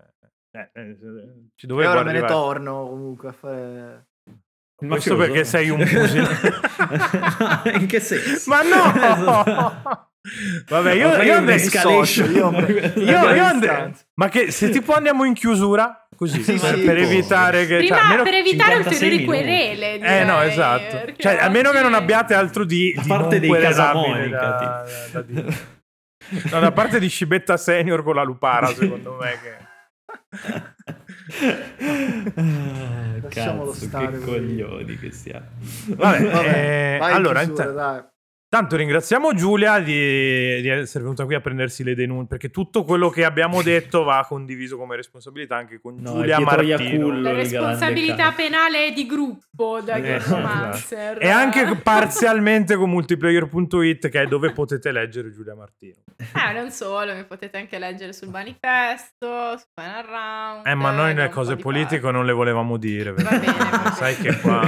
eh, 0.51 0.69
eh, 0.73 0.97
ci 1.55 1.65
e 1.65 1.67
dovevo 1.67 1.89
ora 1.91 1.99
me 2.03 2.11
ne 2.11 2.17
arrivare. 2.19 2.33
torno 2.33 2.87
comunque 2.87 3.29
a 3.29 3.33
fare 3.33 4.05
Il 4.81 4.87
Questo 4.87 5.15
perché 5.15 5.43
sei 5.43 5.69
un 5.69 5.79
pusilano. 5.87 7.61
In 7.79 7.85
che 7.87 7.99
senso? 7.99 8.49
Ma 8.49 8.61
no! 8.61 10.07
Vabbè, 10.67 10.91
io, 10.93 11.07
io 11.21 11.35
andrei 11.35 11.57
un'escalation. 11.57 12.31
io- 12.31 12.51
Io, 12.95 13.29
io 13.33 13.43
andrei-. 13.45 13.93
Ma 14.15 14.27
che 14.29 14.51
se 14.51 14.69
tipo 14.69 14.93
andiamo 14.93 15.23
in 15.23 15.33
chiusura 15.33 16.07
così 16.15 16.43
Sì, 16.43 16.55
per, 16.59 16.75
sì, 16.77 16.83
per 16.83 16.97
evitare 16.97 17.65
che 17.65 17.77
Prima 17.77 17.95
cioè, 17.95 18.03
almeno- 18.05 18.23
per 18.23 18.33
evitare 18.33 18.73
56 18.83 19.07
ulteriori 19.09 19.25
querele. 19.25 19.99
Eh 19.99 20.23
no, 20.25 20.41
esatto. 20.41 21.13
Cioè, 21.15 21.37
a 21.39 21.49
meno 21.49 21.71
che 21.71 21.81
non 21.81 21.93
abbiate 21.93 22.33
altro 22.33 22.65
di, 22.65 22.93
A 22.97 23.01
di 23.01 23.07
parte 23.07 23.39
non 23.39 23.49
dei 23.49 23.61
Casamonica, 23.61 24.37
da, 24.39 24.85
da 25.13 25.21
dire. 25.21 25.77
No, 26.51 26.59
da 26.59 26.71
parte 26.73 26.99
di 26.99 27.07
Scibetta 27.07 27.55
Senior 27.57 28.03
con 28.03 28.15
la 28.15 28.23
lupara, 28.23 28.67
secondo 28.67 29.17
me 29.19 29.31
che 29.41 29.67
Ah, 32.35 33.17
Lasciamolo 33.21 33.71
cazzo, 33.71 33.85
stare, 33.85 34.19
che 34.19 34.25
coglioni 34.25 34.97
che 34.97 35.11
siamo. 35.11 35.45
Vabbè, 35.87 36.97
eh, 36.99 36.99
allora 37.01 37.43
chiusura. 37.43 38.11
Tanto 38.51 38.75
ringraziamo 38.77 39.35
Giulia 39.35 39.77
di, 39.79 40.59
di 40.61 40.67
essere 40.69 41.03
venuta 41.03 41.23
qui 41.25 41.35
a 41.35 41.39
prendersi 41.39 41.83
le 41.83 41.93
denunce, 41.93 42.25
perché 42.29 42.49
tutto 42.49 42.83
quello 42.83 43.09
che 43.09 43.23
abbiamo 43.23 43.61
detto 43.63 44.03
va 44.03 44.25
condiviso 44.27 44.75
come 44.75 44.95
responsabilità 44.95 45.55
anche 45.55 45.79
con 45.79 45.97
No, 45.99 46.13
Giulia 46.13 46.39
Martino. 46.39 47.21
La 47.21 47.33
responsabilità 47.33 48.31
penale 48.31 48.87
è 48.87 48.91
di 48.91 49.05
gruppo 49.05 49.81
da 49.81 49.97
Eh, 49.97 50.17
Geomancer. 50.17 51.17
E 51.21 51.29
anche 51.29 51.75
parzialmente 51.83 52.75
con 52.75 52.89
multiplayer.it 52.89 54.09
che 54.09 54.21
è 54.21 54.25
dove 54.25 54.49
potete 54.53 54.91
leggere 54.91 55.31
Giulia 55.31 55.53
Martino. 55.53 55.97
Eh, 56.17 56.51
non 56.53 56.71
solo, 56.71 57.13
mi 57.13 57.25
potete 57.25 57.57
anche 57.57 57.77
leggere 57.77 58.13
sul 58.13 58.29
manifesto, 58.29 59.57
su 59.59 59.65
Final 59.75 60.05
Round. 60.05 60.65
Eh, 60.65 60.73
ma 60.73 60.89
noi 60.89 61.13
le 61.13 61.29
cose 61.29 61.55
politiche 61.55 61.99
parte. 62.01 62.15
non 62.17 62.25
le 62.25 62.31
volevamo 62.31 62.77
dire. 62.77 63.11
Va 63.13 63.29
bene, 63.29 63.91
Sai 63.93 64.15
che 64.17 64.35
qua... 64.39 64.61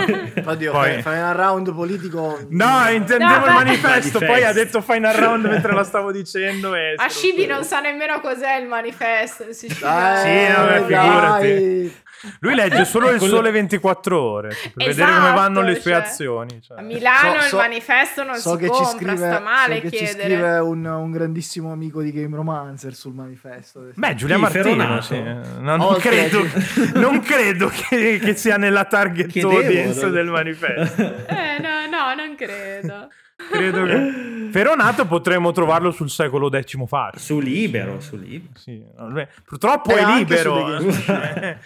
Oddio, 0.46 0.72
Poi- 0.72 1.02
un 1.04 1.34
round 1.34 1.74
politico 1.74 2.38
No, 2.50 2.88
intendevo 2.90 3.30
No, 3.32 3.36
il 3.38 3.42
vabbè, 3.54 3.71
manifesto, 3.80 4.20
poi 4.20 4.44
ha 4.44 4.54
detto 4.54 4.82
final 4.82 5.14
round 5.16 5.46
mentre 5.50 5.74
la 5.74 5.84
stavo 5.84 6.12
dicendo. 6.12 6.76
E 6.76 6.94
A 6.98 7.10
Shibi 7.10 7.46
non 7.46 7.64
sa 7.64 7.80
nemmeno 7.80 8.20
cos'è 8.20 8.56
il 8.58 8.68
manifesto. 8.68 9.52
Sicilia. 9.52 9.90
Dai, 9.90 10.46
Sì, 10.48 10.54
vabbè, 10.54 10.80
dai. 10.86 10.86
figurati. 10.86 12.00
Lui 12.42 12.54
legge 12.54 12.86
solo 12.86 13.10
il 13.10 13.20
sole 13.20 13.50
24 13.50 14.22
ore 14.22 14.50
per 14.50 14.72
vedere 14.76 14.92
Esatto, 14.92 15.20
come 15.22 15.34
vanno 15.34 15.62
le 15.62 15.74
sue 15.74 15.92
cioè, 15.92 16.02
azioni. 16.02 16.62
cioè. 16.62 16.78
A 16.78 16.82
Milano 16.84 17.32
So- 17.32 17.36
il 17.38 17.42
so- 17.50 17.58
manifesto 17.58 18.24
non 18.24 18.36
so 18.36 18.52
si 18.52 18.58
che 18.58 18.68
compra, 18.68 18.86
ci 18.86 18.96
scrive, 18.98 19.16
sta 19.16 19.40
male 19.40 19.76
so 19.76 19.82
che 19.82 19.90
ci 19.90 19.98
chiedere. 20.04 20.24
scrive 20.30 20.58
un, 20.60 20.86
un 20.86 21.12
grandissimo 21.12 21.72
amico 21.72 22.02
di 22.04 22.12
Game 22.12 22.36
Romancer 22.36 22.94
sul 22.94 23.14
manifesto. 23.16 23.88
Beh, 23.96 24.14
Giulia 24.14 24.36
Chi, 24.36 24.42
Martino, 24.42 25.02
sì. 25.02 25.20
No, 25.20 25.76
non, 25.78 25.96
credo, 25.98 26.48
non 26.94 27.22
credo 27.22 27.70
che, 27.70 28.20
che 28.22 28.36
sia 28.36 28.58
nella 28.58 28.86
target 28.86 29.26
Chiedevo, 29.32 29.56
audience 29.58 30.04
no? 30.06 30.12
del 30.12 30.28
manifesto. 30.28 31.02
Eh, 31.02 31.58
no, 31.60 31.88
no, 31.90 32.14
non 32.14 32.36
credo. 32.36 33.10
Credo 33.52 33.84
che... 33.86 34.30
Feronato 34.52 35.06
potremmo 35.08 35.52
trovarlo 35.52 35.92
sul 35.92 36.10
secolo 36.10 36.50
X 36.50 36.86
fascio. 36.86 37.20
Su 37.20 37.40
libero, 37.40 38.00
su 38.02 38.18
libero. 38.18 38.52
Sì, 38.60 38.84
vabbè, 38.96 39.28
purtroppo 39.46 39.92
E 39.92 40.00
è 40.00 40.04
su 40.06 40.14
libero. 40.18 40.54
Game 40.66 41.60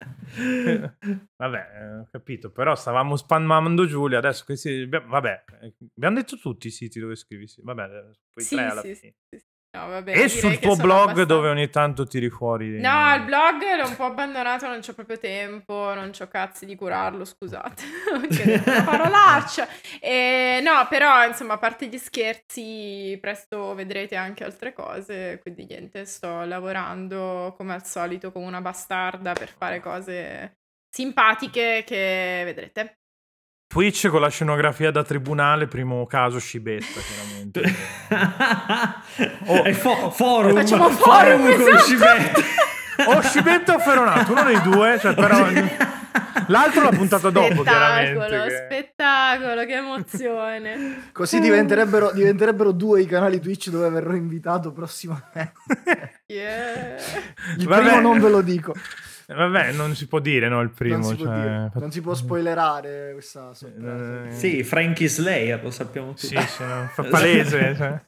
vabbè, 1.36 1.58
eh, 1.74 1.94
ho 1.98 2.08
capito, 2.10 2.50
però 2.52 2.74
stavamo 2.76 3.16
spammando 3.16 3.84
Giulia, 3.86 4.18
adesso 4.18 4.44
che 4.46 4.56
si... 4.56 4.82
abbiamo- 4.82 5.08
Vabbè, 5.08 5.44
eh, 5.62 5.74
abbiamo 5.96 6.16
detto 6.16 6.38
tutti 6.38 6.68
i 6.68 6.70
siti 6.70 7.00
dove 7.00 7.16
scrivi, 7.16 7.48
sì. 7.48 7.60
vabbè, 7.62 7.88
quei 8.32 8.44
Sì, 8.46 8.54
tre 8.54 8.64
alla 8.66 8.80
sì, 8.80 8.94
fine. 8.94 9.14
sì, 9.28 9.38
sì. 9.38 9.44
No, 9.72 9.86
vabbè, 9.86 10.16
E 10.18 10.28
sul 10.28 10.58
tuo 10.58 10.74
blog 10.74 11.10
abbastanza- 11.10 11.24
dove 11.26 11.48
ogni 11.48 11.70
tanto 11.70 12.04
tiri 12.04 12.28
fuori... 12.28 12.80
No, 12.80 13.14
il 13.14 13.22
blog 13.22 13.62
l'ho 13.76 13.86
un 13.86 13.94
po' 13.94 14.06
abbandonato, 14.06 14.66
non 14.66 14.80
c'ho 14.80 14.94
proprio 14.94 15.16
tempo, 15.18 15.94
non 15.94 16.10
c'ho 16.10 16.26
cazzi 16.26 16.66
di 16.66 16.74
curarlo, 16.74 17.24
scusate. 17.24 17.84
una 18.66 18.82
parolaccia. 18.82 19.68
E, 20.00 20.60
no, 20.64 20.86
però, 20.88 21.24
insomma, 21.24 21.54
a 21.54 21.58
parte 21.58 21.86
gli 21.86 21.98
scherzi, 21.98 23.16
presto 23.20 23.72
vedrete 23.74 24.16
anche 24.16 24.42
altre 24.42 24.72
cose, 24.72 25.38
quindi 25.40 25.66
niente, 25.66 26.04
sto 26.04 26.42
lavorando 26.44 27.54
come 27.56 27.72
al 27.72 27.86
solito 27.86 28.32
come 28.32 28.46
una 28.46 28.60
bastarda 28.60 29.34
per 29.34 29.54
fare 29.56 29.78
cose 29.80 30.56
simpatiche 30.92 31.84
che 31.86 32.42
vedrete. 32.44 32.99
Twitch 33.70 34.08
con 34.08 34.20
la 34.20 34.28
scenografia 34.28 34.90
da 34.90 35.04
tribunale, 35.04 35.68
primo 35.68 36.04
caso 36.04 36.40
scibetta, 36.40 37.00
chiaramente. 37.00 37.62
Oh. 39.46 39.62
È 39.62 39.72
fo- 39.72 40.10
forum, 40.10 40.54
Facciamo 40.54 40.88
forum, 40.90 41.42
con 41.42 41.50
esatto. 41.60 41.78
Scibetta. 41.78 42.40
o 43.06 43.20
scibetta 43.22 43.74
o 43.74 43.78
feronato, 43.78 44.32
uno 44.32 44.42
dei 44.42 44.60
due, 44.62 44.98
cioè, 44.98 45.14
però... 45.14 45.46
L'altro 46.48 46.82
l'ha 46.82 46.90
puntata 46.90 47.30
dopo, 47.30 47.62
chiaramente. 47.62 48.18
Spettacolo, 48.18 48.44
che- 48.44 48.64
spettacolo, 48.66 49.64
che 49.66 49.74
emozione. 49.74 51.02
Così 51.12 51.38
diventerebbero, 51.38 52.10
diventerebbero 52.12 52.72
due 52.72 53.02
i 53.02 53.06
canali 53.06 53.40
Twitch 53.40 53.68
dove 53.68 53.88
verrò 53.90 54.14
invitato 54.14 54.72
prossimamente. 54.72 55.52
Yeah. 56.26 56.96
Il 57.58 57.66
Vabbè. 57.66 57.82
primo 57.82 58.00
non 58.00 58.18
ve 58.20 58.28
lo 58.30 58.40
dico. 58.40 58.74
Vabbè, 59.34 59.72
non 59.72 59.94
si 59.94 60.06
può 60.08 60.18
dire, 60.18 60.48
no, 60.48 60.60
il 60.60 60.70
primo. 60.70 60.96
non, 60.96 61.04
si 61.04 61.14
può 61.16 61.24
cioè, 61.26 61.68
non 61.74 61.90
si 61.92 62.00
può 62.00 62.14
spoilerare 62.14 63.10
questa 63.12 63.54
sorpresa. 63.54 64.26
Eh, 64.28 64.32
Sì, 64.32 64.62
Frankie 64.64 65.08
Slayer, 65.08 65.62
lo 65.62 65.70
sappiamo 65.70 66.08
tutti. 66.14 66.26
Sì, 66.26 66.36
sì, 66.36 66.64
no, 66.64 66.88
fa 66.92 67.02
palese. 67.04 67.74
cioè. 67.76 68.00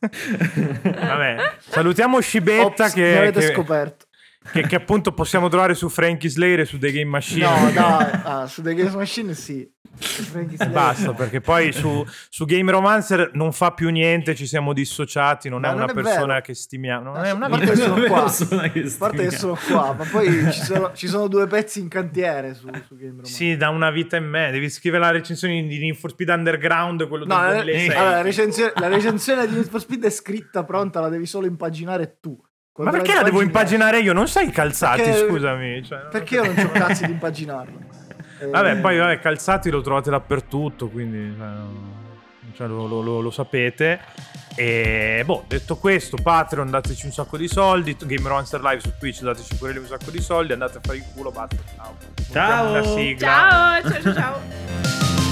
Vabbè, 0.83 1.37
salutiamo 1.59 2.21
Scibetta 2.21 2.85
Ops, 2.85 2.93
che, 2.93 3.01
mi 3.03 3.17
avete 3.17 3.41
che- 3.41 3.53
scoperto. 3.53 4.07
che- 4.53 4.67
che 4.67 4.75
appunto 4.77 5.13
possiamo 5.13 5.49
trovare 5.49 5.75
su 5.75 5.89
Frankie 5.89 6.29
Slayer 6.29 6.61
e 6.61 6.65
su 6.65 6.79
The 6.79 6.91
Game 6.93 7.05
Machine. 7.11 7.45
No, 7.47 7.71
dai, 7.73 8.11
ah, 8.25 8.47
su 8.47 8.63
The 8.63 8.75
Games 8.75 8.95
Machine 8.95 9.35
sì. 9.35 9.69
Basta, 10.71 11.13
perché 11.13 11.41
poi 11.41 11.73
su, 11.73 12.05
su 12.29 12.45
Game 12.45 12.71
Romancer 12.71 13.31
non 13.35 13.53
fa 13.53 13.73
più 13.73 13.91
niente, 13.91 14.35
ci 14.35 14.47
siamo 14.47 14.73
dissociati, 14.73 15.49
non 15.49 15.61
Ma 15.61 15.69
è 15.69 15.71
non 15.73 15.83
una 15.83 15.91
è 15.91 15.95
persona 15.95 16.27
vero. 16.35 16.41
che 16.41 16.55
stimiamo. 16.55 17.05
Non 17.05 17.17
Ah, 17.17 17.25
è 17.25 17.31
una 17.33 17.47
a 17.47 17.49
parte 17.49 17.67
che 17.67 17.77
sono 17.77 18.03
qua. 18.05 18.31
che 18.73 18.95
parte 18.99 19.23
che 19.29 19.31
sono 19.31 19.59
qua, 19.69 19.95
ma 19.97 20.05
poi 20.11 20.27
ci 20.53 20.61
sono, 20.63 20.93
ci 20.95 21.07
sono 21.09 21.29
due 21.29 21.47
pezzi 21.47 21.81
in 21.81 21.89
cantiere 21.89 22.55
su, 22.55 22.69
su 22.87 22.97
Game 22.97 23.11
Romancer. 23.11 23.35
Sì, 23.35 23.57
da 23.57 23.69
una 23.69 23.91
vita 23.91 24.17
e 24.17 24.21
me. 24.21 24.51
Devi 24.51 24.69
scrivere 24.71 25.03
la 25.05 25.11
recensione 25.11 25.63
di 25.67 25.79
Need 25.79 25.95
for 25.97 26.11
Speed 26.11 26.29
Underground, 26.31 27.07
quello 27.09 27.25
No, 27.27 27.41
del 27.43 27.57
la, 27.59 27.63
2006. 27.63 27.89
allora, 27.97 28.11
la 28.11 28.23
recensione, 28.23 28.73
la 28.77 28.89
recensione 28.89 29.47
di 29.47 29.55
Need 29.55 29.69
for 29.69 29.81
Speed 29.81 30.05
è 30.05 30.11
scritta, 30.11 30.65
pronta, 30.65 31.01
la 31.01 31.09
devi 31.09 31.27
solo 31.27 31.47
impaginare 31.47 32.17
tu. 32.21 32.37
Ma 32.75 32.89
Quando 32.89 32.93
perché 32.93 33.15
la 33.15 33.23
devo 33.23 33.43
impagini- 33.43 33.75
impaginare 33.83 34.01
io? 34.01 34.13
Non 34.15 34.27
sai 34.29 34.49
i 34.49 34.51
calzati, 34.51 35.03
Perché- 35.03 35.29
scusami. 35.29 35.85
cioè, 35.85 35.99
non- 36.01 36.09
Perché 36.11 36.35
io 36.37 36.45
non 36.45 36.65
ho 36.65 36.71
cazzi 36.71 37.05
di 37.05 37.13
impaginarlo. 37.13 37.92
Eh, 38.43 38.47
Vabbè, 38.49 38.77
poi 38.79 38.99
vabbè, 38.99 39.19
calzati 39.21 39.71
lo 39.71 39.81
trovate 39.83 40.11
dappertutto, 40.11 40.89
quindi 40.89 41.33
cioè, 41.39 41.49
cioè, 42.57 42.67
lo, 42.67 42.87
lo- 42.87 43.01
lo- 43.01 43.21
lo 43.21 43.31
sapete. 43.31 44.01
E 44.57 45.23
boh, 45.25 45.45
detto 45.47 45.77
questo, 45.77 46.17
Patreon 46.21 46.69
dateci 46.71 47.07
un 47.07 47.13
sacco 47.13 47.37
di 47.37 47.47
soldi, 47.49 47.97
Game 48.01 48.29
Romancer 48.29 48.61
Live 48.61 48.81
su 48.81 48.93
Twitch 48.99 49.23
dateci 49.23 49.55
pure 49.55 49.73
lì 49.73 49.79
un 49.79 49.87
sacco 49.87 50.11
di 50.11 50.21
soldi, 50.21 50.53
andate 50.53 50.79
a 50.79 50.81
fare 50.83 50.99
il 50.99 51.05
culo, 51.15 51.31
basta. 51.31 51.57
Ciao. 51.77 51.95
Ciao, 52.33 52.83
ciao, 52.83 54.03
ciao. 54.03 54.13
ciao. 54.15 55.31